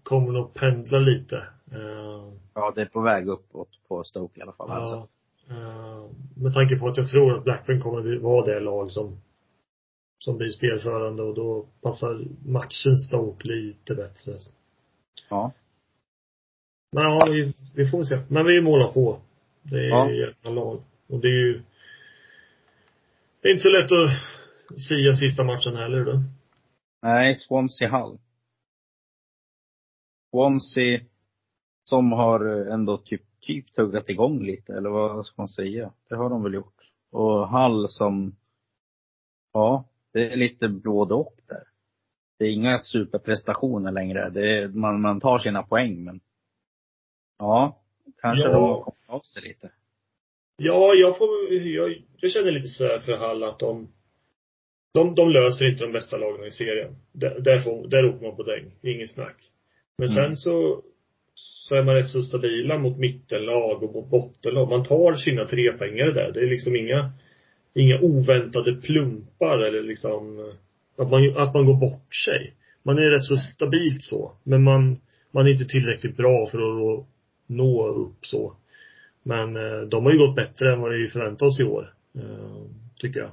kommer 0.02 0.32
nog 0.32 0.54
pendla 0.54 0.98
lite. 0.98 1.36
Eh, 1.72 2.32
Ja, 2.54 2.72
det 2.74 2.80
är 2.80 2.86
på 2.86 3.00
väg 3.00 3.28
uppåt 3.28 3.68
på 3.88 4.04
Stoke 4.04 4.40
i 4.40 4.42
alla 4.42 4.52
fall. 4.52 4.70
Alltså. 4.70 5.08
Ja. 5.48 5.54
Eh, 5.54 6.10
med 6.42 6.54
tanke 6.54 6.76
på 6.78 6.88
att 6.88 6.96
jag 6.96 7.08
tror 7.08 7.38
att 7.38 7.44
Blackburn 7.44 7.80
kommer 7.80 8.14
att 8.14 8.22
vara 8.22 8.46
det 8.46 8.60
lag 8.60 8.90
som 8.90 9.20
som 10.18 10.38
blir 10.38 10.50
spelförande 10.50 11.22
och 11.22 11.34
då 11.34 11.66
passar 11.82 12.24
matchen 12.46 12.96
Stoke 12.96 13.48
lite 13.48 13.94
bättre. 13.94 14.32
Ja. 15.28 15.52
Men 16.92 17.04
ja, 17.04 17.28
vi, 17.32 17.54
vi 17.74 17.90
får 17.90 18.04
se. 18.04 18.18
Men 18.28 18.46
vi 18.46 18.60
målar 18.60 18.92
på. 18.92 19.20
Det 19.62 19.76
är 19.76 19.88
Ja. 19.88 20.10
jävla 20.10 20.50
lag. 20.50 20.82
Och 21.08 21.20
det 21.20 21.28
är 21.28 21.46
ju 21.46 21.62
det 23.42 23.48
är 23.48 23.52
inte 23.52 23.62
så 23.62 23.68
lätt 23.68 23.92
att 23.92 24.80
sia 24.80 25.14
sista 25.14 25.44
matchen 25.44 25.76
heller 25.76 26.04
då. 26.04 26.22
Nej, 27.02 27.34
Swansea 27.34 27.88
Hull. 27.88 28.18
Swansea 30.30 31.00
som 31.84 32.12
har 32.12 32.40
ändå 32.72 32.98
typ, 32.98 33.22
typ 33.40 33.74
tuggat 33.74 34.08
igång 34.08 34.42
lite, 34.42 34.72
eller 34.72 34.90
vad 34.90 35.26
ska 35.26 35.34
man 35.42 35.48
säga? 35.48 35.92
Det 36.08 36.16
har 36.16 36.30
de 36.30 36.42
väl 36.42 36.54
gjort. 36.54 36.90
Och 37.10 37.48
Hull 37.48 37.86
som, 37.88 38.36
ja, 39.52 39.84
det 40.12 40.32
är 40.32 40.36
lite 40.36 40.68
både 40.68 41.14
och 41.14 41.34
där. 41.46 41.62
Det 42.38 42.44
är 42.44 42.50
inga 42.50 42.78
superprestationer 42.78 43.92
längre. 43.92 44.20
Är, 44.20 44.68
man, 44.68 45.00
man 45.00 45.20
tar 45.20 45.38
sina 45.38 45.62
poäng 45.62 46.04
men, 46.04 46.20
ja, 47.38 47.78
kanske 48.20 48.46
Ja. 48.48 48.52
de 48.52 48.62
har 48.62 48.80
kommit 48.82 49.08
av 49.08 49.20
sig 49.20 49.42
lite. 49.42 49.70
Ja, 50.56 50.94
jag 50.94 51.18
får, 51.18 51.52
jag, 51.52 52.02
jag 52.20 52.30
känner 52.30 52.50
lite 52.50 52.68
så 52.68 52.84
här 52.84 53.00
för 53.00 53.16
Hall 53.16 53.42
att 53.44 53.58
de, 53.58 53.88
de, 54.94 55.14
de 55.14 55.30
löser 55.30 55.70
inte 55.70 55.84
de 55.84 55.92
bästa 55.92 56.16
lagen 56.16 56.46
i 56.46 56.50
serien. 56.50 56.96
Där, 57.12 57.40
där, 57.40 57.60
får, 57.60 57.88
där 57.88 58.06
åker 58.08 58.26
man 58.26 58.36
på 58.36 58.42
däng. 58.42 58.70
Inget 58.82 59.10
snack. 59.10 59.36
Men 59.98 60.08
Mm. 60.08 60.24
sen 60.24 60.36
så, 60.36 60.82
så 61.34 61.74
är 61.74 61.82
man 61.82 61.94
rätt 61.94 62.10
så 62.10 62.22
stabila 62.22 62.78
mot 62.78 62.98
mittenlag 62.98 63.82
och 63.82 63.94
mot 63.94 64.10
bottenlag. 64.10 64.68
Man 64.68 64.84
tar 64.84 65.14
sina 65.14 65.44
trepoängare 65.46 66.12
där. 66.12 66.32
Det 66.32 66.40
är 66.40 66.50
liksom 66.50 66.76
inga, 66.76 67.12
inga 67.74 68.00
oväntade 68.00 68.74
plumpar 68.74 69.58
eller 69.58 69.82
liksom 69.82 70.52
att 70.98 71.10
man, 71.10 71.36
att 71.36 71.54
man 71.54 71.66
går 71.66 71.76
bort 71.80 72.14
sig. 72.14 72.54
Man 72.82 72.98
är 72.98 73.10
rätt 73.10 73.24
så 73.24 73.36
stabilt 73.36 74.02
så. 74.02 74.32
Men 74.42 74.62
man, 74.62 75.00
man 75.30 75.46
är 75.46 75.50
inte 75.50 75.64
tillräckligt 75.64 76.16
bra 76.16 76.46
för 76.46 76.58
att 76.58 77.06
nå 77.46 77.86
upp 77.86 78.26
så. 78.26 78.56
Men 79.22 79.56
eh, 79.56 79.80
de 79.80 80.04
har 80.04 80.12
ju 80.12 80.18
gått 80.18 80.36
bättre 80.36 80.72
än 80.72 80.80
vad 80.80 80.92
vi 80.92 81.08
förväntade 81.08 81.48
oss 81.48 81.60
i 81.60 81.64
år. 81.64 81.94
Eh, 82.14 82.62
tycker 83.00 83.20
jag. 83.20 83.30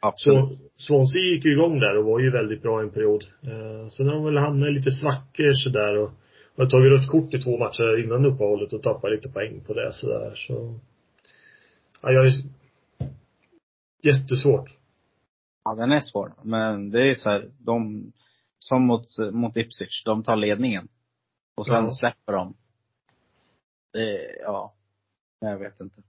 Absolut. 0.00 0.58
Så 0.76 0.86
Swansea 0.86 1.22
gick 1.22 1.44
ju 1.44 1.52
igång 1.52 1.80
där 1.80 1.98
och 1.98 2.04
var 2.04 2.20
ju 2.20 2.30
väldigt 2.30 2.62
bra 2.62 2.80
en 2.80 2.90
period. 2.90 3.24
Eh, 3.42 3.88
sen 3.88 4.06
har 4.06 4.14
de 4.14 4.24
väl 4.24 4.38
hamnat 4.38 4.68
i 4.68 4.72
lite 4.72 4.90
svackor 4.90 5.52
sådär 5.52 5.98
och 5.98 6.10
har 6.56 6.66
tagit 6.66 6.92
rött 6.92 7.08
kort 7.08 7.34
i 7.34 7.40
två 7.40 7.58
matcher 7.58 8.04
innan 8.04 8.26
uppehållet 8.26 8.72
och 8.72 8.82
tappat 8.82 9.10
lite 9.10 9.28
poäng 9.28 9.60
på 9.66 9.74
det 9.74 9.92
sådär 9.92 10.32
så. 10.34 10.80
Ja, 12.02 12.12
jag 12.12 12.26
är 12.26 12.32
jättesvårt. 14.02 14.79
Ja, 15.64 15.74
den 15.74 15.92
är 15.92 16.00
svår. 16.00 16.34
Men 16.42 16.90
det 16.90 17.10
är 17.10 17.14
så 17.14 17.30
här, 17.30 17.50
de, 17.58 18.12
som 18.58 18.86
mot, 18.86 19.06
mot 19.32 19.56
Ipswich, 19.56 20.04
de 20.04 20.22
tar 20.22 20.36
ledningen. 20.36 20.88
Och 21.56 21.66
sen 21.66 21.84
Ja. 21.84 21.90
släpper 21.94 22.32
de. 22.32 22.54
Det, 23.92 24.36
ja. 24.42 24.74
Jag 25.40 25.58
vet 25.58 25.80
inte. 25.80 26.02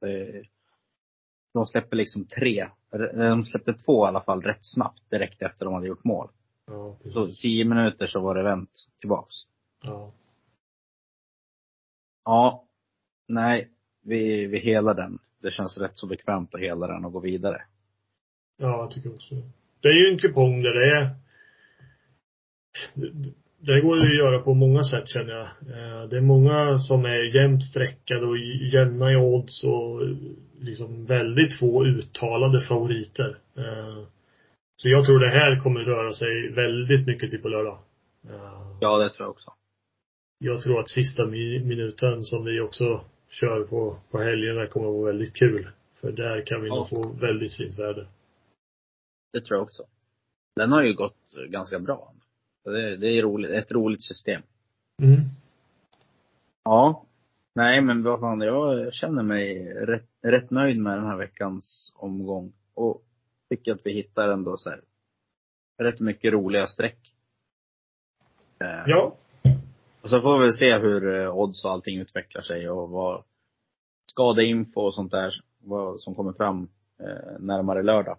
Det, 0.00 0.42
de 1.54 1.66
släpper 1.66 1.96
liksom 1.96 2.26
tre. 2.26 2.68
De 3.14 3.44
släppte 3.44 3.74
två 3.74 4.04
i 4.06 4.08
alla 4.08 4.20
fall 4.22 4.42
rätt 4.42 4.58
snabbt 4.62 5.10
direkt 5.10 5.42
efter 5.42 5.64
de 5.64 5.74
hade 5.74 5.86
gjort 5.86 6.04
mål. 6.04 6.30
Ja, 6.66 6.96
Så 7.12 7.28
tio 7.42 7.64
minuter 7.64 8.06
så 8.06 8.20
var 8.20 8.34
det 8.34 8.42
vänt 8.42 8.70
tillbaks. 9.00 9.34
Ja. 9.82 10.12
Ja. 12.24 12.64
Nej. 13.28 13.70
Vi, 14.02 14.46
vi 14.46 14.58
helar 14.58 14.94
den. 14.94 15.18
Det 15.38 15.50
känns 15.50 15.78
rätt 15.78 15.96
så 15.96 16.06
bekvämt 16.06 16.54
att 16.54 16.60
hela 16.60 16.86
den 16.86 17.04
och 17.04 17.12
gå 17.12 17.20
vidare. 17.20 17.62
Ja, 18.60 18.78
jag 18.82 18.90
tycker 18.90 19.10
också 19.14 19.34
det. 19.82 19.88
Är 19.88 19.92
ju 19.92 20.12
en 20.12 20.18
kupong 20.18 20.62
där 20.62 20.72
det 20.74 20.96
är 20.96 21.10
det- 23.62 23.80
går 23.80 23.96
ju 23.98 24.02
att 24.02 24.18
göra 24.18 24.38
på 24.42 24.54
många 24.54 24.82
sätt 24.82 25.08
känner 25.08 25.32
jag. 25.32 25.42
Eh, 25.42 26.08
Det 26.08 26.16
är 26.16 26.20
många 26.20 26.78
som 26.78 27.04
är 27.04 27.36
jämnt 27.36 27.64
streckade 27.64 28.26
och 28.26 28.38
jämna 28.72 29.12
i 29.12 29.16
odds 29.16 29.64
och 29.64 30.00
liksom 30.60 31.06
väldigt 31.06 31.58
få 31.58 31.84
uttalade 31.86 32.60
favoriter. 32.60 33.38
Eh, 33.56 34.04
Så 34.82 34.88
jag 34.88 35.06
tror 35.06 35.18
det 35.18 35.28
här 35.30 35.60
kommer 35.60 35.80
röra 35.80 36.12
sig 36.12 36.48
väldigt 36.52 37.06
mycket 37.06 37.30
till 37.30 37.42
på 37.42 37.48
lördag. 37.48 37.78
Eh, 38.28 38.76
Ja, 38.80 38.98
det 38.98 39.10
tror 39.10 39.24
jag 39.24 39.30
också. 39.30 39.50
Jag 40.38 40.60
tror 40.62 40.80
att 40.80 40.88
sista 40.90 41.22
mi- 41.26 41.64
minuten 41.64 42.22
som 42.24 42.44
vi 42.44 42.60
också 42.60 43.00
kör 43.30 43.64
på, 43.64 43.96
på 44.10 44.18
helgerna 44.18 44.66
kommer 44.66 44.86
att 44.88 44.94
vara 44.94 45.06
väldigt 45.06 45.34
kul. 45.36 45.68
För 46.00 46.12
där 46.12 46.46
kan 46.46 46.62
vi 46.62 46.68
Ja. 46.68 46.74
nog 46.74 46.88
få 46.88 47.08
väldigt 47.20 47.56
fint 47.56 47.78
väder. 47.78 48.06
Det 49.32 49.40
tror 49.40 49.56
jag 49.56 49.62
också. 49.62 49.82
Den 50.56 50.72
har 50.72 50.82
ju 50.82 50.94
gått 50.94 51.34
ganska 51.48 51.78
bra. 51.78 52.12
Det, 52.64 52.96
det 52.96 53.06
är 53.06 53.22
roligt, 53.22 53.50
ett 53.50 53.72
roligt 53.72 54.02
system. 54.02 54.42
Mm. 55.02 55.20
Ja. 56.64 57.04
Nej 57.54 57.80
men 57.80 58.02
vad 58.02 58.20
fan, 58.20 58.40
jag 58.40 58.94
känner 58.94 59.22
mig 59.22 59.74
rätt, 59.74 60.08
rätt 60.22 60.50
nöjd 60.50 60.78
med 60.78 60.98
den 60.98 61.06
här 61.06 61.16
veckans 61.16 61.92
omgång. 61.96 62.52
Och 62.74 63.02
tycker 63.48 63.72
att 63.72 63.86
vi 63.86 63.92
hittar 63.92 64.28
ändå 64.28 64.56
så 64.56 64.70
här, 64.70 64.80
rätt 65.78 66.00
mycket 66.00 66.32
roliga 66.32 66.66
streck. 66.66 67.14
Eh, 68.60 68.82
Ja, 68.86 69.14
Och 70.02 70.10
så 70.10 70.20
får 70.20 70.38
vi 70.38 70.52
se 70.52 70.78
hur 70.78 71.20
eh, 71.20 71.36
odds 71.36 71.64
och 71.64 71.70
allting 71.70 71.98
utvecklar 71.98 72.42
sig 72.42 72.70
och 72.70 72.90
vad 72.90 73.22
skadeinfo 74.10 74.80
och 74.80 74.94
sånt 74.94 75.10
där, 75.10 75.34
vad 75.58 76.00
som 76.00 76.14
kommer 76.14 76.32
fram 76.32 76.68
eh, 76.98 77.38
närmare 77.38 77.82
lördag. 77.82 78.18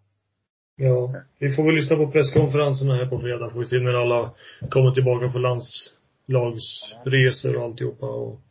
Ja, 0.83 1.13
vi 1.39 1.55
får 1.55 1.63
väl 1.63 1.75
lyssna 1.75 1.95
på 1.95 2.11
presskonferenserna 2.11 2.95
här 2.95 3.05
på 3.05 3.19
fredag. 3.19 3.49
Får 3.49 3.59
vi 3.59 3.65
se 3.65 3.79
när 3.79 3.93
alla 3.93 4.33
kommer 4.69 4.91
tillbaka 4.91 5.31
på 5.31 5.39
landslagsresor 5.39 7.55
och 7.55 7.63
alltihopa 7.63 8.05
och 8.05 8.41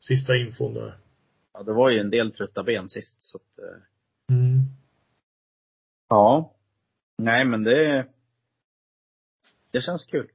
sista 0.00 0.36
infon 0.36 0.74
där. 0.74 0.96
Ja, 1.52 1.62
det 1.62 1.72
var 1.72 1.90
ju 1.90 1.98
en 1.98 2.10
del 2.10 2.32
trötta 2.32 2.62
ben 2.62 2.88
sist 2.88 3.22
så 3.22 3.38
att, 3.38 3.58
eh, 3.58 3.64
Mm. 4.30 4.60
Ja. 6.08 6.54
Nej 7.18 7.44
men 7.44 7.62
det, 7.62 8.06
det 9.70 9.80
känns 9.80 10.06
kul. 10.06 10.28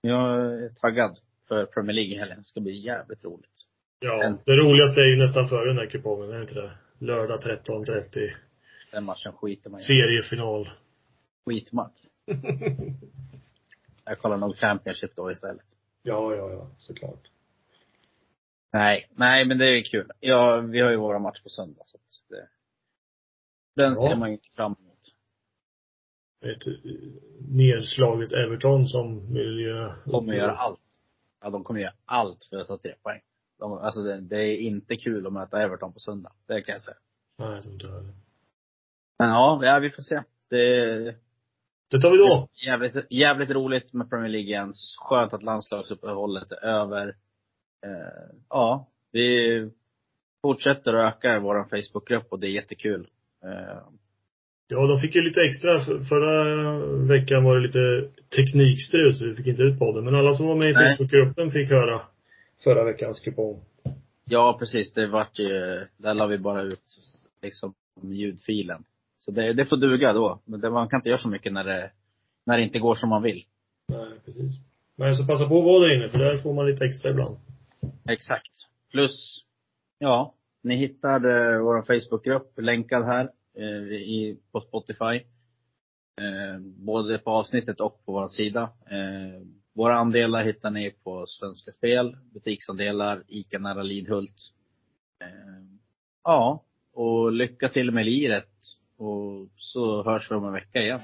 Jag 0.00 0.40
är 0.40 0.68
taggad 0.68 1.18
för 1.48 1.66
Premier 1.66 1.94
League 1.94 2.14
i 2.14 2.18
helgen. 2.18 2.38
Det 2.38 2.44
ska 2.44 2.60
bli 2.60 2.80
jävligt 2.80 3.24
roligt. 3.24 3.64
Ja, 4.00 4.36
det 4.44 4.56
roligaste 4.56 5.00
är 5.00 5.06
ju 5.06 5.16
nästan 5.16 5.48
före 5.48 5.68
den 5.68 5.78
här 5.78 5.86
kupongen, 5.86 6.30
är 6.30 6.34
det 6.34 6.40
inte 6.40 6.54
det? 6.54 6.70
Lördag 6.98 7.40
13.30. 7.40 8.34
Den 8.90 9.04
matchen 9.04 9.32
skiter 9.32 9.70
man 9.70 9.80
i. 9.80 9.82
Seriefinal. 9.82 10.70
Skitmatch. 11.46 12.00
Jag 14.04 14.18
kollar 14.18 14.36
nog 14.36 14.56
Championship 14.56 15.16
då 15.16 15.30
istället. 15.32 15.64
ja, 16.02 16.34
ja, 16.34 16.50
ja, 16.52 16.70
såklart. 16.78 17.30
Nej, 18.72 19.08
nej 19.10 19.46
men 19.46 19.58
det 19.58 19.66
är 19.66 19.82
kul. 19.84 20.10
Ja, 20.20 20.60
vi 20.60 20.80
har 20.80 20.90
ju 20.90 20.96
våra 20.96 21.18
match 21.18 21.42
på 21.42 21.48
söndag 21.48 21.82
så 21.86 21.98
det, 22.28 22.48
den 23.76 23.92
Ja. 23.92 24.08
ser 24.10 24.16
man 24.16 24.30
ju 24.32 24.38
fram 24.56 24.74
emot. 24.80 24.98
Ett 26.56 26.66
eh, 26.66 26.72
nedslaget 27.48 28.32
Everton 28.32 28.86
som 28.86 29.34
vill 29.34 29.58
göra... 29.60 29.96
De 30.04 30.10
kommer 30.10 30.34
göra 30.34 30.52
allt. 30.56 30.80
Ja, 31.40 31.50
de 31.50 31.64
kommer 31.64 31.80
göra 31.80 31.94
allt 32.04 32.44
för 32.50 32.56
att 32.56 32.68
ta 32.68 32.78
tre 32.78 32.94
poäng. 33.02 33.20
De, 33.58 33.72
alltså 33.72 34.02
det, 34.02 34.20
det 34.20 34.42
är 34.44 34.56
inte 34.56 34.96
kul 34.96 35.26
att 35.26 35.32
möta 35.32 35.62
Everton 35.62 35.92
på 35.92 35.98
söndag. 36.00 36.32
Det 36.46 36.62
kan 36.62 36.72
jag 36.72 36.82
säga. 36.82 36.96
Nej, 37.38 37.48
jag 37.54 37.62
tror 37.62 37.74
inte 37.74 37.86
det. 37.86 38.12
Men 39.18 39.28
ja, 39.28 39.60
ja 39.62 39.78
vi 39.78 39.90
får 39.90 40.02
se. 40.02 40.22
Det, 40.50 41.14
Det 41.90 42.00
tar 42.00 42.10
vi 42.10 42.16
Det 42.16 42.24
då. 42.24 42.48
är 42.62 42.66
jävligt, 42.66 43.06
jävligt 43.10 43.50
roligt 43.50 43.92
med 43.92 44.10
Premier 44.10 44.28
League 44.30 44.46
igen. 44.48 44.72
Skönt 44.98 45.32
att 45.32 45.42
landslagsuppehållet 45.42 46.52
är 46.52 46.64
över. 46.64 47.08
Eh, 47.86 48.34
ja, 48.48 48.88
vi 49.12 49.70
fortsätter 50.42 50.94
att 50.94 51.16
öka 51.16 51.40
vår 51.40 51.64
Facebookgrupp 51.64 52.26
och 52.32 52.38
det 52.38 52.46
är 52.46 52.50
jättekul. 52.50 53.08
Eh, 53.44 53.78
Ja, 54.70 54.86
de 54.86 54.98
fick 55.00 55.14
ju 55.14 55.22
lite 55.22 55.40
extra. 55.40 55.80
För- 55.80 56.00
Förra 56.00 56.78
veckan 57.06 57.44
var 57.44 57.56
det 57.56 57.66
lite 57.66 58.10
teknikstrul 58.36 59.14
så 59.14 59.26
vi 59.26 59.34
fick 59.36 59.46
inte 59.46 59.62
ut 59.62 59.78
podden. 59.78 60.04
Men 60.04 60.14
alla 60.14 60.32
som 60.32 60.46
var 60.46 60.56
med 60.56 60.70
i. 60.70 60.74
Facebookgruppen 60.74 61.50
fick 61.50 61.70
höra 61.70 62.00
förra 62.64 62.84
veckans 62.84 63.20
kupong. 63.20 63.60
ja, 64.24 64.56
precis. 64.58 64.92
Det 64.92 65.06
vart 65.06 65.38
ju, 65.38 65.48
där 65.96 66.14
la 66.14 66.26
vi 66.26 66.38
bara 66.38 66.62
ut 66.62 66.80
liksom 67.42 67.74
ljudfilen. 68.02 68.84
Så 69.28 69.32
det, 69.32 69.52
det 69.52 69.66
får 69.66 69.76
duga 69.76 70.12
då. 70.12 70.40
Men 70.44 70.60
det, 70.60 70.70
man 70.70 70.88
kan 70.88 70.98
inte 70.98 71.08
göra 71.08 71.18
så 71.18 71.28
mycket 71.28 71.52
när 71.52 71.64
det, 71.64 71.90
när 72.46 72.56
det 72.56 72.62
inte 72.62 72.78
går 72.78 72.94
som 72.94 73.08
man 73.08 73.22
vill. 73.22 73.44
Nej, 73.88 74.08
precis. 74.24 74.54
Men 74.96 75.14
så 75.14 75.26
passa 75.26 75.48
på 75.48 75.58
att 75.58 75.64
vara 75.64 75.80
där 75.80 75.96
inne, 75.96 76.08
för 76.08 76.18
där 76.18 76.36
får 76.36 76.54
man 76.54 76.66
lite 76.66 76.84
extra 76.84 77.10
ibland. 77.10 77.36
Exakt. 78.08 78.52
Plus, 78.90 79.44
ja, 79.98 80.34
ni 80.62 80.76
hittar 80.76 81.24
eh, 81.24 81.62
vår 81.62 81.82
Facebookgrupp 81.82 82.58
länkad 82.60 83.04
här 83.04 83.30
eh, 83.56 83.92
i, 83.92 84.38
på 84.52 84.60
Spotify. 84.60 85.14
Eh, 86.20 86.60
både 86.60 87.18
på 87.18 87.30
avsnittet 87.30 87.80
och 87.80 88.04
på 88.04 88.12
vår 88.12 88.28
sida. 88.28 88.62
Eh, 88.62 89.42
våra 89.74 89.96
andelar 89.96 90.44
hittar 90.44 90.70
ni 90.70 90.90
på 90.90 91.26
Svenska 91.26 91.72
Spel, 91.72 92.16
butiksandelar, 92.32 93.24
ICA 93.28 93.58
nära 93.58 93.82
Lidhult. 93.82 94.52
Eh, 95.20 95.64
ja, 96.24 96.64
och 96.92 97.32
lycka 97.32 97.68
till 97.68 97.90
med 97.90 98.04
liret. 98.04 98.48
Och 98.98 99.48
så 99.56 100.02
hörs 100.04 100.30
vi 100.30 100.34
om 100.34 100.44
en 100.44 100.52
vecka 100.52 100.80
igen. 100.80 101.00